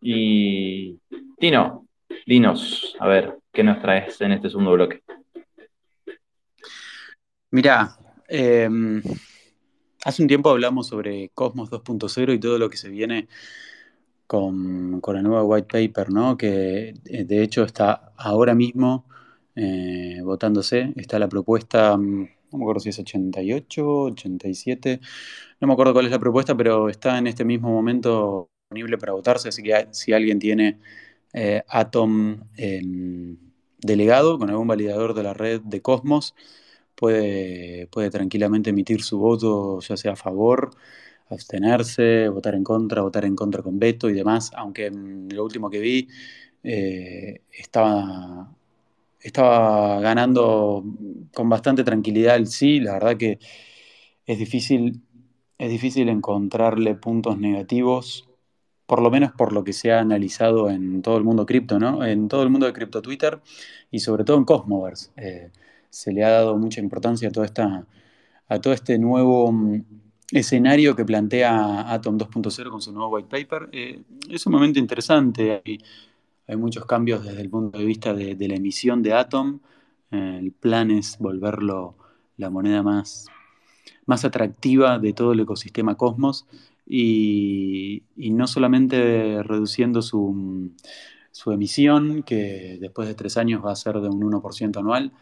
Y 0.00 0.98
Tino, 1.38 1.86
dinos, 2.26 2.96
a 2.98 3.06
ver, 3.06 3.38
¿qué 3.52 3.62
nos 3.62 3.80
traes 3.80 4.20
en 4.20 4.32
este 4.32 4.50
segundo 4.50 4.72
bloque? 4.72 5.00
Mira, 7.52 7.96
em, 8.26 9.00
hace 10.04 10.22
un 10.22 10.26
tiempo 10.26 10.50
hablamos 10.50 10.88
sobre 10.88 11.28
Cosmos 11.28 11.70
2.0 11.70 12.34
y 12.34 12.40
todo 12.40 12.58
lo 12.58 12.68
que 12.68 12.76
se 12.76 12.88
viene 12.88 13.28
con, 14.26 15.00
con, 15.00 15.14
la 15.14 15.22
nueva 15.22 15.44
white 15.44 15.68
paper, 15.70 16.10
¿no? 16.10 16.36
Que 16.36 16.94
eh, 17.04 17.24
de 17.24 17.42
hecho 17.44 17.62
está 17.62 18.12
ahora 18.16 18.56
mismo 18.56 19.06
eh, 19.54 20.18
votándose. 20.24 20.92
Está 20.96 21.20
la 21.20 21.28
propuesta, 21.28 21.96
mm, 21.96 22.28
no 22.50 22.58
me 22.58 22.64
acuerdo 22.64 22.80
si 22.80 22.88
es 22.88 22.98
88, 22.98 23.86
87, 23.86 25.00
no 25.62 25.68
me 25.68 25.74
acuerdo 25.74 25.92
cuál 25.92 26.06
es 26.06 26.10
la 26.10 26.18
propuesta, 26.18 26.56
pero 26.56 26.88
está 26.88 27.18
en 27.18 27.28
este 27.28 27.44
mismo 27.44 27.70
momento 27.70 28.50
disponible 28.64 28.98
para 28.98 29.12
votarse, 29.12 29.48
así 29.48 29.62
que 29.62 29.86
si 29.92 30.12
alguien 30.12 30.40
tiene 30.40 30.80
eh, 31.32 31.62
Atom 31.68 32.40
delegado 33.78 34.38
con 34.38 34.50
algún 34.50 34.66
validador 34.66 35.14
de 35.14 35.22
la 35.22 35.34
red 35.34 35.60
de 35.60 35.80
Cosmos, 35.80 36.34
puede, 36.96 37.88
tranquilamente 38.10 38.70
emitir 38.70 39.02
su 39.04 39.18
voto, 39.20 39.78
ya 39.80 39.96
sea 39.96 40.12
a 40.14 40.16
favor, 40.16 40.70
abstenerse, 41.28 42.28
votar 42.28 42.56
en 42.56 42.64
contra, 42.64 43.02
votar 43.02 43.24
en 43.24 43.36
contra 43.36 43.62
con 43.62 43.78
veto 43.78 44.10
y 44.10 44.14
demás, 44.14 44.50
aunque 44.56 44.90
lo 44.90 45.44
último 45.44 45.70
que 45.70 45.78
vi 45.78 46.08
eh, 46.64 47.42
estaba, 47.52 48.52
estaba 49.20 50.00
ganando 50.00 50.84
con 51.32 51.48
bastante 51.48 51.84
tranquilidad 51.84 52.34
el 52.34 52.48
sí, 52.48 52.80
la 52.80 52.94
verdad 52.94 53.16
que 53.16 53.38
es 54.26 54.38
difícil 54.38 55.02
es 55.62 55.70
difícil 55.70 56.08
encontrarle 56.08 56.96
puntos 56.96 57.38
negativos, 57.38 58.28
por 58.84 59.00
lo 59.00 59.12
menos 59.12 59.30
por 59.30 59.52
lo 59.52 59.62
que 59.62 59.72
se 59.72 59.92
ha 59.92 60.00
analizado 60.00 60.68
en 60.68 61.02
todo 61.02 61.16
el 61.18 61.22
mundo 61.22 61.46
cripto, 61.46 61.78
¿no? 61.78 62.04
En 62.04 62.26
todo 62.26 62.42
el 62.42 62.50
mundo 62.50 62.66
de 62.66 62.72
cripto 62.72 63.00
Twitter 63.00 63.40
y 63.88 64.00
sobre 64.00 64.24
todo 64.24 64.38
en 64.38 64.44
Cosmoverse. 64.44 65.10
Eh, 65.16 65.52
se 65.88 66.12
le 66.12 66.24
ha 66.24 66.30
dado 66.30 66.58
mucha 66.58 66.80
importancia 66.80 67.28
a, 67.28 68.60
todo 68.60 68.74
este 68.74 68.98
nuevo 68.98 69.52
mm, 69.52 69.84
escenario 70.32 70.96
que 70.96 71.04
plantea 71.04 71.92
Atom 71.92 72.18
2.0 72.18 72.68
con 72.68 72.82
su 72.82 72.92
nuevo 72.92 73.10
white 73.10 73.28
paper. 73.28 73.68
Eh, 73.70 74.02
es 74.28 74.44
un 74.46 74.54
momento 74.54 74.80
interesante, 74.80 75.62
hay, 75.64 75.78
hay, 76.48 76.56
muchos 76.56 76.86
cambios 76.86 77.24
desde 77.24 77.40
el 77.40 77.50
punto 77.50 77.78
de 77.78 77.84
vista 77.84 78.12
de, 78.14 78.48
la 78.48 78.56
emisión 78.56 79.00
de 79.00 79.12
Atom. 79.12 79.60
Eh, 80.10 80.38
el 80.42 80.50
plan 80.50 80.90
es 80.90 81.18
volverlo 81.18 81.94
la 82.36 82.50
moneda 82.50 82.82
más 82.82 83.28
más 84.06 84.24
atractiva 84.24 84.98
de 84.98 85.12
todo 85.12 85.32
el 85.32 85.40
ecosistema 85.40 85.96
Cosmos. 85.96 86.46
y, 86.86 88.02
no 88.16 88.46
solamente 88.46 89.42
reduciendo 89.42 90.02
su, 90.02 90.72
emisión, 91.46 92.22
que 92.22 92.78
después 92.80 93.08
de 93.08 93.14
tres 93.14 93.36
años 93.36 93.64
va 93.64 93.72
a 93.72 93.76
ser 93.76 94.00
de 94.00 94.08
un 94.08 94.20
1% 94.22 94.78
anual, 94.78 95.12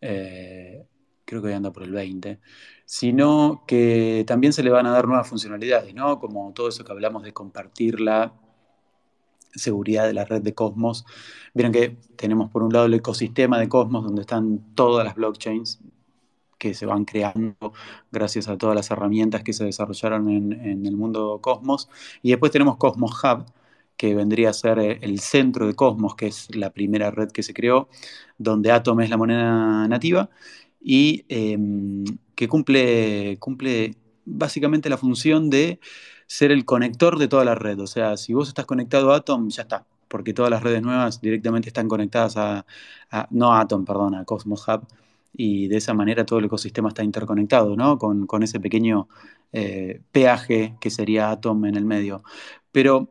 eh, 0.00 0.86
creo 1.24 1.42
que 1.42 1.54
anda 1.54 1.72
por 1.72 1.82
el 1.84 1.92
20%, 1.92 2.38
sino 2.86 3.64
que 3.66 4.24
también 4.26 4.52
se 4.52 4.62
le 4.62 4.70
van 4.70 4.86
a 4.86 4.90
dar 4.90 5.06
nuevas 5.06 5.28
funcionalidades, 5.28 5.94
¿no? 5.94 6.18
Como 6.20 6.52
todo 6.52 6.68
eso 6.68 6.84
que 6.84 6.92
hablamos 6.92 7.22
de 7.22 7.32
compartir 7.32 8.00
la 8.00 8.34
seguridad 9.54 10.06
de 10.06 10.14
la 10.14 10.24
red 10.24 10.42
de 10.42 10.54
Cosmos. 10.54 11.04
Vieron 11.54 11.72
que 11.72 11.96
tenemos 12.16 12.50
por 12.50 12.62
un 12.62 12.72
lado 12.72 12.86
el 12.86 12.94
ecosistema 12.94 13.58
de 13.58 13.68
Cosmos, 13.68 14.04
donde 14.04 14.22
están 14.22 14.74
todas 14.74 15.04
las 15.04 15.14
blockchains, 15.14 15.80
que 16.58 16.74
se 16.74 16.86
van 16.86 17.04
creando 17.04 17.72
gracias 18.10 18.48
a 18.48 18.56
todas 18.58 18.76
las 18.76 18.90
herramientas 18.90 19.42
que 19.42 19.52
se 19.52 19.64
desarrollaron 19.64 20.28
en, 20.28 20.86
el 20.86 20.96
mundo 20.96 21.38
Cosmos. 21.42 21.88
Y 22.22 22.30
después 22.30 22.52
tenemos 22.52 22.76
Cosmos 22.76 23.12
Hub, 23.22 23.46
que 23.96 24.14
vendría 24.14 24.50
a 24.50 24.52
ser 24.52 24.78
eh, 24.78 24.98
el 25.02 25.20
centro 25.20 25.66
de 25.66 25.74
Cosmos, 25.74 26.16
que 26.16 26.26
es 26.26 26.54
la 26.54 26.70
primera 26.70 27.10
red 27.10 27.30
que 27.30 27.42
se 27.42 27.54
creó, 27.54 27.88
donde 28.38 28.72
Atom 28.72 29.00
es 29.00 29.10
la 29.10 29.16
moneda 29.16 29.86
nativa 29.88 30.30
y 30.80 31.24
em, 31.28 32.04
que 32.34 32.48
cumple, 32.48 33.38
cumple 33.38 33.96
básicamente 34.24 34.90
la 34.90 34.98
función 34.98 35.50
de 35.50 35.80
ser 36.26 36.52
el 36.52 36.64
conector 36.64 37.18
de 37.18 37.28
toda 37.28 37.44
la 37.44 37.54
red. 37.54 37.80
O 37.80 37.86
sea, 37.86 38.16
si 38.16 38.34
vos 38.34 38.48
estás 38.48 38.66
conectado 38.66 39.12
a 39.12 39.16
Atom, 39.16 39.48
ya 39.48 39.62
está, 39.62 39.86
porque 40.08 40.34
todas 40.34 40.50
las 40.50 40.62
redes 40.62 40.82
nuevas 40.82 41.20
directamente 41.20 41.68
están 41.68 41.88
conectadas 41.88 42.36
a, 42.36 42.66
no 43.30 43.52
a 43.54 43.60
Atom, 43.60 43.84
perdón, 43.84 44.14
a 44.14 44.24
Cosmos 44.24 44.66
Hub 44.68 44.86
y 45.36 45.68
de 45.68 45.76
esa 45.78 45.94
manera 45.94 46.24
todo 46.24 46.38
el 46.38 46.46
ecosistema 46.46 46.88
está 46.88 47.02
interconectado, 47.02 47.76
¿no? 47.76 47.98
Con, 47.98 48.42
ese 48.42 48.60
pequeño 48.60 49.08
eh, 49.52 50.00
peaje 50.12 50.76
que 50.80 50.90
sería 50.90 51.30
Atom 51.30 51.64
en 51.66 51.76
el 51.76 51.84
medio. 51.84 52.22
Pero 52.72 53.10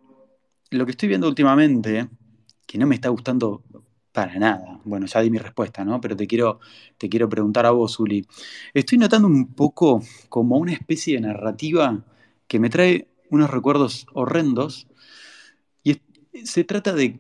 lo 0.72 0.86
que 0.86 0.92
estoy 0.92 1.10
viendo 1.10 1.28
últimamente, 1.28 2.08
que 2.66 2.78
no 2.78 2.88
me 2.88 2.96
está 2.96 3.10
gustando 3.10 3.64
para 4.14 4.40
nada, 4.40 4.80
bueno, 4.86 5.06
ya 5.06 5.22
di 5.22 5.30
mi 5.30 5.38
respuesta, 5.38 5.84
¿no? 5.84 6.00
Pero 6.00 6.16
te 6.16 6.28
quiero, 6.28 6.60
te 6.98 7.10
quiero 7.10 7.28
preguntar 7.28 7.66
a 7.66 7.72
vos, 7.72 8.00
Uli. 8.00 8.26
Estoy 8.74 8.98
notando 8.98 9.28
un 9.28 9.54
poco 9.54 10.02
como 10.30 10.58
una 10.58 10.74
especie 10.74 11.16
de 11.16 11.22
narrativa 11.22 12.06
que 12.48 12.60
me 12.60 12.70
trae 12.70 13.08
unos 13.30 13.50
recuerdos 13.50 14.06
horrendos 14.14 14.88
y 15.84 16.00
se 16.46 16.64
trata 16.64 16.94
de 16.94 17.20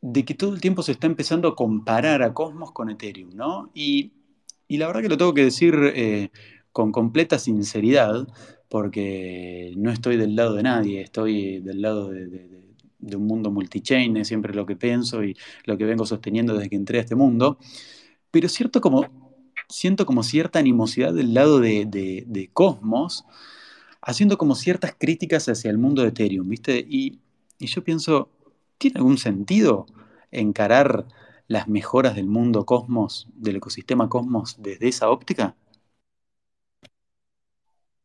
de 0.00 0.24
que 0.24 0.34
todo 0.34 0.54
el 0.54 0.60
tiempo 0.60 0.82
se 0.82 0.92
está 0.92 1.06
empezando 1.06 1.48
a 1.48 1.56
comparar 1.56 2.22
a 2.22 2.32
Cosmos 2.34 2.72
con 2.72 2.90
Ethereum, 2.90 3.30
¿no? 3.34 3.70
Y 3.74 4.12
y 4.68 4.76
la 4.76 4.86
verdad 4.86 5.02
que 5.02 5.08
lo 5.08 5.16
tengo 5.16 5.34
que 5.34 5.44
decir 5.44 5.74
eh, 5.94 6.30
con 6.72 6.92
completa 6.92 7.38
sinceridad, 7.38 8.28
porque 8.68 9.72
no 9.76 9.90
estoy 9.90 10.16
del 10.16 10.36
lado 10.36 10.54
de 10.54 10.62
nadie, 10.62 11.00
estoy 11.00 11.60
del 11.60 11.80
lado 11.80 12.10
de, 12.10 12.58
un 13.00 13.26
mundo 13.26 13.50
multichain, 13.50 14.16
es 14.18 14.28
siempre 14.28 14.54
lo 14.54 14.66
que 14.66 14.76
pienso 14.76 15.24
y 15.24 15.36
lo 15.64 15.78
que 15.78 15.86
vengo 15.86 16.04
sosteniendo 16.04 16.54
desde 16.54 16.68
que 16.68 16.76
entré 16.76 16.98
a 16.98 17.00
este 17.00 17.14
mundo. 17.14 17.58
Pero 18.30 18.48
cierto 18.48 18.82
como, 18.82 19.06
siento 19.68 20.04
como 20.04 20.22
cierta 20.22 20.58
animosidad 20.58 21.14
del 21.14 21.32
lado 21.32 21.60
de, 21.60 22.50
Cosmos, 22.52 23.24
haciendo 24.02 24.36
como 24.36 24.54
ciertas 24.54 24.94
críticas 24.96 25.48
hacia 25.48 25.70
el 25.70 25.78
mundo 25.78 26.02
de 26.02 26.08
Ethereum, 26.08 26.48
¿viste? 26.48 26.84
Y, 26.86 27.20
y 27.58 27.66
yo 27.66 27.82
pienso, 27.82 28.30
¿tiene 28.76 28.98
algún 28.98 29.16
sentido 29.16 29.86
encarar 30.30 31.06
las 31.48 31.66
mejoras 31.66 32.14
del 32.14 32.26
mundo 32.26 32.64
cosmos, 32.64 33.26
del 33.34 33.56
ecosistema 33.56 34.08
cosmos, 34.08 34.56
desde 34.60 34.88
esa 34.88 35.10
óptica? 35.10 35.56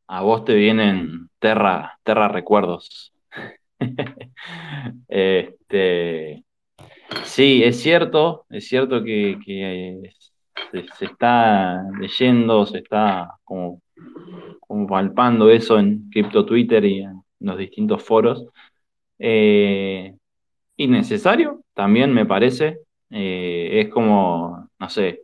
A 0.07 0.21
vos 0.21 0.45
te 0.45 0.55
vienen 0.55 1.29
Terra, 1.39 1.99
terra 2.03 2.29
recuerdos. 2.29 3.13
este, 5.09 6.45
sí, 7.25 7.63
es 7.63 7.81
cierto, 7.81 8.45
es 8.49 8.67
cierto 8.67 9.03
que, 9.03 10.09
se, 10.71 11.05
está 11.05 11.83
leyendo, 11.99 12.65
se 12.65 12.77
está 12.77 13.37
como, 13.43 13.81
palpando 14.87 15.49
eso 15.49 15.77
en 15.79 16.09
Crypto 16.09 16.45
Twitter 16.45 16.85
y 16.85 17.01
en 17.01 17.21
los 17.39 17.57
distintos 17.57 18.01
foros. 18.03 18.45
Eh, 19.19 20.15
innecesario, 20.77 21.61
también 21.73 22.13
me 22.13 22.25
parece, 22.25 22.79
eh, 23.13 23.81
es 23.81 23.89
como, 23.89 24.69
no 24.79 24.89
sé, 24.89 25.21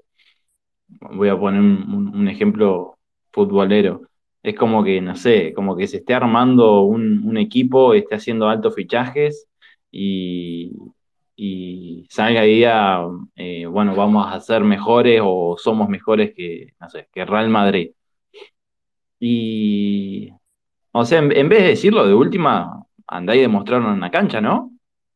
voy 0.87 1.29
a 1.29 1.39
poner 1.39 1.61
un, 1.61 2.27
ejemplo 2.27 2.97
futbolero. 3.31 4.01
Es 4.43 4.55
como 4.55 4.83
que, 4.83 5.01
no 5.01 5.15
sé, 5.15 5.53
como 5.53 5.75
que 5.75 5.87
se 5.87 5.97
esté 5.97 6.13
armando 6.13 6.81
un, 6.83 7.37
equipo, 7.37 7.93
esté 7.93 8.15
haciendo 8.15 8.47
altos 8.49 8.75
fichajes 8.75 9.47
y, 9.91 10.71
y 11.35 12.05
salga 12.09 12.45
y 12.45 12.55
diga, 12.55 13.07
eh, 13.35 13.65
bueno, 13.65 13.95
vamos 13.95 14.27
a 14.33 14.39
ser 14.41 14.63
mejores 14.63 15.21
o 15.23 15.57
somos 15.57 15.89
mejores 15.89 16.33
que, 16.35 16.73
no 16.79 16.89
sé, 16.89 17.07
que 17.13 17.25
Real 17.25 17.49
Madrid. 17.49 17.91
Y, 19.19 20.31
o 20.91 21.05
sea, 21.05 21.19
en, 21.19 21.31
en 21.35 21.49
vez 21.49 21.61
de 21.63 21.69
decirlo 21.69 22.07
de 22.07 22.13
última, 22.13 22.83
andáis 23.07 23.39
y 23.39 23.41
demostrarlo 23.43 23.93
en 23.93 23.99
la 24.01 24.11
cancha, 24.11 24.41
¿no? 24.41 24.71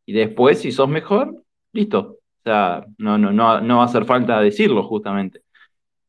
Y 0.06 0.14
después, 0.14 0.60
si 0.62 0.72
sos 0.72 0.90
mejor, 0.90 1.44
listo, 1.74 2.20
o 2.44 2.50
sea, 2.50 2.86
no, 2.98 3.18
no, 3.18 3.32
no, 3.32 3.62
no 3.62 3.78
va 3.78 3.84
a 3.84 3.86
hacer 3.86 4.06
falta 4.06 4.42
decirlo 4.42 4.84
justamente. 4.84 5.44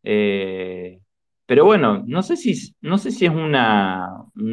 Eh, 0.03 1.01
pero 1.47 1.65
bueno, 1.65 2.03
no 2.07 2.23
sé 2.23 2.37
si, 2.37 2.75
no 2.81 2.99
sé 2.99 3.13
si 3.13 3.27
es 3.27 3.33
una, 3.33 4.09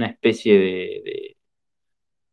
especie 0.06 1.36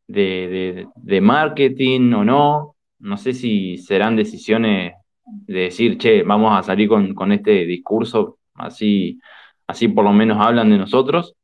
de, 0.07 0.87
de, 0.97 1.21
marketing 1.23 2.13
o 2.13 2.25
no. 2.25 2.77
No 2.99 3.17
sé 3.17 3.33
si 3.33 3.79
serán 3.79 4.17
decisiones 4.17 4.95
de 5.25 5.61
decir, 5.61 5.99
che, 5.99 6.23
vamos 6.25 6.59
a 6.59 6.63
salir 6.63 6.89
con, 6.89 7.33
este 7.33 7.65
discurso, 7.67 8.39
así, 8.55 9.21
así 9.67 9.89
por 9.89 10.05
lo 10.05 10.13
menos 10.13 10.39
hablan 10.41 10.71
de 10.71 10.79
nosotros. 10.79 11.35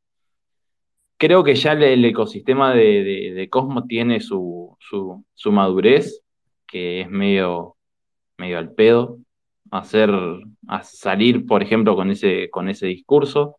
Creo 1.17 1.43
que 1.43 1.55
ya 1.55 1.71
el, 1.73 2.05
ecosistema 2.05 2.73
de, 2.73 3.33
de, 3.33 3.49
Cosmos 3.49 3.87
tiene 3.87 4.19
su, 4.19 4.77
su 4.79 5.51
madurez, 5.51 6.21
que 6.67 7.01
es 7.01 7.09
medio, 7.09 7.74
medio 8.37 8.57
al 8.57 8.73
pedo, 8.73 9.19
hacer, 9.71 10.11
a 10.67 10.83
salir, 10.83 11.45
por 11.45 11.63
ejemplo, 11.63 11.95
con 11.95 12.11
ese, 12.11 12.49
con 12.49 12.69
ese 12.69 12.87
discurso. 12.87 13.57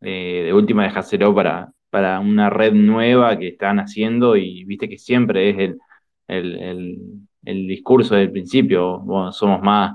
Eh, 0.00 0.42
de 0.44 0.52
última, 0.52 0.84
dejárselo 0.84 1.34
para, 1.34 1.72
para 1.90 2.20
una 2.20 2.50
red 2.50 2.72
nueva 2.74 3.38
que 3.38 3.48
están 3.48 3.78
haciendo 3.78 4.36
y 4.36 4.64
viste 4.64 4.88
que 4.88 4.98
siempre 4.98 5.50
es 5.50 5.76
el, 6.28 6.58
discurso 7.68 8.14
del 8.16 8.32
principio. 8.32 9.04
somos 9.32 9.62
más, 9.62 9.94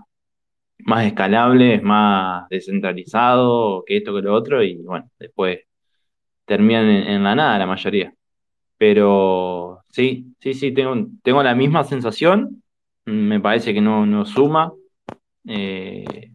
más 0.80 1.06
escalables, 1.06 1.84
más 1.84 2.48
descentralizados 2.50 3.84
que 3.86 3.98
esto 3.98 4.16
que 4.16 4.22
lo 4.22 4.34
otro 4.34 4.64
y 4.64 4.78
bueno, 4.78 5.10
después 5.20 5.60
terminan 6.46 6.86
en, 6.90 7.24
la 7.24 7.36
nada 7.36 7.60
la 7.60 7.68
mayoría. 7.68 8.14
Pero 8.78 9.82
sí, 9.90 10.34
sí, 10.40 10.54
sí, 10.54 10.72
tengo, 10.74 10.96
tengo 11.24 11.44
la 11.44 11.56
misma 11.56 11.84
sensación 11.84 12.64
me 13.06 13.40
parece 13.40 13.74
que 13.74 13.82
no, 13.82 14.26
suma. 14.26 14.74
Eh, 15.48 16.32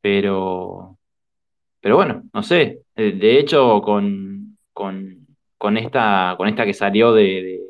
pero, 0.00 0.98
pero 1.80 1.96
bueno, 1.96 2.22
no 2.32 2.42
sé. 2.42 2.82
Eh, 2.96 3.12
de 3.12 3.38
hecho, 3.38 3.80
con, 3.82 4.58
con, 4.72 5.76
esta, 5.76 6.34
con 6.36 6.48
esta 6.48 6.64
que 6.64 6.74
salió 6.74 7.12
de, 7.12 7.60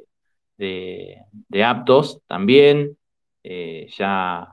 de, 0.56 1.64
Aptos 1.64 2.20
también, 2.26 2.96
eh, 3.42 3.86
ya 3.96 4.52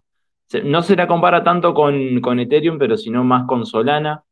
no 0.63 0.81
se 0.81 0.95
la 0.95 1.07
compara 1.07 1.43
tanto 1.43 1.73
con, 1.73 2.21
con 2.21 2.39
Ethereum, 2.39 2.77
pero 2.77 2.97
sino 2.97 3.23
más 3.23 3.47
con 3.47 3.65
Solana. 3.65 4.23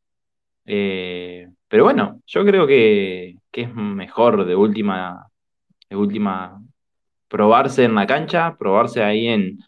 pero 0.64 1.84
bueno, 1.84 2.20
yo 2.26 2.44
creo 2.44 2.66
que, 2.66 3.36
que, 3.50 3.62
es 3.62 3.74
mejor 3.74 4.44
de 4.46 4.56
última, 4.56 5.28
de 5.90 5.96
última 5.96 6.63
probarse 7.28 7.84
en 7.84 7.94
la 7.94 8.06
cancha, 8.06 8.56
probarse 8.58 9.02
ahí 9.02 9.28
en, 9.28 9.58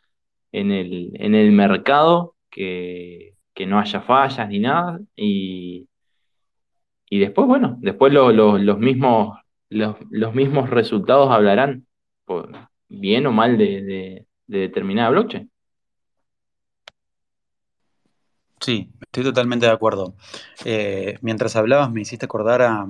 en, 0.52 0.72
el, 0.72 1.12
en 1.14 1.34
el 1.34 1.52
mercado, 1.52 2.34
que, 2.50 3.34
no 3.66 3.78
haya 3.78 4.00
fallas 4.02 4.48
ni 4.48 4.58
nada. 4.58 5.00
Y, 5.16 5.88
y 7.08 7.18
después, 7.18 7.46
bueno, 7.46 7.76
después 7.80 8.12
los, 8.12 8.78
mismos, 8.78 9.38
los, 9.68 10.34
mismos 10.34 10.70
resultados 10.70 11.30
hablarán, 11.30 11.86
bien 12.88 13.26
o 13.26 13.32
mal 13.32 13.58
de, 13.58 14.26
determinada 14.46 15.10
blockchain. 15.10 15.50
Sí, 18.60 18.90
estoy 19.02 19.24
totalmente 19.24 19.66
de 19.66 19.72
acuerdo. 19.72 20.14
Eh, 20.64 21.18
mientras 21.20 21.56
hablabas 21.56 21.92
me 21.92 22.00
hiciste 22.00 22.24
acordar 22.24 22.62
a 22.62 22.86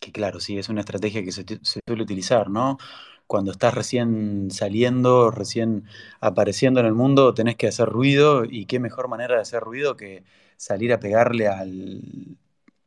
que 0.00 0.12
claro, 0.12 0.40
sí, 0.40 0.58
es 0.58 0.68
una 0.68 0.80
estrategia 0.80 1.22
que 1.22 1.32
se, 1.32 1.44
se 1.62 1.80
suele 1.86 2.02
utilizar, 2.02 2.50
¿no? 2.50 2.78
Cuando 3.26 3.50
estás 3.52 3.74
recién 3.74 4.50
saliendo, 4.50 5.30
recién 5.30 5.84
apareciendo 6.20 6.80
en 6.80 6.86
el 6.86 6.94
mundo, 6.94 7.34
tenés 7.34 7.56
que 7.56 7.68
hacer 7.68 7.88
ruido 7.88 8.44
y 8.44 8.66
qué 8.66 8.78
mejor 8.80 9.08
manera 9.08 9.36
de 9.36 9.42
hacer 9.42 9.62
ruido 9.62 9.96
que 9.96 10.24
salir 10.56 10.92
a 10.92 11.00
pegarle 11.00 11.48
al, 11.48 12.02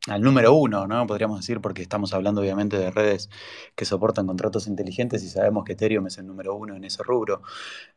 al 0.08 0.22
número 0.22 0.54
uno, 0.54 0.86
¿no? 0.86 1.06
Podríamos 1.06 1.40
decir, 1.40 1.60
porque 1.60 1.82
estamos 1.82 2.14
hablando 2.14 2.40
obviamente 2.40 2.78
de 2.78 2.90
redes 2.90 3.28
que 3.76 3.84
soportan 3.84 4.26
contratos 4.26 4.66
inteligentes 4.66 5.22
y 5.22 5.28
sabemos 5.28 5.64
que 5.64 5.72
Ethereum 5.74 6.06
es 6.06 6.18
el 6.18 6.26
número 6.26 6.54
uno 6.54 6.74
en 6.74 6.84
ese 6.84 7.02
rubro. 7.02 7.42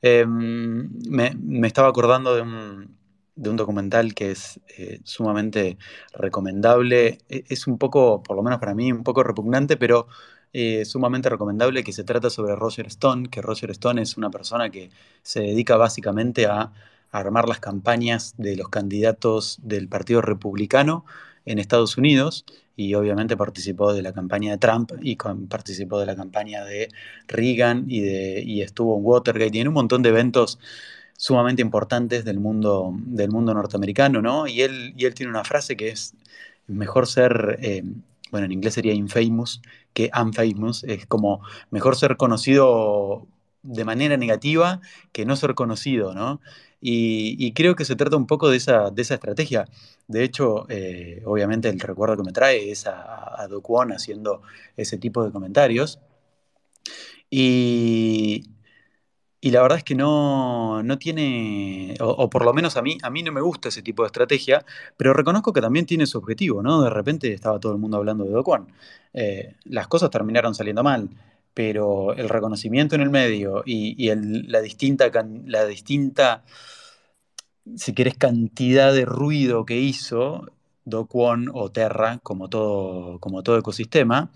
Eh, 0.01 0.25
me, 0.27 1.35
me, 1.39 1.67
estaba 1.67 1.87
acordando 1.87 2.35
de 2.35 2.41
un, 2.41 2.97
de 3.35 3.49
un 3.49 3.55
documental 3.55 4.13
que 4.13 4.31
es 4.31 4.59
eh, 4.77 4.99
sumamente 5.03 5.77
recomendable. 6.13 7.19
E, 7.29 7.45
es 7.49 7.67
un 7.67 7.77
poco, 7.77 8.21
por 8.21 8.35
lo 8.35 8.43
menos 8.43 8.59
para 8.59 8.75
mí, 8.75 8.91
un 8.91 9.03
poco 9.03 9.23
repugnante, 9.23 9.77
pero 9.77 10.07
eh, 10.53 10.85
sumamente 10.85 11.29
recomendable 11.29 11.83
que 11.83 11.93
se 11.93 12.03
trata 12.03 12.29
sobre 12.29 12.55
Roger 12.55 12.87
Stone, 12.87 13.29
que 13.29 13.41
Roger 13.41 13.71
Stone 13.71 14.01
es 14.01 14.17
una 14.17 14.29
persona 14.29 14.69
que 14.69 14.89
se 15.23 15.41
dedica 15.41 15.77
básicamente 15.77 16.45
a, 16.45 16.71
armar 17.11 17.47
las 17.47 17.59
campañas 17.59 18.33
de 18.37 18.55
los 18.55 18.69
candidatos 18.69 19.59
del 19.61 19.87
Partido 19.87 20.21
Republicano 20.21 21.05
en 21.45 21.59
Estados 21.59 21.95
Unidos 21.95 22.43
y 22.75 22.95
obviamente 22.95 23.37
participó 23.37 23.93
de 23.93 24.01
la 24.01 24.13
campaña 24.13 24.51
de 24.51 24.57
Trump 24.57 24.91
y 24.99 25.15
participó 25.15 25.99
de 25.99 26.07
la 26.07 26.15
campaña 26.15 26.65
de 26.65 26.89
Reagan 27.27 27.85
y, 27.87 28.01
de, 28.01 28.41
y 28.41 28.63
estuvo 28.63 28.97
en 28.97 29.05
Watergate 29.05 29.55
y 29.55 29.61
en 29.61 29.67
un 29.67 29.75
montón 29.75 30.01
de 30.01 30.09
eventos 30.09 30.57
sumamente 31.15 31.61
importantes 31.61 32.25
del 32.25 32.39
mundo, 32.39 32.91
del 32.97 33.29
mundo 33.29 33.53
norteamericano, 33.53 34.21
¿no? 34.21 34.47
Y 34.47 34.61
él, 34.61 34.93
y 34.97 35.05
él 35.05 35.13
tiene 35.13 35.29
una 35.29 35.43
frase 35.43 35.77
que 35.77 35.89
es, 35.89 36.15
mejor 36.67 37.07
ser, 37.07 37.59
eh, 37.61 37.83
bueno, 38.33 38.47
en 38.47 38.51
inglés 38.51 38.73
sería 38.73 38.95
infamous 38.95 39.61
que 39.93 40.09
unfamous, 40.19 40.83
es 40.85 41.05
como 41.05 41.41
mejor 41.69 41.95
ser 41.95 42.17
conocido 42.17 43.27
de 43.61 43.85
manera 43.85 44.17
negativa 44.17 44.81
que 45.11 45.23
no 45.23 45.35
ser 45.35 45.53
conocido, 45.53 46.15
¿no? 46.15 46.41
Y, 46.81 47.35
y 47.37 47.53
creo 47.53 47.75
que 47.75 47.85
se 47.85 47.95
trata 47.95 48.17
un 48.17 48.25
poco 48.25 48.49
de 48.49 48.57
esa, 48.57 48.89
de 48.89 49.03
esa 49.03 49.13
estrategia. 49.13 49.65
De 50.07 50.23
hecho, 50.23 50.65
eh, 50.69 51.21
obviamente 51.25 51.69
el 51.69 51.79
recuerdo 51.79 52.17
que 52.17 52.23
me 52.23 52.31
trae 52.31 52.71
es 52.71 52.87
a, 52.87 53.43
a 53.43 53.47
haciendo 53.91 54.41
ese 54.77 54.97
tipo 54.97 55.23
de 55.23 55.31
comentarios. 55.31 55.99
Y, 57.29 58.45
y 59.43 59.51
la 59.51 59.61
verdad 59.61 59.79
es 59.79 59.83
que 59.83 59.93
no, 59.93 60.81
no 60.83 60.97
tiene, 60.97 61.95
o, 61.99 62.29
por 62.29 62.45
lo 62.45 62.53
menos 62.53 62.77
a 62.77 62.81
mí, 62.81 62.97
a 63.03 63.09
mí 63.09 63.23
no 63.23 63.33
me 63.33 63.41
gusta 63.41 63.67
ese 63.67 63.81
tipo 63.81 64.01
de 64.03 64.07
estrategia, 64.07 64.65
pero 64.95 65.13
reconozco 65.13 65.51
que 65.51 65.59
también 65.59 65.85
tiene 65.85 66.05
su 66.05 66.17
objetivo, 66.17 66.63
¿no? 66.63 66.81
De 66.81 66.89
repente 66.89 67.33
estaba 67.33 67.59
todo 67.59 67.73
el 67.73 67.77
mundo 67.77 67.97
hablando 67.97 68.23
de 68.23 68.31
Do 68.31 68.41
Kwon. 68.41 68.69
Eh, 69.13 69.57
las 69.65 69.89
cosas 69.89 70.09
terminaron 70.11 70.55
saliendo 70.55 70.81
mal, 70.81 71.09
pero 71.53 72.13
el 72.15 72.29
reconocimiento 72.29 72.95
en 72.95 73.01
el 73.01 73.09
medio 73.09 73.63
y, 73.65 73.95
y 73.97 74.15
la, 74.47 74.61
distinta, 74.61 75.11
la 75.45 75.65
distinta, 75.65 76.45
si 77.75 77.93
querés, 77.93 78.15
cantidad 78.17 78.93
de 78.93 79.03
ruido 79.03 79.65
que 79.65 79.77
hizo 79.77 80.53
Do 80.85 81.07
Kwon 81.07 81.49
o 81.53 81.69
Terra, 81.69 82.19
como 82.23 82.47
todo, 82.47 83.19
como 83.19 83.43
todo 83.43 83.57
ecosistema, 83.57 84.31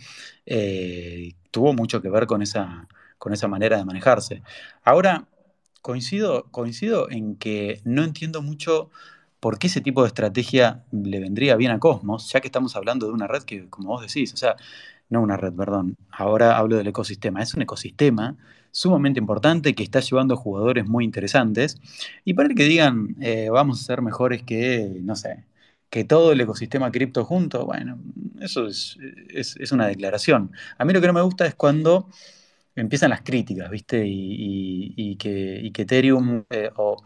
eh, 0.45 1.31
tuvo 1.49 1.71
mucho 1.71 2.01
que 2.01 2.09
ver 2.09 2.27
con 2.27 2.41
esa 2.41 2.89
con 3.17 3.33
esa 3.33 3.47
manera 3.47 3.77
de 3.77 3.85
manejarse. 3.85 4.41
Ahora, 4.83 5.27
coincido, 5.81 6.47
coincido 6.51 7.09
en 7.09 7.35
que 7.35 7.81
no 7.83 8.03
entiendo 8.03 8.41
mucho 8.41 8.89
por 9.39 9.59
qué 9.59 9.67
ese 9.67 9.81
tipo 9.81 10.01
de 10.01 10.07
estrategia 10.07 10.83
le 10.91 11.19
vendría 11.19 11.55
bien 11.55 11.71
a 11.71 11.79
Cosmos, 11.79 12.29
ya 12.31 12.41
que 12.41 12.47
estamos 12.47 12.75
hablando 12.75 13.07
de 13.07 13.13
una 13.13 13.27
red 13.27 13.43
que, 13.43 13.69
como 13.69 13.89
vos 13.89 14.01
decís, 14.01 14.33
o 14.33 14.37
sea, 14.37 14.55
no 15.09 15.21
una 15.21 15.37
red, 15.37 15.53
perdón, 15.53 15.95
ahora 16.11 16.57
hablo 16.57 16.75
del 16.77 16.87
ecosistema, 16.87 17.41
es 17.41 17.53
un 17.53 17.61
ecosistema 17.61 18.35
sumamente 18.71 19.19
importante 19.19 19.73
que 19.73 19.83
está 19.83 19.99
llevando 20.01 20.35
jugadores 20.35 20.85
muy 20.87 21.05
interesantes 21.05 21.77
y 22.25 22.33
para 22.33 22.49
el 22.49 22.55
que 22.55 22.65
digan, 22.65 23.15
eh, 23.21 23.49
vamos 23.49 23.81
a 23.81 23.83
ser 23.85 24.01
mejores 24.01 24.43
que, 24.43 24.99
no 25.01 25.15
sé, 25.15 25.45
que 25.89 26.03
todo 26.03 26.33
el 26.33 26.41
ecosistema 26.41 26.91
cripto 26.91 27.23
junto, 27.23 27.65
bueno, 27.65 27.97
eso 28.41 28.67
es, 28.67 28.97
es, 29.29 29.55
es, 29.57 29.71
una 29.71 29.87
declaración. 29.87 30.51
A 30.77 30.85
mí 30.85 30.93
lo 30.93 30.99
que 30.99 31.07
no 31.07 31.13
me 31.13 31.21
gusta 31.21 31.45
es 31.45 31.55
cuando 31.55 32.09
empiezan 32.77 33.09
las 33.09 33.21
críticas, 33.21 33.69
¿viste? 33.69 34.05
Y, 34.05 34.93
y, 34.95 35.11
y 35.11 35.15
que, 35.17 35.59
y 35.61 35.71
que 35.71 35.81
Ethereum, 35.83 36.45
eh, 36.49 36.69
o 36.77 36.97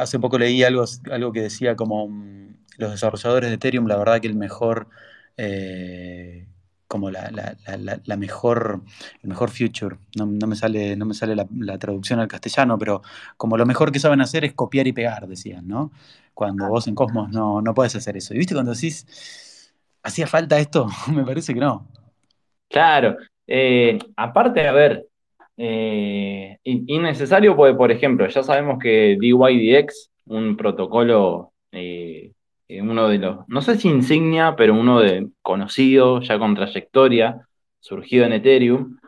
hace 0.00 0.18
poco 0.18 0.38
leí 0.38 0.62
algo, 0.62 0.84
algo 1.10 1.32
que 1.32 1.42
decía 1.42 1.76
como 1.76 2.04
um, 2.04 2.54
los 2.76 2.90
desarrolladores 2.92 3.50
de 3.50 3.54
Ethereum, 3.56 3.86
la 3.86 3.96
verdad 3.96 4.20
que 4.20 4.26
el 4.26 4.34
mejor, 4.34 4.88
eh, 5.36 6.48
como 6.88 7.10
la, 7.10 7.30
la, 7.30 7.56
la, 7.78 8.00
la, 8.04 8.16
mejor, 8.16 8.82
el 9.22 9.28
mejor 9.28 9.50
future, 9.50 9.96
no, 10.16 10.26
no 10.26 10.46
me 10.46 10.56
sale, 10.56 10.96
no 10.96 11.06
me 11.06 11.14
sale 11.14 11.34
la, 11.36 11.78
traducción 11.78 12.20
al 12.20 12.28
castellano, 12.28 12.78
pero 12.78 13.02
como 13.36 13.56
lo 13.56 13.66
mejor 13.66 13.92
que 13.92 14.00
saben 14.00 14.20
hacer 14.20 14.44
es 14.44 14.54
copiar 14.54 14.86
y 14.86 14.92
pegar, 14.92 15.26
decían, 15.28 15.66
¿no? 15.68 15.92
Cuando 16.34 16.68
vos 16.68 16.86
en 16.88 16.94
Cosmos 16.94 17.30
no, 17.30 17.62
no 17.62 17.74
puedes 17.74 17.94
hacer 17.96 18.16
eso. 18.16 18.34
¿Y 18.34 18.38
viste 18.38 18.54
cuando 18.54 18.72
decís, 18.74 19.72
hacía 20.02 20.26
falta 20.26 20.58
esto? 20.58 20.88
me 21.12 21.24
parece 21.24 21.54
que 21.54 21.60
no. 21.60 21.86
Claro, 22.68 23.16
eh, 23.46 23.98
aparte, 24.16 24.66
a 24.66 24.72
ver, 24.72 25.06
eh, 25.56 26.58
innecesario 26.64 27.56
por 27.56 27.90
ejemplo, 27.90 28.26
ya 28.28 28.42
sabemos 28.42 28.78
que 28.80 29.16
DYDX, 29.20 30.10
un 30.26 30.56
protocolo, 30.56 31.52
eh, 31.72 32.32
uno 32.68 33.08
de 33.08 33.18
los, 33.18 33.48
no 33.48 33.60
sé 33.60 33.76
si 33.76 33.88
insignia, 33.88 34.56
pero 34.56 34.74
uno 34.74 35.00
de 35.00 35.28
conocido, 35.42 36.20
ya 36.20 36.38
con 36.38 36.54
trayectoria, 36.54 37.46
surgido 37.80 38.24
en 38.24 38.32
Ethereum, 38.32 38.98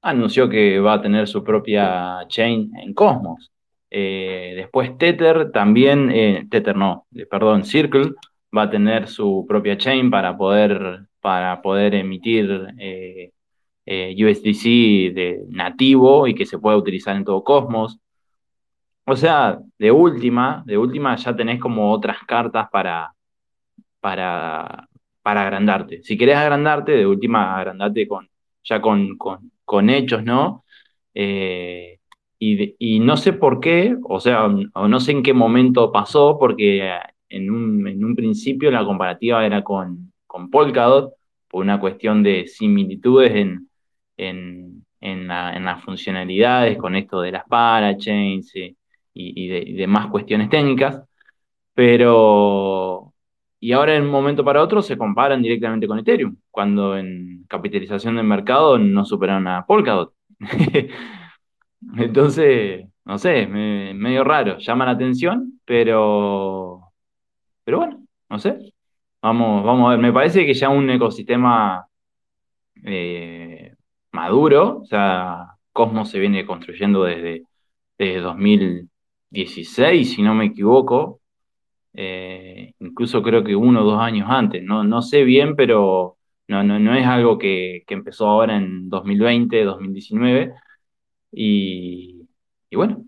anunció 0.00 0.48
que 0.48 0.80
va 0.80 0.94
a 0.94 1.02
tener 1.02 1.28
su 1.28 1.44
propia 1.44 2.20
chain 2.28 2.72
en 2.78 2.94
Cosmos. 2.94 3.52
Después 3.90 4.96
Tether 4.96 5.52
también, 5.52 6.48
Tether 6.50 6.76
no, 6.76 7.06
perdón, 7.30 7.64
Circle 7.64 8.12
va 8.56 8.62
a 8.62 8.70
tener 8.70 9.06
su 9.08 9.44
propia 9.46 9.76
chain 9.76 10.10
para 10.10 10.36
poder 10.36 11.06
para 11.22 11.62
poder 11.62 11.94
emitir 11.94 12.74
eh, 12.78 13.32
eh, 13.86 14.14
USDC 14.18 15.14
de 15.14 15.44
nativo 15.48 16.26
y 16.26 16.34
que 16.34 16.46
se 16.46 16.58
pueda 16.58 16.76
utilizar 16.76 17.16
en 17.16 17.24
todo 17.24 17.44
Cosmos. 17.44 17.98
O 19.06 19.16
sea, 19.16 19.58
de 19.78 19.90
última, 19.90 20.62
de 20.66 20.78
última 20.78 21.16
ya 21.16 21.34
tenés 21.34 21.60
como 21.60 21.92
otras 21.92 22.18
cartas 22.26 22.68
para, 22.70 23.14
para, 24.00 24.88
para 25.22 25.42
agrandarte. 25.42 26.02
Si 26.02 26.16
querés 26.18 26.36
agrandarte, 26.36 26.92
de 26.92 27.06
última 27.06 27.56
agrandarte 27.58 28.06
con, 28.08 28.28
ya 28.64 28.80
con, 28.80 29.16
con, 29.18 29.52
con 29.64 29.90
hechos, 29.90 30.24
¿no? 30.24 30.64
Eh, 31.14 32.00
y, 32.38 32.76
y, 32.78 33.00
no 33.00 33.16
sé 33.16 33.32
por 33.34 33.60
qué, 33.60 33.96
o 34.04 34.20
sea, 34.20 34.46
o 34.46 34.88
no 34.88 35.00
sé 35.00 35.12
en 35.12 35.22
qué 35.22 35.32
momento 35.34 35.92
pasó, 35.92 36.38
porque 36.38 36.90
en 37.28 37.50
un, 37.50 37.86
en 37.86 38.04
un 38.04 38.16
principio 38.16 38.70
la 38.70 38.84
comparativa 38.84 39.44
era 39.46 39.62
con, 39.64 40.11
con 40.32 40.50
Polkadot 40.50 41.14
por 41.48 41.62
una 41.62 41.78
cuestión 41.78 42.22
de 42.22 42.46
similitudes 42.46 43.32
en, 43.32 43.68
en, 44.16 44.86
en, 45.00 45.28
la, 45.28 45.58
las 45.60 45.84
funcionalidades 45.84 46.78
con 46.78 46.96
esto 46.96 47.20
de 47.20 47.32
las 47.32 47.44
parachains 47.46 48.56
y, 48.56 48.74
y, 49.12 49.48
de, 49.48 49.74
demás 49.76 50.06
cuestiones 50.10 50.48
técnicas, 50.48 51.02
pero 51.74 53.12
y 53.60 53.72
ahora 53.72 53.94
en 53.96 54.04
un 54.04 54.10
momento 54.10 54.44
para 54.44 54.62
otro 54.62 54.82
se 54.82 54.96
comparan 54.98 55.42
directamente 55.42 55.86
con 55.86 55.98
Ethereum, 55.98 56.36
cuando 56.50 56.96
en 56.96 57.44
capitalización 57.48 58.16
del 58.16 58.26
mercado 58.26 58.78
no 58.78 59.04
superaron 59.04 59.46
a 59.48 59.66
Polkadot. 59.66 60.14
Entonces, 61.96 62.86
no 63.04 63.18
sé, 63.18 63.46
me, 63.46 63.92
medio 63.94 64.24
raro, 64.24 64.58
llama 64.58 64.86
la 64.86 64.92
atención, 64.92 65.60
pero, 65.64 66.92
pero 67.64 67.78
bueno, 67.78 68.04
no 68.30 68.38
sé. 68.38 68.71
Vamos, 69.22 69.64
vamos 69.64 69.86
a 69.86 69.90
ver, 69.92 70.00
me 70.00 70.12
parece 70.12 70.44
que 70.46 70.54
ya 70.54 70.68
un 70.68 70.90
ecosistema 70.90 71.86
eh, 72.84 73.74
maduro, 74.12 74.80
o 74.82 74.84
sea, 74.86 75.46
Cosmos 75.72 76.10
se 76.10 76.18
viene 76.20 76.46
construyendo 76.46 77.04
desde, 77.04 77.44
desde 77.98 78.20
2016, 78.20 80.14
si 80.14 80.22
no 80.22 80.34
me 80.34 80.46
equivoco, 80.46 81.20
eh, 81.94 82.74
incluso 82.80 83.22
creo 83.22 83.44
que 83.44 83.56
uno 83.56 83.82
o 83.82 83.84
dos 83.84 84.00
años 84.00 84.28
antes, 84.30 84.62
no, 84.64 84.84
no 84.84 85.02
sé 85.02 85.24
bien, 85.24 85.56
pero 85.56 86.18
no, 86.48 86.64
no, 86.64 86.78
no 86.80 86.94
es 86.96 87.06
algo 87.06 87.38
que, 87.38 87.84
que 87.86 87.94
empezó 87.94 88.28
ahora 88.28 88.56
en 88.56 88.88
2020, 88.90 89.64
2019, 89.64 90.54
y, 91.32 92.28
y 92.70 92.76
bueno, 92.76 93.04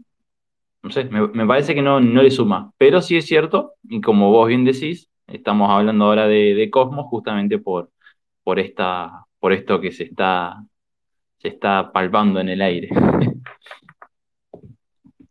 no 0.83 0.91
sé, 0.91 1.05
me, 1.05 1.27
me 1.29 1.47
parece 1.47 1.75
que 1.75 1.83
no, 1.83 2.01
no 2.01 2.23
le 2.23 2.31
suma, 2.31 2.73
pero 2.79 3.01
sí 3.03 3.17
es 3.17 3.27
cierto, 3.27 3.75
y 3.85 4.01
como 4.01 4.31
vos 4.33 4.49
bien 4.49 4.65
decís, 4.65 5.11
Estamos 5.27 5.70
hablando 5.70 6.05
ahora 6.07 6.27
de, 6.27 6.68
Cosmos 6.70 7.07
justamente 7.09 7.59
por, 7.59 7.91
por, 8.43 8.59
esta, 8.59 9.27
por 9.39 9.53
esto 9.53 9.81
que 9.81 9.93
se 9.93 10.05
está, 10.05 10.64
se 11.39 11.49
está 11.49 11.93
palpando 11.93 12.41
en 12.41 12.49
el 12.49 12.62
aire. 12.62 12.89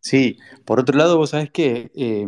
Sí, 0.06 0.38
por 0.66 0.82
otro 0.82 0.98
lado, 0.98 1.18
vos 1.18 1.30
sabés 1.30 1.50
que 1.50 1.90
eh, 1.96 2.28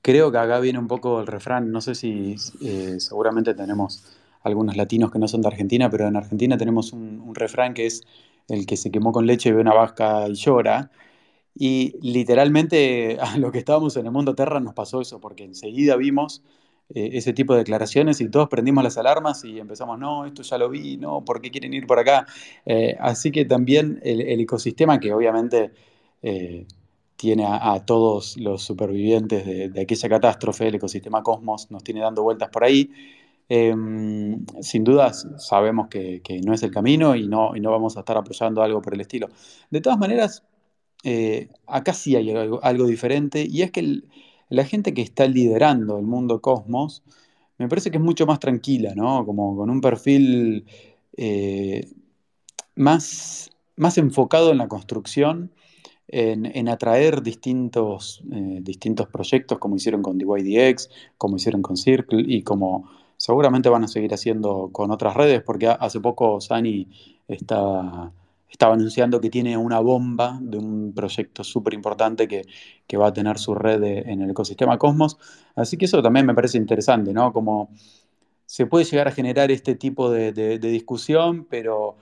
creo 0.00 0.32
que 0.32 0.38
acá 0.38 0.58
viene 0.58 0.78
un 0.78 0.88
poco 0.88 1.20
el 1.20 1.26
refrán, 1.26 1.70
no 1.70 1.82
sé 1.82 1.94
si 1.94 2.36
eh, 2.62 2.96
seguramente 2.98 3.52
tenemos 3.52 4.18
algunos 4.42 4.76
latinos 4.76 5.10
que 5.10 5.18
no 5.18 5.28
son 5.28 5.42
de 5.42 5.48
Argentina, 5.48 5.90
pero 5.90 6.08
en 6.08 6.16
Argentina 6.16 6.56
tenemos 6.56 6.92
un, 6.94 7.34
refrán 7.34 7.74
que 7.74 7.86
es 7.86 8.06
el 8.48 8.66
que 8.66 8.76
se 8.76 8.90
quemó 8.90 9.12
con 9.12 9.26
leche 9.26 9.52
ve 9.52 9.60
una 9.60 9.74
vasca 9.74 10.28
y 10.28 10.34
llora. 10.34 10.90
Y 11.54 11.96
literalmente 12.02 13.18
a 13.20 13.36
lo 13.38 13.52
que 13.52 13.58
estábamos 13.58 13.96
en 13.96 14.06
el 14.06 14.12
mundo 14.12 14.34
Terra 14.34 14.60
nos 14.60 14.74
pasó 14.74 15.00
eso, 15.02 15.20
porque 15.20 15.44
enseguida 15.44 15.96
vimos 15.96 16.42
eh, 16.94 17.10
ese 17.18 17.34
tipo 17.34 17.52
de 17.52 17.60
declaraciones 17.60 18.20
y 18.20 18.30
todos 18.30 18.48
prendimos 18.48 18.82
las 18.82 18.96
alarmas 18.96 19.44
y 19.44 19.58
empezamos, 19.58 19.98
no, 19.98 20.24
esto 20.24 20.42
ya 20.42 20.56
lo 20.56 20.70
vi, 20.70 20.96
no, 20.96 21.22
¿por 21.22 21.40
qué 21.42 21.50
quieren 21.50 21.74
ir 21.74 21.86
por 21.86 21.98
acá? 21.98 22.26
Eh, 22.64 22.96
así 22.98 23.30
que 23.30 23.44
también 23.44 24.00
el, 24.02 24.40
ecosistema 24.40 24.98
que 24.98 25.12
obviamente 25.12 25.72
eh, 26.22 26.66
tiene 27.16 27.44
a, 27.46 27.84
todos 27.84 28.38
los 28.38 28.62
supervivientes 28.62 29.44
de, 29.72 29.80
aquella 29.80 30.08
catástrofe, 30.08 30.68
el 30.68 30.76
ecosistema 30.76 31.22
Cosmos, 31.22 31.70
nos 31.70 31.84
tiene 31.84 32.00
dando 32.00 32.22
vueltas 32.22 32.48
por 32.50 32.64
ahí. 32.64 32.90
Em, 33.50 34.44
sin 34.60 34.84
dudas 34.84 35.26
sabemos 35.38 35.88
que, 35.88 36.22
no 36.44 36.54
es 36.54 36.62
el 36.62 36.70
camino 36.70 37.16
y 37.16 37.28
no, 37.28 37.56
y 37.56 37.60
no 37.60 37.70
vamos 37.70 37.96
a 37.96 38.00
estar 38.00 38.16
apoyando 38.16 38.62
algo 38.62 38.80
por 38.82 38.94
el 38.94 39.00
estilo. 39.02 39.28
De 39.70 39.80
todas 39.80 39.98
maneras, 39.98 40.44
acá 41.66 41.92
sí 41.92 42.16
hay 42.16 42.30
algo, 42.30 42.86
diferente 42.86 43.46
y 43.48 43.62
es 43.62 43.70
que 43.72 43.80
el, 43.80 44.08
la 44.48 44.64
gente 44.64 44.94
que 44.94 45.02
está 45.02 45.26
liderando 45.26 45.98
el 45.98 46.06
mundo 46.06 46.40
cosmos, 46.40 47.02
me 47.58 47.68
parece 47.68 47.90
que 47.90 47.98
es 47.98 48.02
mucho 48.02 48.26
más 48.26 48.38
tranquila, 48.38 48.94
¿no? 48.94 49.26
Como 49.26 49.56
con 49.56 49.70
un 49.70 49.80
perfil 49.80 50.64
eh, 51.16 51.88
más, 52.76 53.50
más 53.76 53.98
enfocado 53.98 54.52
en 54.52 54.58
la 54.58 54.68
construcción, 54.68 55.50
en, 56.10 56.68
atraer 56.68 57.22
distintos, 57.22 58.22
eh, 58.32 58.60
distintos 58.62 59.08
proyectos, 59.08 59.58
como 59.58 59.76
hicieron 59.76 60.02
con 60.02 60.16
DYDX, 60.16 60.88
como 61.18 61.36
hicieron 61.36 61.60
con 61.60 61.76
Circle 61.76 62.24
y 62.26 62.42
como 62.42 62.88
seguramente 63.18 63.68
van 63.68 63.84
a 63.84 63.88
seguir 63.88 64.14
haciendo 64.14 64.70
con 64.72 64.90
otras 64.90 65.14
redes, 65.14 65.42
porque 65.42 65.68
hace 65.68 66.00
poco 66.00 66.40
Sani 66.40 66.88
estaba 67.26 68.12
estaba 68.48 68.74
anunciando 68.74 69.20
que 69.20 69.30
tiene 69.30 69.56
una 69.56 69.80
bomba 69.80 70.38
de 70.40 70.58
un 70.58 70.92
proyecto 70.94 71.44
súper 71.44 71.74
importante 71.74 72.26
que, 72.26 72.44
va 72.96 73.08
a 73.08 73.12
tener 73.12 73.38
su 73.38 73.54
red 73.54 73.82
en 73.82 74.22
el 74.22 74.30
ecosistema 74.30 74.78
Cosmos. 74.78 75.18
Así 75.54 75.76
que 75.76 75.84
eso 75.84 76.02
también 76.02 76.26
me 76.26 76.34
parece 76.34 76.56
interesante, 76.58 77.12
¿no? 77.12 77.32
Como 77.32 77.70
se 78.46 78.66
puede 78.66 78.86
llegar 78.86 79.08
a 79.08 79.12
generar 79.12 79.50
este 79.50 79.74
tipo 79.74 80.10
de, 80.10 80.58
discusión, 80.58 81.46
pero 81.50 81.96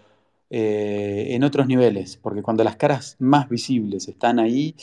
eh, 0.49 1.29
en 1.31 1.43
otros 1.43 1.67
niveles, 1.67 2.17
porque 2.17 2.43
cuando 2.43 2.63
las 2.63 2.77
caras 2.77 3.17
más 3.19 3.49
visibles 3.49 4.07
están 4.07 4.39
ahí, 4.39 4.77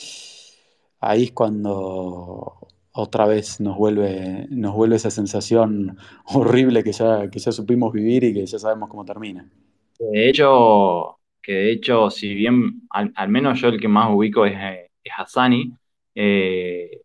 ahí 1.00 1.24
es 1.24 1.32
cuando 1.32 2.68
otra 2.92 3.26
vez 3.26 3.60
nos 3.60 3.78
vuelve, 3.78 4.46
nos 4.50 4.74
vuelve 4.74 4.96
esa 4.96 5.10
sensación 5.10 5.96
horrible 6.26 6.84
que 6.84 6.92
ya, 6.92 7.30
que 7.30 7.38
ya 7.38 7.50
supimos 7.50 7.92
vivir 7.92 8.24
y 8.24 8.34
que 8.34 8.46
ya 8.46 8.58
sabemos 8.58 8.90
cómo 8.90 9.04
termina. 9.06 9.50
De 9.98 10.28
hecho, 10.28 11.18
que 11.44 11.52
de 11.52 11.72
hecho, 11.72 12.10
si 12.10 12.34
bien 12.34 12.82
al, 12.90 13.28
menos 13.28 13.60
yo 13.60 13.68
el 13.68 13.80
que 13.80 13.88
más 13.88 14.10
ubico 14.10 14.46
es, 14.46 14.54
eh, 14.56 14.90
es 15.04 15.12
Hassani, 15.16 15.72
eh, 16.14 17.02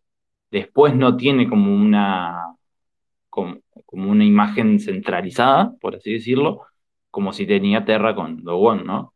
después 0.50 0.94
no 0.96 1.16
tiene 1.16 1.48
como 1.48 1.74
una, 1.74 2.56
como, 3.28 3.60
una 3.92 4.24
imagen 4.24 4.80
centralizada, 4.80 5.74
por 5.80 5.96
así 5.96 6.14
decirlo, 6.14 6.62
como 7.10 7.32
si 7.32 7.46
tenía 7.46 7.84
Terra 7.84 8.14
con 8.14 8.42
One, 8.46 8.84
¿no? 8.84 9.14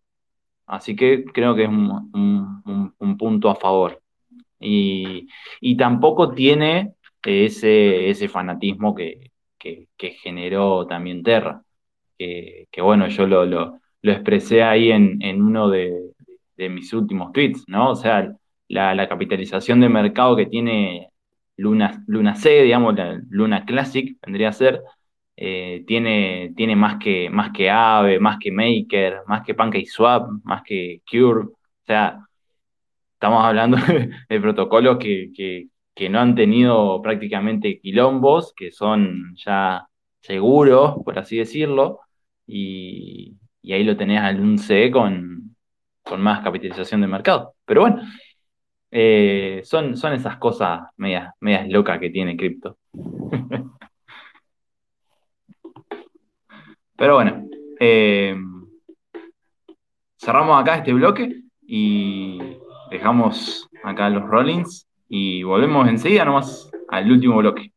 Así 0.67 0.97
que 0.97 1.25
creo 1.25 1.55
que 1.55 1.65
es 1.65 1.69
un, 1.69 3.17
punto 3.19 3.51
a 3.51 3.57
favor. 3.57 4.03
Y, 4.61 5.29
tampoco 5.77 6.33
tiene 6.35 6.95
ese, 7.23 8.11
ese 8.11 8.29
fanatismo 8.29 8.95
que, 8.95 9.31
generó 10.23 10.87
también 10.87 11.23
Terra. 11.23 11.63
Que, 12.19 12.69
bueno, 12.83 13.09
yo 13.09 13.27
lo 13.27 13.81
expresé 14.13 14.63
ahí 14.63 14.91
en, 14.91 15.43
uno 15.43 15.69
de, 15.71 16.13
mis 16.57 16.93
últimos 16.93 17.33
tweets, 17.33 17.65
¿no? 17.69 17.91
O 17.91 17.97
sea, 17.97 18.33
la, 18.69 19.09
capitalización 19.09 19.81
de 19.81 19.89
mercado 19.89 20.37
que 20.37 20.47
tiene 20.47 21.11
Luna, 21.57 22.05
Luna 22.07 22.35
C, 22.37 22.63
digamos, 22.63 22.95
la 22.95 23.21
Luna 23.31 23.65
Classic, 23.65 24.17
vendría 24.23 24.51
a 24.51 24.53
ser, 24.53 24.83
eh, 25.37 25.85
tiene, 25.87 26.53
tiene 26.57 26.77
más, 26.77 26.99
que, 26.99 27.31
más 27.31 27.53
que 27.53 27.71
más 28.21 28.39
que 28.39 28.53
Maker, 28.53 29.23
más 29.27 29.43
que 29.45 29.55
PancakeSwap, 29.55 30.29
más 30.45 30.63
que 30.63 31.03
Cure. 31.11 31.47
O 31.47 31.57
sea, 31.87 32.19
estamos 33.15 33.45
hablando 33.45 33.77
de, 34.29 34.41
protocolos 34.41 34.99
que, 34.99 35.31
que 35.95 36.09
no 36.09 36.21
han 36.21 36.35
tenido 36.35 37.01
prácticamente 37.03 37.79
quilombos, 37.81 38.53
que 38.55 38.73
son 38.73 39.35
ya 39.37 39.87
seguros, 40.21 40.97
por 41.05 41.19
así 41.19 41.37
decirlo, 41.39 42.01
y, 42.47 43.37
y 43.65 43.73
ahí 43.73 43.83
lo 43.83 43.97
tenés 43.97 44.21
al 44.21 44.41
un 44.41 44.59
C 44.59 44.91
con, 44.91 45.57
más 46.19 46.45
capitalización 46.45 47.01
de 47.01 47.07
mercado. 47.07 47.55
Pero 47.65 47.81
bueno, 47.81 48.03
eh, 48.91 49.63
son, 49.65 49.97
son 49.97 50.13
esas 50.13 50.37
cosas 50.37 50.83
medias, 50.99 51.33
medias 51.41 51.67
locas 51.69 51.99
que 51.99 52.11
tiene 52.11 52.37
cripto. 52.37 52.77
Pero 56.97 57.15
bueno, 57.15 57.49
eh, 57.81 58.37
cerramos 60.19 60.61
acá 60.61 60.77
este 60.77 60.93
bloque 60.93 61.41
y 61.67 62.39
dejamos 62.91 63.69
acá 63.83 64.11
los 64.11 64.25
rollings 64.25 64.87
y 65.09 65.43
volvemos 65.43 65.89
enseguida 65.89 66.27
nomás 66.27 66.71
al 66.89 67.11
último 67.11 67.39
bloque. 67.39 67.73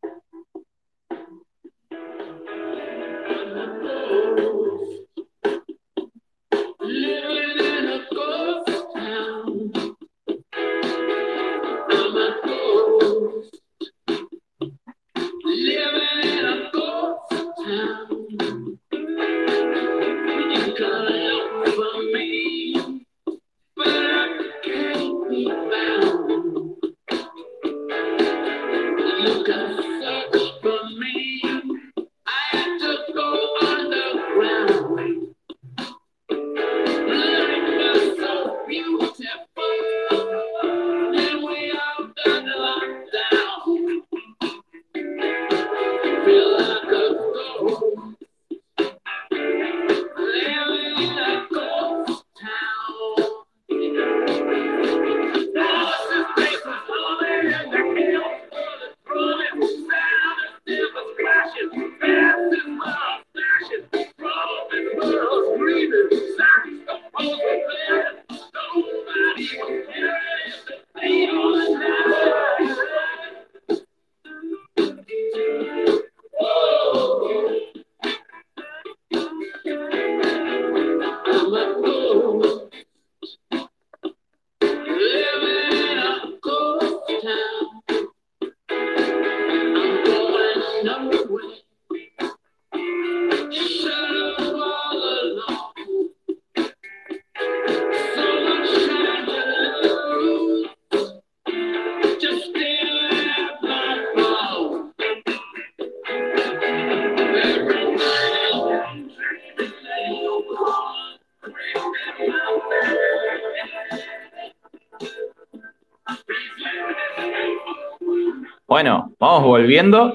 Volviendo. 119.67 120.13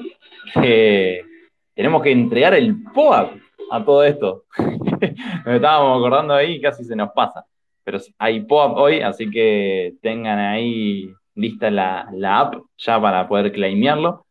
tenemos 1.75 2.01
que 2.01 2.11
entregar 2.11 2.55
el 2.55 2.81
POAP 2.91 3.33
a 3.69 3.85
todo 3.85 4.03
esto. 4.03 4.45
Nos 4.57 5.55
estábamos 5.55 5.99
acordando 5.99 6.33
ahí 6.33 6.53
y 6.53 6.61
casi 6.61 6.83
se 6.83 6.95
nos 6.95 7.11
pasa. 7.11 7.45
Pero 7.83 7.99
hay 8.17 8.41
POAP 8.41 8.77
hoy, 8.77 9.01
así 9.01 9.29
que 9.29 9.93
tengan 10.01 10.39
ahí 10.39 11.07
lista 11.35 11.69
la, 11.69 12.07
app 12.39 12.55
ya 12.77 12.99
para 12.99 13.27
poder 13.27 13.51
claimearlo. 13.51 14.25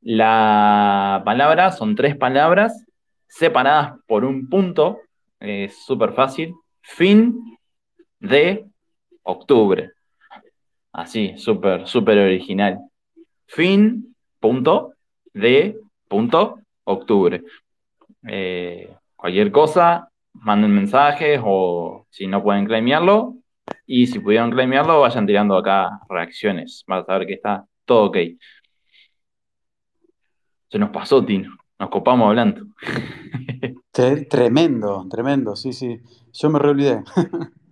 La 0.00 1.20
palabra 1.26 1.70
son 1.70 1.94
tres 1.94 2.16
palabras 2.16 2.86
separadas 3.26 3.98
por 4.06 4.24
un 4.24 4.48
punto, 4.48 5.00
es 5.40 5.84
súper 5.84 6.14
fácil, 6.14 6.54
fin 6.80 7.58
de 8.18 8.64
octubre. 9.24 9.90
Así, 10.90 11.34
súper, 11.36 11.86
súper 11.86 12.16
original. 12.18 12.78
Fin, 13.46 14.13
punto, 14.44 14.92
de, 15.32 15.80
punto, 16.06 16.58
octubre. 16.84 17.42
Eh, 18.28 18.94
cualquier 19.16 19.50
cosa, 19.50 20.10
manden 20.34 20.70
mensajes 20.70 21.40
o 21.42 22.06
si 22.10 22.26
no 22.26 22.42
pueden 22.42 22.66
claimearlo. 22.66 23.36
Y 23.86 24.06
si 24.06 24.18
pudieron 24.18 24.50
claimearlo, 24.50 25.00
vayan 25.00 25.26
tirando 25.26 25.56
acá 25.56 25.98
reacciones. 26.10 26.84
Vas 26.86 27.08
a 27.08 27.16
ver 27.16 27.26
que 27.26 27.32
está 27.32 27.64
todo 27.86 28.04
ok. 28.08 28.18
Se 30.68 30.78
nos 30.78 30.90
pasó, 30.90 31.24
Tino. 31.24 31.56
Nos 31.78 31.88
copamos 31.88 32.28
hablando. 32.28 32.66
Tremendo, 34.28 35.06
tremendo, 35.08 35.56
sí, 35.56 35.72
sí. 35.72 36.00
Yo 36.34 36.50
me 36.50 36.58
reolvidé. 36.58 37.02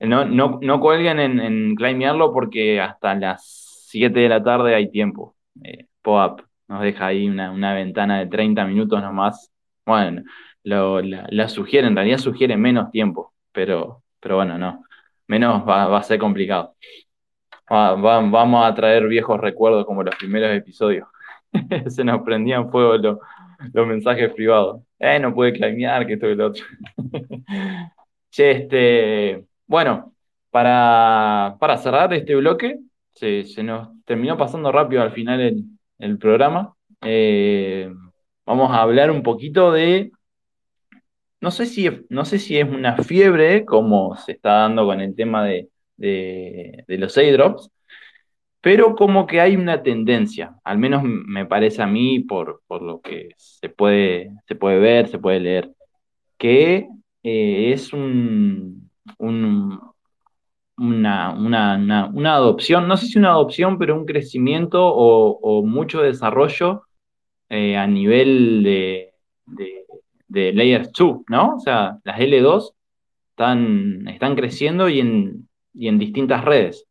No, 0.00 0.24
no, 0.24 0.60
no 0.62 0.78
cuelguen 0.78 1.18
en, 1.18 1.40
en 1.40 1.74
claimearlo 1.74 2.32
porque 2.32 2.80
hasta 2.80 3.16
las 3.16 3.84
7 3.88 4.16
de 4.16 4.28
la 4.28 4.44
tarde 4.44 4.76
hay 4.76 4.92
tiempo. 4.92 5.34
Eh, 5.64 5.87
POAP 6.08 6.40
nos 6.68 6.80
deja 6.82 7.06
ahí 7.06 7.28
una, 7.28 7.74
ventana 7.74 8.18
de 8.20 8.26
30 8.26 8.64
minutos 8.64 9.02
nomás. 9.02 9.52
Bueno, 9.84 10.22
la, 10.62 11.26
la, 11.30 11.48
sugiere, 11.48 11.86
en 11.86 11.94
realidad 11.96 12.18
sugiere 12.18 12.56
menos 12.56 12.90
tiempo, 12.90 13.34
pero, 13.52 14.02
pero 14.20 14.36
bueno, 14.36 14.56
no. 14.58 14.84
Menos 15.26 15.68
va, 15.68 15.96
a 15.98 16.02
ser 16.02 16.18
complicado. 16.18 16.74
Va, 17.70 17.94
va, 17.94 18.20
vamos 18.20 18.66
a 18.66 18.74
traer 18.74 19.06
viejos 19.06 19.38
recuerdos 19.38 19.84
como 19.84 20.02
los 20.02 20.16
primeros 20.16 20.50
episodios. 20.56 21.06
Se 21.88 22.04
nos 22.04 22.22
prendían 22.22 22.70
fuego 22.70 22.96
los, 22.96 23.86
mensajes 23.86 24.32
privados. 24.32 24.82
Eh, 24.98 25.18
no 25.20 25.34
puede 25.34 25.52
claimear 25.52 26.06
que 26.06 26.14
esto 26.14 26.28
y 26.28 26.34
lo 26.36 26.46
otro. 26.46 26.64
este. 28.36 29.44
Bueno, 29.66 30.14
para, 30.50 31.56
para 31.60 31.76
cerrar 31.76 32.14
este 32.14 32.34
bloque, 32.36 32.78
se, 33.12 33.44
se, 33.44 33.62
nos 33.62 33.90
terminó 34.04 34.38
pasando 34.38 34.72
rápido 34.72 35.02
al 35.02 35.12
final 35.12 35.40
el, 35.40 35.77
el 35.98 36.18
programa. 36.18 36.74
Eh, 37.02 37.90
vamos 38.46 38.70
a 38.72 38.82
hablar 38.82 39.10
un 39.10 39.22
poquito 39.22 39.72
de. 39.72 40.10
No 41.40 41.50
sé 41.50 41.66
si, 41.66 41.88
no 42.10 42.24
sé 42.24 42.38
si 42.38 42.58
es 42.58 42.68
una 42.68 42.96
fiebre, 43.02 43.64
como 43.64 44.16
se 44.16 44.32
está 44.32 44.52
dando 44.54 44.86
con 44.86 45.00
el 45.00 45.14
tema 45.14 45.44
de, 45.44 45.68
de, 45.96 46.84
de 46.88 46.98
los 46.98 47.16
airdrops, 47.16 47.70
pero 48.60 48.96
como 48.96 49.26
que 49.26 49.40
hay 49.40 49.56
una 49.56 49.82
tendencia, 49.82 50.56
al 50.64 50.78
menos 50.78 51.02
me 51.04 51.46
parece 51.46 51.82
a 51.82 51.86
mí, 51.86 52.20
por, 52.20 52.62
por 52.66 52.82
lo 52.82 53.00
que 53.00 53.30
se 53.36 53.68
puede, 53.68 54.30
se 54.48 54.56
puede 54.56 54.78
ver, 54.80 55.08
se 55.08 55.18
puede 55.18 55.40
leer, 55.40 55.72
que 56.38 56.88
eh, 57.22 57.72
es 57.72 57.92
un, 57.92 58.90
un, 59.18 59.80
una, 60.78 61.30
una, 61.30 62.10
una, 62.12 62.34
adopción, 62.34 62.88
no 62.88 62.96
sé 62.96 63.06
si 63.06 63.18
una 63.18 63.30
adopción, 63.30 63.78
pero 63.78 63.96
un 63.96 64.06
crecimiento 64.06 64.86
o, 64.86 65.38
o 65.40 65.64
mucho 65.66 66.02
desarrollo 66.02 66.82
eh, 67.48 67.76
a 67.76 67.86
nivel 67.86 68.62
de, 68.62 69.14
de, 69.46 69.84
de, 70.28 70.52
Layer 70.52 70.88
2, 70.92 71.22
¿no? 71.28 71.56
O 71.56 71.60
sea, 71.60 71.98
las 72.04 72.18
L2 72.18 72.72
están, 73.30 74.08
están 74.08 74.36
creciendo 74.36 74.88
y 74.88 75.00
en, 75.00 75.48
y 75.74 75.88
en 75.88 75.98
distintas 75.98 76.44
redes. 76.44 76.86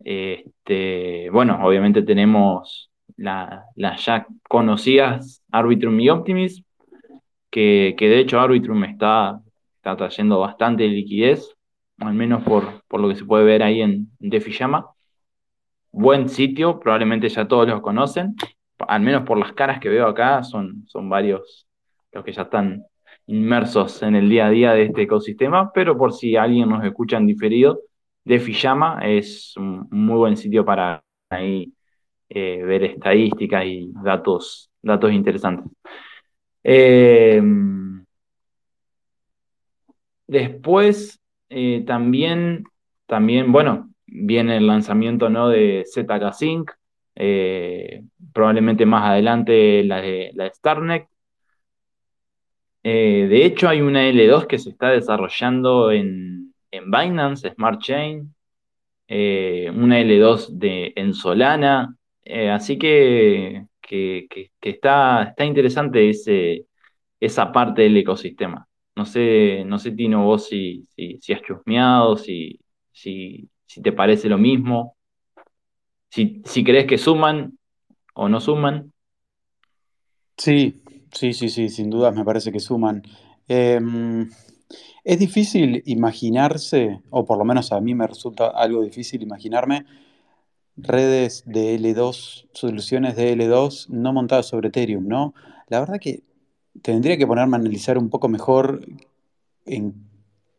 Este, 0.00 1.30
bueno, 1.30 1.58
obviamente 1.62 2.02
tenemos 2.02 2.90
las 3.16 3.64
la 3.76 3.96
ya 3.96 4.26
conocidas 4.48 5.42
Arbitrum 5.50 5.98
y 6.00 6.10
Optimism, 6.10 6.64
que, 7.50 7.94
que 7.96 8.08
de 8.08 8.20
hecho 8.20 8.40
Arbitrum 8.40 8.84
está 8.84 9.40
está 9.84 9.96
trayendo 9.96 10.40
bastante 10.40 10.88
liquidez, 10.88 11.54
al 12.06 12.14
menos 12.14 12.42
por, 12.44 12.82
por 12.88 13.00
lo 13.00 13.08
que 13.08 13.16
se 13.16 13.24
puede 13.24 13.44
ver 13.44 13.62
ahí 13.62 13.82
en 13.82 14.08
Defiyama. 14.18 14.90
Buen 15.90 16.28
sitio, 16.28 16.80
probablemente 16.80 17.28
ya 17.28 17.46
todos 17.46 17.68
los 17.68 17.80
conocen, 17.80 18.34
al 18.78 19.00
menos 19.02 19.22
por 19.22 19.38
las 19.38 19.52
caras 19.52 19.78
que 19.80 19.88
veo 19.88 20.06
acá, 20.06 20.42
son, 20.42 20.84
son 20.86 21.08
varios 21.08 21.66
los 22.12 22.24
que 22.24 22.32
ya 22.32 22.42
están 22.42 22.84
inmersos 23.26 24.02
en 24.02 24.16
el 24.16 24.28
día 24.28 24.46
a 24.46 24.50
día 24.50 24.72
de 24.72 24.84
este 24.84 25.02
ecosistema, 25.02 25.72
pero 25.72 25.96
por 25.96 26.12
si 26.12 26.36
alguien 26.36 26.68
nos 26.68 26.84
escucha 26.84 27.16
en 27.16 27.26
diferido, 27.26 27.80
Defiyama 28.24 29.00
es 29.02 29.56
un 29.56 29.86
muy 29.90 30.16
buen 30.16 30.36
sitio 30.36 30.64
para 30.64 31.02
ahí 31.30 31.72
eh, 32.28 32.62
ver 32.64 32.84
estadísticas 32.84 33.64
y 33.66 33.92
datos, 34.02 34.70
datos 34.82 35.12
interesantes. 35.12 35.70
Eh, 36.64 37.40
Después, 40.26 41.20
eh, 41.56 41.84
también, 41.86 42.64
también, 43.06 43.52
bueno, 43.52 43.90
viene 44.06 44.56
el 44.56 44.66
lanzamiento 44.66 45.30
¿no? 45.30 45.48
de 45.48 45.84
ZK 45.86 46.32
Sync, 46.32 46.72
eh, 47.14 48.02
probablemente 48.32 48.84
más 48.86 49.08
adelante 49.08 49.84
la 49.84 50.00
de, 50.02 50.32
la 50.34 50.44
de 50.44 50.50
Starneck. 50.50 51.08
Eh, 52.82 53.26
de 53.30 53.44
hecho, 53.46 53.68
hay 53.68 53.80
una 53.82 54.08
L2 54.08 54.46
que 54.48 54.58
se 54.58 54.70
está 54.70 54.90
desarrollando 54.90 55.92
en, 55.92 56.52
en 56.72 56.90
Binance 56.90 57.52
Smart 57.52 57.80
Chain, 57.80 58.34
una 59.08 60.00
L2 60.00 60.48
de, 60.50 60.92
en 60.96 61.14
Solana, 61.14 61.96
así 62.52 62.78
que, 62.78 63.66
que, 63.80 64.26
que, 64.28 64.50
que, 64.60 64.70
está, 64.70 65.22
está 65.22 65.44
interesante 65.44 66.10
ese, 66.10 66.66
esa 67.20 67.52
parte 67.52 67.82
del 67.82 67.96
ecosistema. 67.98 68.66
No 68.96 69.06
sé, 69.06 69.64
no 69.64 69.78
sé, 69.78 69.90
Tino, 69.92 70.24
vos 70.24 70.46
si, 70.46 70.84
si, 70.94 71.18
si 71.20 71.32
has 71.32 71.42
chusmeado, 71.42 72.16
si, 72.16 72.60
si, 72.92 73.48
si, 73.66 73.82
te 73.82 73.92
parece 73.92 74.28
lo 74.28 74.38
mismo, 74.38 74.96
si, 76.10 76.42
si 76.44 76.62
crees 76.62 76.86
que 76.86 76.98
suman 76.98 77.58
o 78.14 78.28
no 78.28 78.40
suman. 78.40 78.92
Sí, 80.36 80.82
sí, 81.12 81.32
sí, 81.32 81.48
sí, 81.48 81.68
sin 81.68 81.90
dudas 81.90 82.14
me 82.14 82.24
parece 82.24 82.52
que 82.52 82.60
suman. 82.60 83.02
Eh, 83.48 83.80
es 85.04 85.18
difícil 85.18 85.82
imaginarse, 85.86 87.00
o 87.10 87.24
por 87.24 87.36
lo 87.38 87.44
menos 87.44 87.72
a 87.72 87.80
mí 87.80 87.94
me 87.94 88.06
resulta 88.06 88.48
algo 88.48 88.82
difícil 88.82 89.22
imaginarme, 89.22 89.86
redes 90.76 91.44
de 91.46 91.74
L2, 91.78 92.48
soluciones 92.52 93.16
de 93.16 93.32
L2 93.36 93.90
no 93.90 94.12
montadas 94.12 94.46
sobre 94.46 94.68
Ethereum, 94.68 95.06
¿no? 95.06 95.34
La 95.68 95.80
verdad 95.80 96.00
que 96.00 96.22
tendría 96.82 97.16
que 97.16 97.26
ponerme 97.26 97.56
a 97.56 97.60
analizar 97.60 97.98
un 97.98 98.10
poco 98.10 98.28
mejor 98.28 98.80
en, 99.66 99.94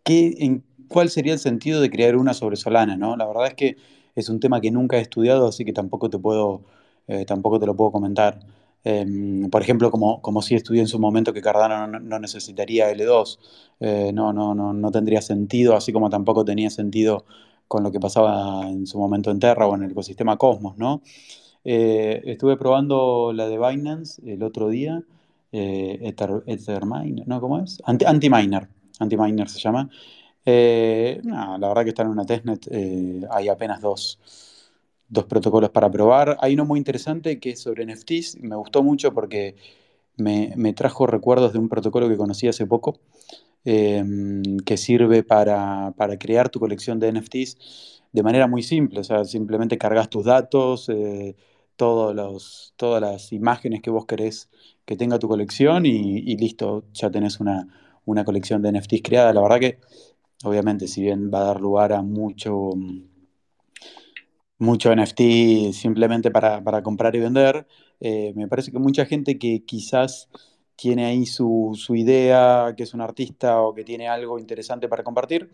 qué, 0.04 0.36
en 0.40 0.64
cuál 0.88 1.10
sería 1.10 1.34
el 1.34 1.40
sentido 1.40 1.82
de 1.82 1.90
crear 1.90 2.16
una 2.16 2.34
sobre 2.34 2.56
Solana, 2.56 2.98
¿no? 2.98 3.16
La 3.18 3.26
verdad 3.26 3.48
es 3.48 3.54
que 3.56 3.78
es 4.16 4.30
un 4.30 4.40
tema 4.40 4.62
que 4.62 4.72
nunca 4.72 4.98
he 4.98 5.02
estudiado, 5.02 5.48
así 5.48 5.66
que 5.66 5.74
tampoco 5.74 6.10
te, 6.10 6.18
puedo, 6.18 6.62
eh, 7.08 7.26
tampoco 7.26 7.60
te 7.60 7.66
lo 7.66 7.76
puedo 7.76 7.92
comentar. 7.92 8.40
Eh, 8.84 9.06
por 9.52 9.62
ejemplo, 9.62 9.92
como, 9.92 10.22
como 10.22 10.42
sí 10.42 10.56
estudié 10.56 10.82
en 10.82 10.88
su 10.88 11.00
momento 11.00 11.34
que 11.34 11.42
Cardano 11.42 11.88
no, 11.88 12.00
no 12.00 12.20
necesitaría 12.20 12.92
L2, 12.92 13.40
eh, 13.80 14.12
no, 14.14 14.32
no, 14.32 14.54
no, 14.56 14.74
no 14.74 14.92
tendría 14.92 15.22
sentido, 15.22 15.76
así 15.76 15.92
como 15.92 16.10
tampoco 16.10 16.46
tenía 16.46 16.70
sentido 16.70 17.26
con 17.68 17.84
lo 17.84 17.92
que 17.92 18.00
pasaba 18.00 18.70
en 18.70 18.86
su 18.86 19.00
momento 19.00 19.32
en 19.32 19.40
Terra 19.40 19.68
o 19.68 19.76
en 19.76 19.84
el 19.84 19.92
ecosistema 19.92 20.38
Cosmos, 20.38 20.78
¿no? 20.78 21.02
Eh, 21.64 22.22
estuve 22.26 22.58
probando 22.58 23.34
la 23.34 23.48
de 23.48 23.58
Binance 23.58 24.22
el 24.32 24.44
otro 24.44 24.70
día 24.70 25.04
eh, 25.56 26.00
Ether, 26.02 26.44
Etherminer, 26.46 27.28
¿no? 27.28 27.40
¿Cómo 27.40 27.60
es? 27.60 27.82
Anti-Miner, 27.86 28.68
Anti-Miner 29.00 29.50
se 29.50 29.60
llama. 29.60 29.90
Eh, 30.46 31.22
la 31.24 31.58
verdad 31.58 31.84
que 31.84 31.90
está 31.90 32.04
en 32.04 32.10
una 32.10 32.26
testnet, 32.26 32.68
eh, 32.70 33.22
hay 33.32 33.48
apenas 33.48 33.82
dos, 33.82 34.20
dos, 35.08 35.26
protocolos 35.26 35.70
para 35.70 35.90
probar. 35.90 36.38
Hay 36.42 36.54
uno 36.54 36.66
muy 36.66 36.78
interesante 36.78 37.40
que 37.40 37.52
es 37.52 37.62
sobre 37.62 37.86
NFTs, 37.86 38.40
me 38.42 38.56
gustó 38.56 38.84
mucho 38.84 39.14
porque 39.14 39.56
me, 40.18 40.54
me 40.58 40.74
trajo 40.74 41.08
recuerdos 41.08 41.54
de 41.54 41.60
un 41.60 41.70
protocolo 41.70 42.10
que 42.10 42.18
conocí 42.18 42.48
hace 42.48 42.68
poco, 42.68 43.00
eh, 43.64 44.04
que 44.66 44.78
sirve 44.78 45.24
para, 45.24 45.94
para, 45.98 46.18
crear 46.20 46.50
tu 46.50 46.60
colección 46.60 47.00
de 47.00 47.12
NFTs 47.12 48.02
de 48.12 48.24
manera 48.24 48.48
muy 48.48 48.64
simple, 48.64 49.02
o 49.02 49.04
sea, 49.04 49.26
simplemente 49.26 49.78
cargas 49.78 50.10
tus 50.10 50.26
datos, 50.26 50.90
eh, 50.90 51.36
todos 51.76 52.16
los, 52.16 52.74
todas 52.78 53.02
las 53.02 53.34
imágenes 53.34 53.82
que 53.82 53.90
vos 53.90 54.06
querés 54.06 54.50
que 54.86 54.96
tenga 54.96 55.20
tu 55.20 55.28
colección 55.28 55.86
y, 55.86 56.36
listo, 56.38 56.86
ya 56.94 57.10
tenés 57.10 57.40
una, 57.40 57.68
una, 58.06 58.24
colección 58.24 58.62
de 58.62 58.72
NFTs 58.72 59.02
creada. 59.04 59.34
La 59.34 59.42
verdad 59.42 59.60
que, 59.60 59.80
obviamente, 60.44 60.88
si 60.88 61.02
bien 61.02 61.32
va 61.34 61.42
a 61.42 61.46
dar 61.46 61.62
lugar 61.62 61.94
a 61.94 62.02
mucho, 62.02 62.72
mucho 64.60 64.96
NFT 64.96 65.74
simplemente 65.74 66.32
para, 66.32 66.64
para 66.64 66.84
comprar 66.84 67.16
y 67.16 67.20
vender, 67.20 67.68
eh, 68.00 68.34
me 68.36 68.48
parece 68.48 68.72
que 68.72 68.80
mucha 68.80 69.06
gente 69.06 69.38
que 69.40 69.64
quizás 69.66 70.30
tiene 70.76 71.06
ahí 71.06 71.26
su, 71.26 71.72
su, 71.76 71.96
idea, 71.96 72.74
que 72.76 72.84
es 72.84 72.94
un 72.94 73.02
artista 73.02 73.62
o 73.62 73.74
que 73.74 73.84
tiene 73.84 74.08
algo 74.08 74.40
interesante 74.40 74.88
para 74.88 75.04
compartir, 75.04 75.50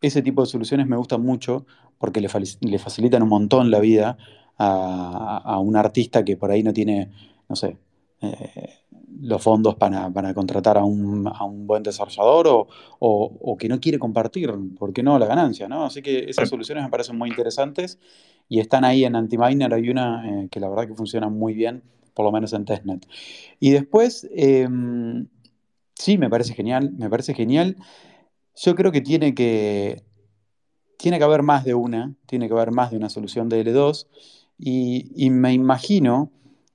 ese 0.00 0.22
tipo 0.22 0.42
de 0.42 0.48
soluciones 0.48 0.86
me 0.86 0.96
gustan 0.96 1.22
mucho 1.22 1.66
porque 1.98 2.20
le, 2.20 2.28
le 2.60 2.78
facilitan 2.78 3.22
un 3.22 3.28
montón 3.28 3.70
la 3.70 3.80
vida 3.80 4.16
a, 4.58 5.58
un 5.60 5.76
artista 5.76 6.24
que 6.24 6.36
por 6.36 6.50
ahí 6.50 6.62
no 6.62 6.72
tiene, 6.72 7.10
no 7.48 7.56
sé, 7.56 7.78
eh, 8.20 8.80
los 9.20 9.42
fondos 9.42 9.74
para, 9.76 10.10
contratar 10.34 10.78
a 10.78 10.84
un, 10.84 11.24
buen 11.66 11.82
desarrollador 11.82 12.68
o, 12.98 13.56
que 13.58 13.68
no 13.68 13.80
quiere 13.80 13.98
compartir, 13.98 14.52
¿por 14.78 14.92
qué 14.92 15.02
no? 15.02 15.18
La 15.18 15.26
ganancia, 15.26 15.68
¿no? 15.68 15.84
Así 15.84 16.02
que 16.02 16.30
esas 16.30 16.48
soluciones 16.48 16.84
me 16.84 16.90
parecen 16.90 17.18
muy 17.18 17.28
interesantes 17.28 17.98
y 18.48 18.60
están 18.60 18.84
ahí 18.84 19.04
en 19.04 19.16
Antiminer. 19.16 19.72
Hay 19.74 19.90
una 19.90 20.28
eh, 20.28 20.48
que 20.50 20.60
la 20.60 20.68
verdad 20.68 20.86
que 20.86 20.94
funciona 20.94 21.28
muy 21.28 21.54
bien, 21.54 21.82
por 22.14 22.24
lo 22.24 22.32
menos 22.32 22.52
en 22.52 22.64
testnet. 22.64 23.06
Y 23.58 23.70
después, 23.70 24.28
em, 24.34 25.26
sí, 25.94 26.18
me 26.18 26.30
parece 26.30 26.54
genial, 26.54 26.92
me 26.96 27.10
parece 27.10 27.34
genial. 27.34 27.76
Yo 28.56 28.74
creo 28.74 28.92
que 28.92 29.00
tiene 29.00 29.34
que, 29.34 30.02
tiene 30.96 31.18
que 31.18 31.24
haber 31.24 31.42
más 31.42 31.64
de 31.64 31.74
una, 31.74 32.14
tiene 32.26 32.48
que 32.48 32.54
haber 32.54 32.72
más 32.72 32.90
de 32.90 32.96
una 32.96 33.08
solución 33.08 33.48
de 33.48 33.64
L2 33.64 34.06
y, 34.58 35.30
me 35.30 35.54
imagino 35.54 36.30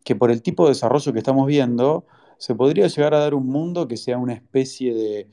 que 0.06 0.16
por 0.16 0.32
el 0.32 0.42
tipo 0.42 0.64
de 0.64 0.70
desarrollo 0.70 1.12
que 1.12 1.20
estamos 1.20 1.48
viendo, 1.48 2.06
se 2.38 2.56
podría 2.56 2.88
llegar 2.88 3.14
a 3.14 3.20
dar 3.20 3.34
un 3.34 3.48
mundo 3.48 3.88
que 3.90 3.98
sea 3.98 4.18
una 4.18 4.34
especie 4.34 4.94
de, 4.94 5.28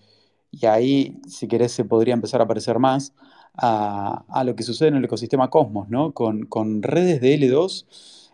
y 0.50 0.66
ahí 0.66 1.20
si 1.28 1.46
querés 1.46 1.72
se 1.72 1.84
podría 1.84 2.14
empezar 2.14 2.42
a 2.42 2.48
parecer 2.48 2.80
más, 2.80 3.14
a, 3.54 4.42
lo 4.44 4.56
que 4.56 4.62
sucede 4.62 4.88
en 4.88 4.96
el 4.96 5.04
ecosistema 5.04 5.50
Cosmos, 5.50 5.88
¿no? 5.90 6.12
Con, 6.12 6.46
con 6.46 6.82
redes 6.82 7.20
de 7.20 7.38
L2 7.38 7.86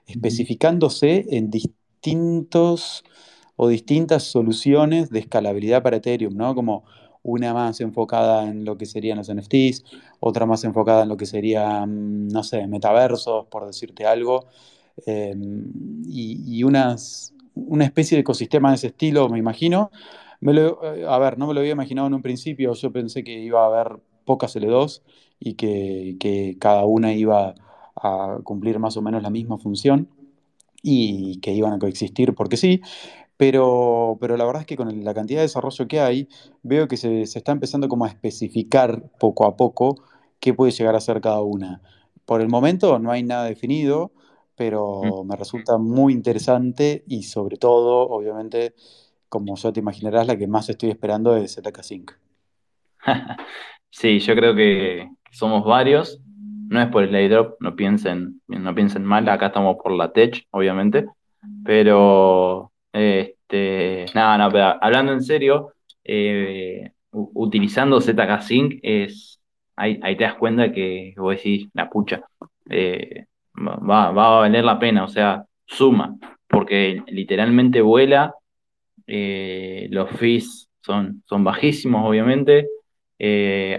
especificándose 0.07 1.27
en 1.31 1.51
distintos 1.51 3.05
o 3.57 3.69
distintas 3.69 4.23
soluciones 4.23 5.11
de 5.11 5.19
escalabilidad 5.19 5.83
para 5.83 5.97
Ethereum, 5.97 6.37
¿no? 6.37 6.55
Como 6.55 6.85
una 7.23 7.53
más 7.53 7.81
enfocada 7.81 8.49
en 8.49 8.65
lo 8.65 8.79
que 8.79 8.87
serían 8.87 9.19
los 9.19 9.29
NFTs, 9.29 9.85
otra 10.21 10.47
más 10.47 10.65
enfocada 10.65 11.03
en 11.03 11.09
lo 11.09 11.17
que 11.17 11.27
serían, 11.27 12.29
no 12.29 12.45
sé, 12.45 12.67
metaversos, 12.69 13.47
por 13.47 13.67
decirte 13.67 14.07
algo, 14.07 14.47
em, 15.07 15.73
y, 16.07 16.63
unas, 16.63 17.35
una 17.55 17.85
especie 17.85 18.17
de 18.17 18.21
ecosistema 18.21 18.71
de 18.71 18.77
ese 18.77 18.87
estilo, 18.89 19.29
me 19.29 19.39
imagino. 19.39 19.91
Eh, 20.41 21.05
a 21.09 21.19
ver, 21.19 21.39
no 21.39 21.47
me 21.47 21.55
lo 21.55 21.61
había 21.61 21.73
imaginado 21.73 22.07
en 22.09 22.15
un 22.15 22.23
principio, 22.23 22.73
yo 22.75 22.93
pensé 22.93 23.25
que 23.25 23.39
iba 23.41 23.63
a 23.63 23.67
haber 23.67 24.01
pocas 24.25 24.55
L2 24.57 25.03
y 25.41 25.55
que, 25.55 26.57
cada 26.61 26.85
una 26.85 27.13
iba 27.13 27.55
a 27.97 28.39
cumplir 28.45 28.79
más 28.79 28.97
o 28.97 29.03
menos 29.03 29.23
la 29.23 29.31
misma 29.31 29.59
función 29.59 30.09
y 30.83 31.41
que 31.41 31.53
iban 31.53 31.73
a 31.73 31.79
coexistir 31.79 32.35
porque 32.35 32.57
sí, 32.57 32.81
pero, 33.37 34.19
pero 34.21 34.37
la 34.37 34.45
verdad 34.45 34.63
es 34.63 34.67
que 34.67 34.77
con 34.77 35.05
la 35.05 35.15
cantidad 35.15 35.41
de 35.41 35.47
desarrollo 35.47 35.89
que 35.89 36.01
hay, 36.01 36.29
veo 36.63 36.89
que 36.89 36.97
se, 36.97 37.23
está 37.23 37.53
empezando 37.53 37.89
como 37.89 38.05
a 38.05 38.09
especificar 38.09 39.11
poco 39.19 39.47
a 39.47 39.57
poco 39.57 39.97
qué 40.41 40.55
puede 40.55 40.73
llegar 40.73 40.95
a 40.97 41.01
ser 41.01 41.21
cada 41.21 41.41
una. 41.41 41.81
Por 42.27 42.41
el 42.41 42.49
momento 42.49 42.99
no 42.99 43.11
hay 43.13 43.23
nada 43.23 43.45
definido, 43.45 44.13
pero 44.59 45.25
me 45.25 45.37
resulta 45.37 45.79
muy 45.79 46.13
interesante 46.13 47.05
y 47.07 47.23
sobre 47.23 47.57
todo, 47.57 48.09
obviamente, 48.09 48.75
como 49.29 49.57
ya 49.57 49.73
te 49.73 49.81
imaginarás, 49.81 50.27
la 50.27 50.37
que 50.37 50.49
más 50.49 50.69
estoy 50.69 50.91
esperando 50.91 51.37
es 51.37 51.55
ZK 51.55 51.83
Sync. 51.83 52.13
Sí, 53.91 54.19
yo 54.19 54.35
creo 54.35 54.55
que 54.55 55.09
somos 55.31 55.65
varios. 55.65 56.21
No 56.69 56.81
es 56.83 56.89
por 56.89 57.05
el 57.05 57.15
airdrop, 57.15 57.57
no 57.61 57.75
piensen, 57.75 58.43
no 58.47 58.75
piensen 58.75 59.03
mal, 59.03 59.27
acá 59.29 59.47
estamos 59.47 59.77
por 59.83 59.93
la 59.93 60.13
tech, 60.13 60.47
obviamente. 60.51 61.07
Pero 61.65 62.71
este, 62.93 64.05
nada, 64.15 64.37
no, 64.37 64.51
pero 64.51 64.77
hablando 64.83 65.13
en 65.13 65.23
serio, 65.23 65.73
eh, 66.05 66.93
utilizando 67.13 68.01
ZK 68.01 68.43
Sync 68.43 68.81
es, 68.83 69.41
ahí, 69.77 69.99
te 70.17 70.25
das 70.25 70.35
cuenta 70.35 70.73
que 70.73 71.15
vos 71.17 71.37
decís, 71.37 71.69
la 71.73 71.89
pucha, 71.89 72.23
eh, 72.69 73.27
va, 73.59 74.11
va, 74.11 74.37
a 74.37 74.41
valer 74.41 74.65
la 74.65 74.79
pena, 74.79 75.05
o 75.05 75.09
sea, 75.09 75.45
suma, 75.67 76.17
porque 76.49 77.03
literalmente 77.09 77.81
vuela, 77.81 78.35
eh, 79.07 79.89
los 79.91 80.11
fees 80.11 80.69
son, 80.81 81.23
son 81.27 81.45
bajísimos, 81.45 82.07
obviamente. 82.07 82.69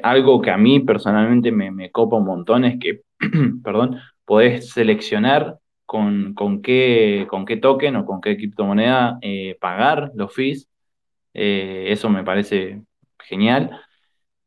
algo 0.03 0.41
que 0.41 0.51
a 0.51 0.57
mí 0.57 0.81
personalmente 0.81 1.51
me, 1.51 1.71
me 1.71 1.91
copa 1.91 2.17
un 2.17 2.25
montón 2.25 2.65
es 2.65 2.79
que, 2.79 3.01
perdón, 3.63 3.99
podés 4.25 4.69
seleccionar 4.71 5.57
con, 5.89 6.35
con, 6.35 6.61
qué, 6.61 7.25
con 7.31 7.45
qué 7.45 7.57
token 7.57 7.95
o 7.95 8.05
con 8.05 8.21
qué 8.21 8.37
criptomoneda 8.37 9.17
eh, 9.23 9.57
pagar 9.59 10.11
los 10.13 10.31
fees. 10.31 10.69
Eh, 11.33 11.85
eso 11.89 12.11
me 12.11 12.23
parece 12.23 12.83
genial. 13.17 13.71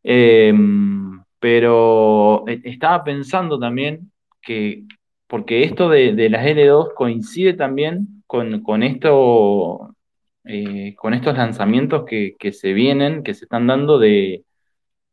Em, 0.05 1.21
pero 1.41 2.45
estaba 2.47 3.03
pensando 3.03 3.59
también 3.59 4.13
que, 4.41 4.85
porque 5.33 5.65
esto 5.65 5.89
de, 5.89 6.29
las 6.29 6.45
L2 6.45 6.93
coincide 6.95 7.55
también 7.55 8.23
con, 8.27 8.83
esto, 8.83 9.97
eh, 10.45 10.95
con 10.95 11.15
estos 11.15 11.35
lanzamientos 11.39 12.05
que, 12.05 12.53
se 12.53 12.75
vienen, 12.75 13.23
que 13.23 13.33
se 13.33 13.47
están 13.47 13.67
dando 13.67 13.99
de, 13.99 14.45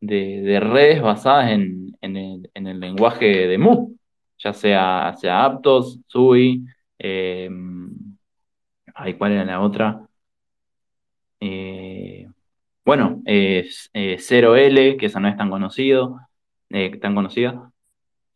redes 0.01 1.01
basadas 1.01 1.51
en, 1.51 1.95
el, 2.01 2.51
en, 2.53 2.67
el, 2.67 2.82
lenguaje 2.82 3.47
de 3.47 3.57
Mu 3.57 3.95
ya 4.38 4.51
sea, 4.51 5.15
sea 5.17 5.45
Aptos, 5.45 6.01
Sui, 6.07 6.65
eh, 6.99 7.49
¿cuál 9.17 9.32
era 9.32 9.45
la 9.45 9.61
otra? 9.61 10.05
Eh, 11.39 12.28
bueno, 12.84 13.22
eh, 13.26 13.70
0L, 13.93 14.97
que 14.97 15.05
esa 15.05 15.22
no 15.22 15.30
es 15.30 15.38
tan 15.38 15.49
conocido, 15.49 16.20
eh, 16.72 16.97
tan 16.97 17.15
conocida. 17.15 17.72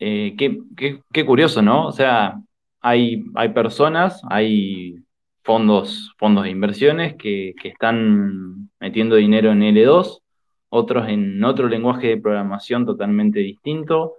Eh, 0.05 0.35
qué, 0.37 1.25
curioso, 1.25 1.61
¿no? 1.61 1.87
O 1.87 1.91
sea, 1.93 2.41
hay, 2.81 3.23
hay 3.35 3.49
personas, 3.49 4.21
hay 4.29 4.97
fondos, 5.43 6.13
fondos 6.17 6.43
de 6.43 6.49
inversiones 6.49 7.15
que, 7.15 7.53
que 7.61 7.69
están 7.69 8.69
metiendo 8.81 9.15
dinero 9.15 9.51
en 9.53 9.61
L2, 9.61 10.19
otros 10.67 11.07
en 11.07 11.41
otro 11.43 11.69
lenguaje 11.69 12.07
de 12.07 12.17
programación 12.17 12.85
totalmente 12.85 13.39
distinto. 13.39 14.15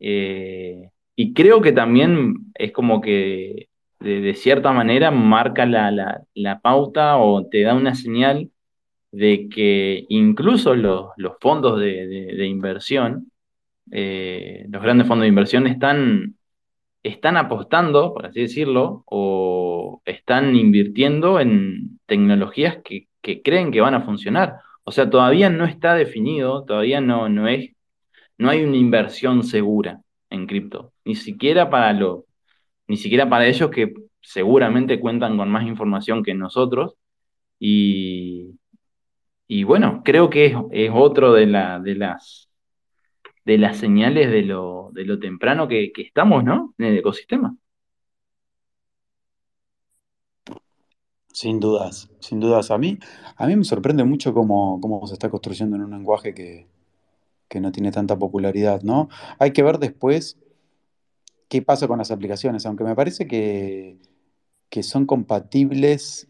Eh, 0.00 0.90
y 1.14 1.34
creo 1.34 1.60
que 1.60 1.72
también 1.72 2.52
es 2.54 2.72
como 2.72 3.02
que 3.02 3.68
de, 4.00 4.34
cierta 4.34 4.72
manera 4.72 5.10
marca 5.10 5.66
la, 5.66 6.60
pauta 6.62 7.18
o 7.18 7.46
te 7.48 7.62
da 7.62 7.74
una 7.74 7.94
señal 7.94 8.50
de 9.12 9.48
que 9.48 10.06
incluso 10.08 10.74
los, 10.74 11.10
fondos 11.40 11.80
de, 11.80 12.46
inversión, 12.46 13.30
eh, 13.92 14.66
los 14.70 14.82
grandes 14.82 15.06
fondos 15.06 15.22
de 15.24 15.28
inversión 15.28 15.66
están, 15.66 16.36
están 17.02 17.36
apostando, 17.36 18.14
por 18.14 18.26
así 18.26 18.40
decirlo, 18.42 19.04
o 19.06 20.02
están 20.04 20.56
invirtiendo 20.56 21.40
en 21.40 22.00
tecnologías 22.06 22.78
que, 22.84 23.08
creen 23.44 23.72
que 23.72 23.80
van 23.80 23.94
a 23.94 24.02
funcionar. 24.02 24.56
O 24.84 24.92
sea, 24.92 25.10
todavía 25.10 25.50
no 25.50 25.66
está 25.66 25.94
definido, 25.94 26.64
todavía 26.64 27.00
no, 27.00 27.28
no, 27.28 27.46
es, 27.48 27.72
no 28.38 28.50
hay 28.50 28.64
una 28.64 28.76
inversión 28.76 29.42
segura 29.44 30.00
en 30.30 30.46
cripto, 30.46 30.92
ni 31.04 31.14
siquiera 31.14 31.70
para 31.70 31.92
lo, 31.92 32.26
ni 32.86 32.96
siquiera 32.96 33.28
para 33.28 33.46
ellos 33.46 33.70
que 33.70 33.92
seguramente 34.20 35.00
cuentan 35.00 35.36
con 35.36 35.50
más 35.50 35.66
información 35.66 36.22
que 36.22 36.34
nosotros. 36.34 36.94
Y, 37.58 38.58
y 39.46 39.64
bueno, 39.64 40.02
creo 40.04 40.30
que 40.30 40.56
es, 40.72 40.90
otro 40.92 41.32
de, 41.32 41.46
la, 41.46 41.80
de, 41.80 41.94
las, 41.96 42.47
de 43.48 43.56
las 43.56 43.78
señales 43.78 44.30
de 44.30 44.42
lo, 44.42 44.90
de 44.92 45.06
lo 45.06 45.18
temprano 45.18 45.66
que, 45.68 45.90
estamos, 45.96 46.44
¿no? 46.44 46.74
En 46.76 46.84
el 46.84 46.98
ecosistema. 46.98 47.56
Sin 51.32 51.58
dudas, 51.58 52.10
sin 52.20 52.40
dudas. 52.40 52.70
A 52.70 52.76
mí, 52.76 52.98
a 53.36 53.46
mí 53.46 53.56
me 53.56 53.64
sorprende 53.64 54.04
mucho 54.04 54.34
cómo, 54.34 54.78
cómo 54.82 55.06
se 55.06 55.14
está 55.14 55.30
construyendo 55.30 55.76
en 55.76 55.84
un 55.84 55.92
lenguaje 55.92 56.34
que, 56.34 56.66
que 57.48 57.58
no 57.58 57.72
tiene 57.72 57.90
tanta 57.90 58.18
popularidad, 58.18 58.82
¿no? 58.82 59.08
Hay 59.38 59.54
que 59.54 59.62
ver 59.62 59.78
después 59.78 60.38
qué 61.48 61.62
pasa 61.62 61.88
con 61.88 61.96
las 61.96 62.10
aplicaciones, 62.10 62.66
aunque 62.66 62.84
me 62.84 62.94
parece 62.94 63.26
que, 63.26 63.96
que 64.68 64.82
son 64.82 65.06
compatibles, 65.06 66.28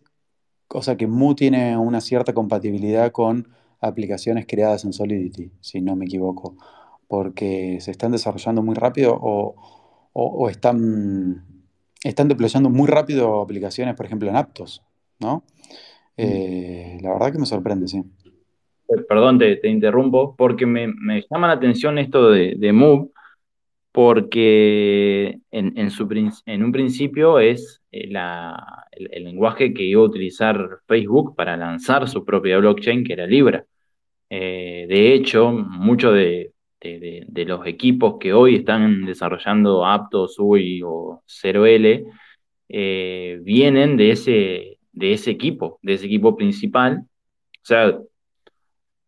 o 0.69 0.83
sea 0.83 0.97
que 0.97 1.09
Mu 1.09 1.35
tiene 1.35 1.77
una 1.77 2.01
cierta 2.01 2.33
compatibilidad 2.33 3.11
con 3.11 3.49
aplicaciones 3.81 4.47
creadas 4.47 4.85
en 4.85 4.93
Solidity, 4.93 5.51
si 5.61 5.81
no 5.81 5.97
me 5.97 6.05
equivoco, 6.05 6.57
porque 7.09 7.79
se 7.81 7.91
están 7.91 8.13
desarrollando 8.13 8.63
muy 8.63 8.75
rápido 8.75 9.19
o, 9.21 10.49
están, 10.51 11.45
están 12.05 12.29
deployando 12.29 12.71
muy 12.71 12.87
rápido 12.87 13.41
aplicaciones, 13.41 13.95
por 13.95 14.07
ejemplo, 14.07 14.29
en 14.29 14.37
Aptos, 14.37 14.83
¿no? 15.19 15.45
Mm. 16.17 16.23
Eh, 16.23 16.99
la 17.03 17.13
verdad 17.13 17.33
que 17.33 17.39
me 17.39 17.47
sorprende, 17.47 17.89
sí. 17.89 18.03
Perdón, 19.09 19.39
te, 19.39 19.69
interrumpo, 19.69 20.35
porque 20.37 20.67
me, 20.67 20.87
llama 21.31 21.47
la 21.47 21.55
atención 21.55 21.99
esto 21.99 22.31
de, 22.31 22.55
de 22.57 22.73
Move, 22.73 23.11
porque 23.93 25.41
en, 25.51 25.91
su, 25.91 26.09
en 26.47 26.63
un 26.63 26.73
principio 26.73 27.39
es 27.39 27.83
eh, 27.91 28.09
el, 28.93 29.25
lenguaje 29.25 29.75
que 29.75 29.83
iba 29.83 30.01
a 30.01 30.05
utilizar 30.05 30.79
Facebook 30.87 31.35
para 31.37 31.57
lanzar 31.57 32.09
su 32.09 32.25
propia 32.25 32.59
blockchain, 32.59 33.05
que 33.05 33.15
era 33.15 33.27
Libra. 33.27 33.65
Eh, 34.31 34.87
de 34.89 35.15
hecho, 35.15 35.51
mucho 35.51 36.13
de, 36.13 36.53
de, 36.81 37.25
de, 37.27 37.45
los 37.45 37.67
equipos 37.67 38.17
que 38.21 38.33
hoy 38.33 38.57
están 38.57 39.05
desarrollando 39.05 39.85
Aptos, 39.85 40.39
UI 40.39 40.83
o 40.85 41.23
0L, 41.27 42.05
eh, 42.69 43.39
vienen 43.43 43.97
de 43.97 44.11
ese, 44.13 44.79
de 44.93 45.13
ese 45.13 45.31
equipo, 45.31 45.79
de 45.83 45.95
ese 45.95 46.07
equipo 46.07 46.37
principal. 46.37 47.05
O 47.63 47.65
sea, 47.65 47.99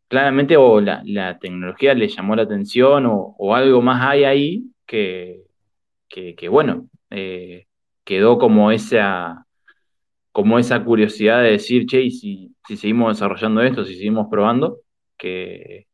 claramente 0.08 0.56
o 0.56 0.80
la, 0.80 1.02
la 1.06 1.38
tecnología 1.38 1.94
le 1.94 2.08
llamó 2.08 2.36
la 2.36 2.42
atención 2.42 3.04
o, 3.06 3.54
algo 3.54 3.82
más 3.82 4.02
hay 4.04 4.24
ahí 4.24 4.64
que, 4.86 5.42
que, 6.08 6.48
bueno, 6.48 6.88
eh, 7.10 7.66
quedó 8.04 8.38
como 8.38 8.72
esa, 8.72 9.46
como 10.32 10.58
esa 10.58 10.84
curiosidad 10.84 11.42
de 11.42 11.52
decir, 11.52 11.86
che, 11.86 12.10
si, 12.10 12.54
si 12.66 12.76
seguimos 12.76 13.16
desarrollando 13.16 13.62
esto, 13.62 13.84
si 13.84 13.94
seguimos 13.96 14.26
probando, 14.30 14.80
que, 15.16 15.86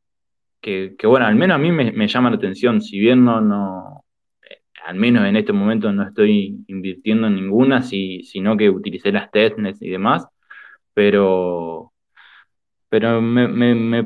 que, 0.67 1.07
bueno, 1.07 1.27
al 1.27 1.37
menos 1.37 1.55
a 1.55 1.59
mí 1.59 1.71
me, 1.71 2.09
llama 2.09 2.31
la 2.31 2.37
atención, 2.37 2.81
si 2.81 2.99
bien 2.99 3.25
no, 3.25 3.41
no, 3.41 4.05
al 4.85 4.97
menos 4.97 5.25
en 5.27 5.37
este 5.37 5.53
momento 5.53 5.93
no 5.93 6.03
estoy 6.03 6.64
invirtiendo 6.67 7.29
en 7.29 7.37
ninguna, 7.37 7.83
si, 7.83 8.23
sino 8.25 8.57
que 8.57 8.69
utilicé 8.71 9.12
las 9.12 9.31
testnets 9.31 9.81
y 9.83 9.91
demás, 9.91 10.27
pero, 10.95 11.93
pero 12.89 13.21
me, 13.23 13.47
me, 13.49 13.75
me, 13.75 14.03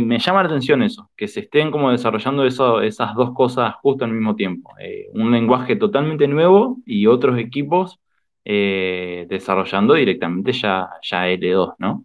me, 0.00 0.18
llama 0.18 0.42
la 0.42 0.48
atención 0.48 0.82
eso, 0.82 1.10
que 1.16 1.28
se 1.28 1.40
estén 1.40 1.70
como 1.70 1.92
desarrollando 1.92 2.44
eso, 2.44 2.80
esas 2.82 3.14
dos 3.14 3.32
cosas 3.32 3.74
justo 3.76 4.04
al 4.04 4.12
mismo 4.12 4.34
tiempo. 4.34 4.72
Eh, 4.80 5.08
un 5.14 5.30
lenguaje 5.30 5.76
totalmente 5.76 6.26
nuevo 6.28 6.78
y 6.86 7.06
otros 7.06 7.38
equipos 7.38 8.00
eh, 8.44 9.26
desarrollando 9.28 9.94
directamente 9.94 10.52
ya, 10.52 10.88
ya 11.02 11.28
L2, 11.28 11.74
¿no? 11.78 12.04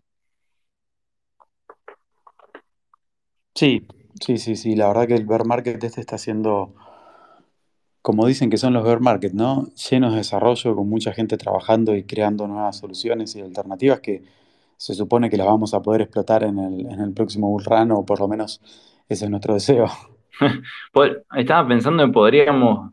Sí, 3.56 3.88
sí, 4.20 4.38
sí, 4.38 4.56
sí. 4.56 4.76
La 4.76 4.88
verdad 4.88 5.08
que 5.08 5.16
el 5.16 5.26
bear 5.26 5.46
market 5.46 5.82
este 5.84 6.02
está 6.02 6.18
siendo, 6.18 6.74
como 8.02 8.28
dicen 8.28 8.50
que 8.50 8.58
son 8.58 8.74
los 8.74 8.84
bear 8.84 9.00
market, 9.00 9.34
¿no? 9.34 9.68
Llenos 9.90 10.12
de 10.12 10.18
desarrollo, 10.18 10.76
con 10.76 10.90
mucha 10.90 11.14
gente 11.14 11.38
trabajando 11.38 11.96
y 11.96 12.04
creando 12.04 12.48
nuevas 12.48 12.78
soluciones 12.78 13.36
y 13.36 13.42
alternativas 13.42 14.02
que 14.02 14.24
se 14.78 14.94
supone 14.94 15.30
que 15.30 15.38
las 15.38 15.48
vamos 15.48 15.74
a 15.74 15.82
poder 15.82 16.02
explotar 16.02 16.44
en 16.44 16.60
el, 16.60 16.86
en 16.88 17.00
el 17.00 17.14
próximo 17.14 17.50
bull 17.50 17.64
run, 17.66 17.92
o 17.92 18.06
por 18.06 18.20
lo 18.20 18.28
menos 18.28 18.62
ese 19.10 19.26
es 19.26 19.32
nuestro 19.32 19.54
deseo. 19.56 19.88
Estaba 21.36 21.68
pensando 21.68 22.04
en 22.04 22.12
podríamos, 22.12 22.92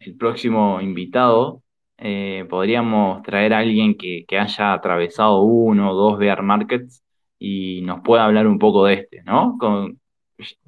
el 0.00 0.16
próximo 0.16 0.80
invitado, 0.80 1.62
eh, 1.98 2.46
podríamos 2.50 3.22
traer 3.22 3.54
a 3.54 3.58
alguien 3.60 3.96
que, 3.96 4.24
que, 4.28 4.38
haya 4.38 4.74
atravesado 4.74 5.42
uno 5.42 5.92
o 5.92 5.94
dos 5.94 6.18
bear 6.18 6.42
markets 6.42 7.02
y 7.38 7.82
nos 7.82 8.02
pueda 8.02 8.24
hablar 8.24 8.46
un 8.46 8.58
poco 8.58 8.86
de 8.86 8.94
este, 8.94 9.22
¿no? 9.24 9.56
Con, 9.58 10.01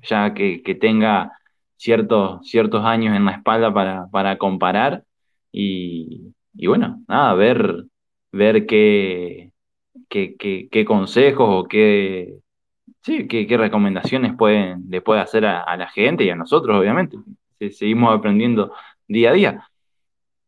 ya 0.02 0.34
que, 0.34 0.62
que 0.62 0.74
tenga 0.74 1.32
ciertos, 1.76 2.48
ciertos 2.48 2.84
años 2.84 3.16
en 3.16 3.24
la 3.24 3.32
espalda 3.32 3.72
para, 3.72 4.06
para 4.10 4.38
comparar 4.38 5.04
y, 5.52 6.32
y, 6.54 6.66
bueno, 6.66 7.02
nada, 7.08 7.34
ver, 7.34 7.84
ver 8.32 8.66
qué, 8.66 9.52
qué, 10.08 10.36
qué, 10.70 10.84
consejos 10.84 11.46
o 11.50 11.68
qué, 11.68 12.38
sí, 13.02 13.28
qué, 13.28 13.46
qué 13.46 13.56
recomendaciones 13.58 14.34
pueden, 14.36 14.84
le 14.90 15.00
puede 15.02 15.20
hacer 15.20 15.46
a, 15.46 15.62
a, 15.62 15.76
la 15.76 15.88
gente 15.88 16.24
y 16.24 16.30
a 16.30 16.36
nosotros, 16.36 16.78
obviamente. 16.78 17.18
Seguimos 17.72 18.16
aprendiendo 18.16 18.72
día 19.08 19.30
a 19.30 19.32
día. 19.34 19.68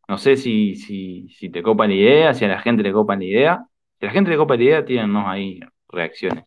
No 0.09 0.19
sé 0.19 0.37
si, 0.37 0.77
si, 0.77 1.29
si 1.31 1.51
te 1.51 1.63
copa 1.63 1.87
la 1.87 1.95
idea, 1.95 2.35
si 2.35 2.45
a 2.45 2.49
la 2.49 2.61
gente 2.61 2.83
le 2.83 2.93
copa 2.93 3.17
la 3.17 3.25
idea. 3.25 3.67
Si 4.01 4.07
a 4.07 4.09
la 4.09 4.13
gente 4.13 4.31
le 4.31 4.37
copa 4.37 4.57
la 4.57 4.63
idea, 4.63 4.85
tírennos 4.85 5.25
ahí 5.27 5.61
reacciones. 5.89 6.46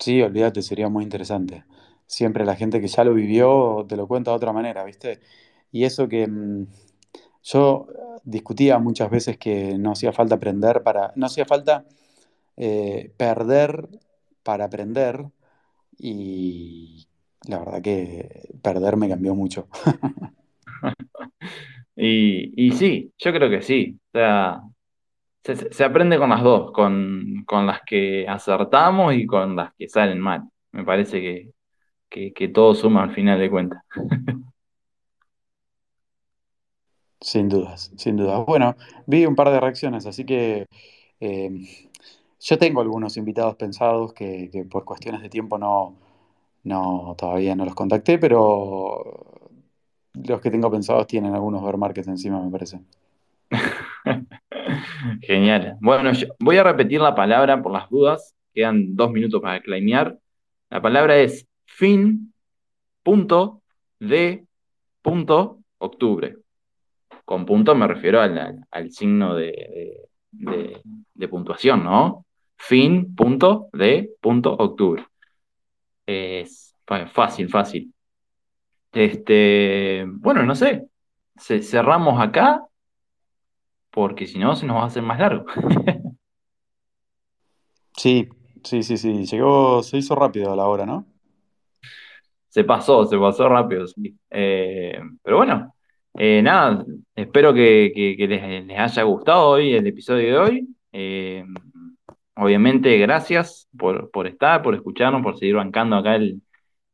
Sí, 0.00 0.22
olvídate, 0.22 0.62
sería 0.62 0.88
muy 0.88 1.04
interesante. 1.04 1.64
Siempre 2.06 2.44
la 2.44 2.56
gente 2.56 2.80
que 2.80 2.88
ya 2.88 3.04
lo 3.04 3.14
vivió 3.14 3.84
te 3.88 3.96
lo 3.96 4.06
cuenta 4.06 4.30
de 4.30 4.36
otra 4.36 4.52
manera, 4.52 4.84
¿viste? 4.84 5.20
Y 5.72 5.84
eso 5.84 6.08
que 6.08 6.26
mmm, 6.26 6.66
yo 7.44 7.88
discutía 8.24 8.78
muchas 8.78 9.10
veces 9.10 9.38
que 9.38 9.78
no 9.78 9.92
hacía 9.92 10.12
falta 10.12 10.36
aprender 10.36 10.82
para, 10.82 11.12
no 11.16 11.26
hacía 11.26 11.46
falta 11.46 11.84
eh, 12.56 13.12
perder 13.16 13.88
para 14.44 14.66
aprender 14.66 15.26
y 15.98 17.08
la 17.48 17.58
verdad 17.60 17.82
que 17.82 18.50
perder 18.62 18.96
me 18.96 19.08
cambió 19.08 19.34
mucho. 19.34 19.68
y, 21.96 22.66
y, 22.68 22.72
sí, 22.72 23.12
yo 23.18 23.32
creo 23.32 23.50
que 23.50 23.62
sí. 23.62 23.98
O 24.08 24.18
sea, 24.18 24.62
se, 25.44 25.72
se 25.72 25.84
aprende 25.84 26.18
con 26.18 26.30
las 26.30 26.42
dos, 26.42 26.72
con, 26.72 27.44
con, 27.46 27.66
las 27.66 27.82
que 27.86 28.26
acertamos 28.28 29.14
y 29.14 29.26
con 29.26 29.56
las 29.56 29.72
que 29.74 29.88
salen 29.88 30.20
mal. 30.20 30.42
Me 30.72 30.84
parece 30.84 31.20
que, 31.20 31.52
que, 32.08 32.32
que 32.32 32.48
todo 32.48 32.74
suma 32.74 33.04
al 33.04 33.14
final 33.14 33.38
de 33.40 33.50
cuentas. 33.50 33.82
Sin 37.20 37.48
dudas, 37.48 37.90
sin 37.96 38.16
dudas. 38.16 38.46
Bueno, 38.46 38.76
vi 39.06 39.26
un 39.26 39.34
par 39.34 39.50
de 39.50 39.58
reacciones, 39.58 40.06
así 40.06 40.24
que 40.24 40.66
eh, 41.20 41.50
yo 42.40 42.58
tengo 42.58 42.80
algunos 42.80 43.16
invitados 43.16 43.56
pensados 43.56 44.12
que, 44.12 44.48
que, 44.52 44.64
por 44.64 44.84
cuestiones 44.84 45.22
de 45.22 45.28
tiempo 45.28 45.58
no, 45.58 45.96
no, 46.64 47.14
todavía 47.18 47.56
no 47.56 47.64
los 47.64 47.74
contacté, 47.74 48.18
pero 48.18 49.40
los 50.14 50.40
que 50.40 50.50
tengo 50.50 50.70
pensados 50.70 51.06
tienen 51.06 51.34
algunos 51.34 51.62
bear 51.62 51.76
markets 51.76 52.08
encima, 52.08 52.40
me 52.42 52.50
parece. 52.50 52.80
Genial. 55.22 55.76
Bueno, 55.80 56.12
yo 56.12 56.28
voy 56.38 56.56
a 56.56 56.62
repetir 56.62 57.00
la 57.00 57.14
palabra 57.14 57.62
por 57.62 57.72
las 57.72 57.88
dudas. 57.88 58.34
Quedan 58.54 58.96
dos 58.96 59.10
minutos 59.10 59.40
para 59.40 59.60
claimear. 59.60 60.18
La 60.70 60.82
palabra 60.82 61.16
es 61.16 61.46
fin 61.66 62.32
punto 63.02 63.62
de 63.98 64.44
punto 65.02 65.60
octubre. 65.78 66.36
Con 67.24 67.46
punto 67.46 67.74
me 67.74 67.86
refiero 67.86 68.20
al, 68.20 68.64
al, 68.70 68.90
signo 68.90 69.34
de, 69.34 69.98
de, 70.30 70.50
de, 70.50 70.80
de, 71.14 71.28
puntuación, 71.28 71.84
¿no? 71.84 72.24
Fin 72.56 73.14
punto 73.14 73.68
de 73.72 74.10
punto 74.20 74.52
octubre. 74.54 75.06
Es 76.06 76.74
fácil, 77.12 77.48
fácil. 77.48 77.92
Este, 78.92 80.04
bueno, 80.08 80.42
no 80.42 80.54
sé. 80.54 80.86
Cerramos 81.36 82.20
acá 82.20 82.67
porque 83.90 84.26
si 84.26 84.38
no 84.38 84.54
se 84.56 84.66
nos 84.66 84.76
va 84.76 84.82
a 84.82 84.86
hacer 84.86 85.02
más 85.02 85.18
largo. 85.18 85.44
sí, 87.96 88.28
sí, 88.64 88.82
sí, 88.82 88.96
sí. 88.96 89.24
Llegó, 89.26 89.82
se 89.82 89.98
hizo 89.98 90.14
rápido 90.14 90.52
a 90.52 90.56
la 90.56 90.66
hora, 90.66 90.86
¿no? 90.86 91.06
Se 92.48 92.64
pasó, 92.64 93.04
se 93.04 93.18
pasó 93.18 93.48
rápido, 93.48 93.86
sí. 93.86 94.16
Eh, 94.30 94.98
pero 95.22 95.36
bueno, 95.36 95.74
eh, 96.14 96.42
nada, 96.42 96.84
espero 97.14 97.52
que, 97.52 97.92
que, 97.94 98.16
que 98.16 98.26
les, 98.26 98.66
les, 98.66 98.78
haya 98.78 99.02
gustado 99.02 99.50
hoy 99.50 99.74
el 99.74 99.86
episodio 99.86 100.26
de 100.26 100.38
hoy. 100.38 100.68
Eh, 100.92 101.44
obviamente, 102.36 102.96
gracias 102.98 103.68
por, 103.76 104.10
por, 104.10 104.26
estar, 104.26 104.62
por 104.62 104.74
escucharnos, 104.74 105.22
por 105.22 105.38
seguir 105.38 105.56
bancando 105.56 105.96
acá 105.96 106.16
el, 106.16 106.42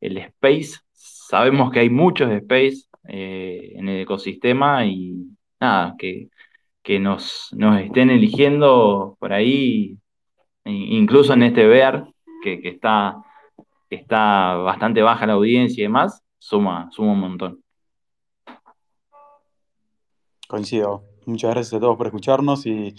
el 0.01 0.19
space. 0.19 0.81
Sabemos 0.93 1.71
que 1.71 1.81
hay 1.81 1.91
muchos 1.91 2.31
space 2.31 2.85
en 3.05 3.89
el 3.89 4.01
ecosistema 4.03 4.87
y 4.87 5.15
nada, 5.61 5.95
que 5.99 6.29
que 6.85 7.01
nos, 7.01 7.49
nos 7.57 7.81
estén 7.81 8.11
eligiendo 8.11 9.17
por 9.19 9.33
ahí, 9.33 9.99
incluso 10.65 11.33
en 11.33 11.43
este 11.45 11.67
ver, 11.67 12.05
que, 12.43 12.61
que, 12.61 12.69
está, 12.69 13.17
que 13.89 13.97
está 13.97 14.55
bastante 14.57 15.03
baja 15.03 15.27
la 15.27 15.33
audiencia 15.33 15.81
y 15.81 15.85
demás, 15.85 16.23
suma, 16.39 16.89
suma 16.93 17.13
un 17.13 17.21
montón. 17.21 17.65
Coincido. 20.47 21.05
Muchas 21.27 21.53
gracias 21.53 21.73
a 21.75 21.81
todos 21.81 21.97
por 21.97 22.07
escucharnos 22.07 22.67
y 22.67 22.95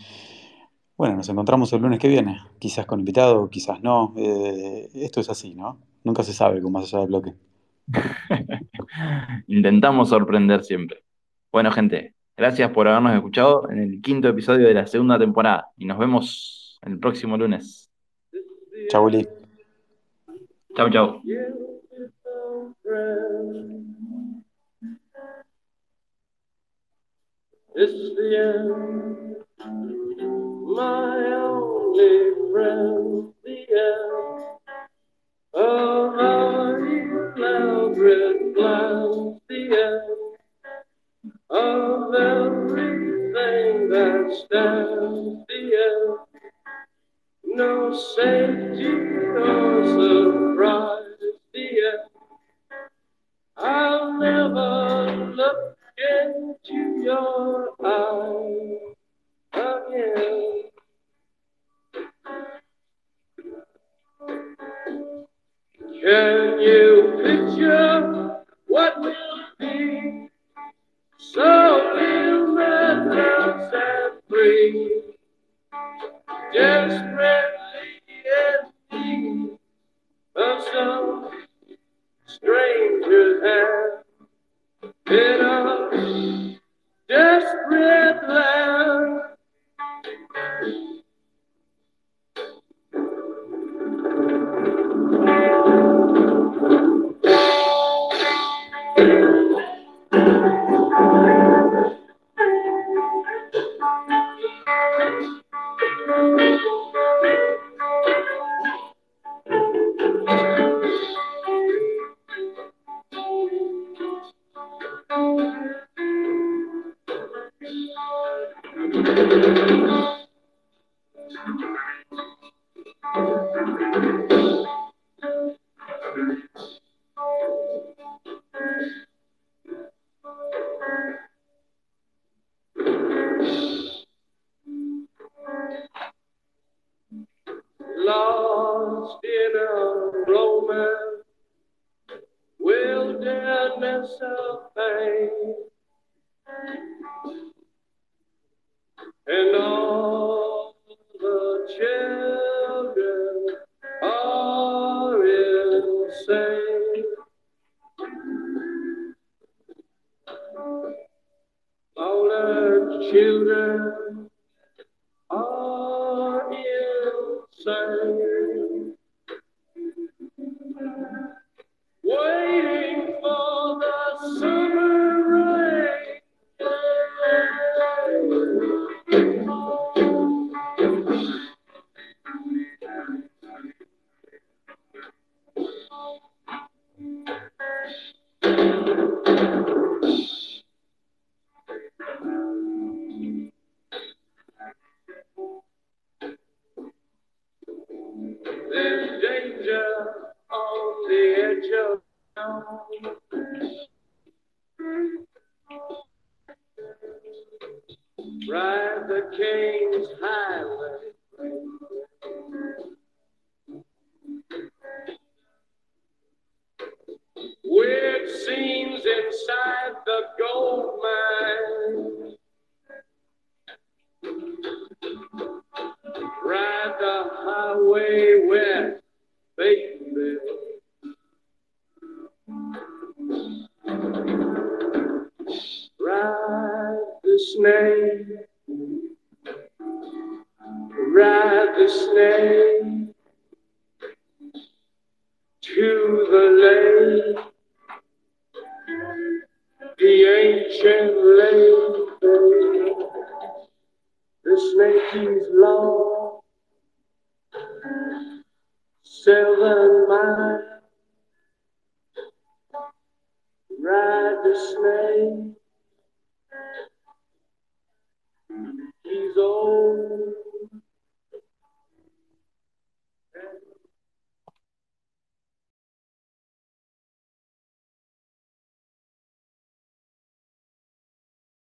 bueno, 0.97 1.17
nos 1.17 1.29
encontramos 1.29 1.71
el 1.73 1.81
lunes 1.81 1.99
que 1.99 2.07
viene, 2.07 2.39
quizás 2.57 2.87
con 2.87 2.99
invitado, 2.99 3.49
quizás 3.49 3.81
no. 3.83 4.13
Eh, 4.17 4.89
esto 4.95 5.21
es 5.21 5.29
así, 5.29 5.53
¿no? 5.53 5.79
Nunca 6.03 6.23
se 6.23 6.33
sabe 6.33 6.59
con 6.59 6.71
más 6.71 6.85
allá 6.85 7.01
del 7.01 7.09
bloque. 7.09 7.33
Intentamos 9.47 10.09
sorprender 10.09 10.63
siempre. 10.63 11.03
Bueno, 11.51 11.71
gente, 11.71 12.14
Gracias 12.37 12.69
por 12.71 12.87
habernos 12.87 13.15
escuchado 13.15 13.69
en 13.69 13.79
el 13.79 14.01
quinto 14.01 14.27
episodio 14.27 14.67
de 14.67 14.73
la 14.73 14.85
segunda 14.87 15.17
temporada 15.17 15.69
y 15.77 15.85
nos 15.85 15.97
vemos 15.97 16.79
el 16.81 16.99
próximo 16.99 17.37
lunes. 17.37 17.89
Chau, 18.89 19.05
Uli. 19.05 19.25
Chau, 20.75 20.89
chau. 20.89 21.21
It's 27.77 28.15
the 28.15 28.37
end, 28.37 29.35
my 30.75 31.17
only 31.33 32.31
friend, 32.51 33.33
the 33.43 33.57
end 33.69 34.43
of 35.53 36.15
our 36.15 36.79
elaborate 37.35 38.55
plans, 38.55 39.41
the 39.49 39.59
end. 39.75 40.24
Of 41.55 42.13
everything 42.13 43.89
that 43.89 44.45
stands 44.45 45.45
the 45.47 45.61
end. 45.87 46.17
No 47.45 47.93
safety 47.95 48.85
or 48.85 49.85
surprise. 49.87 51.04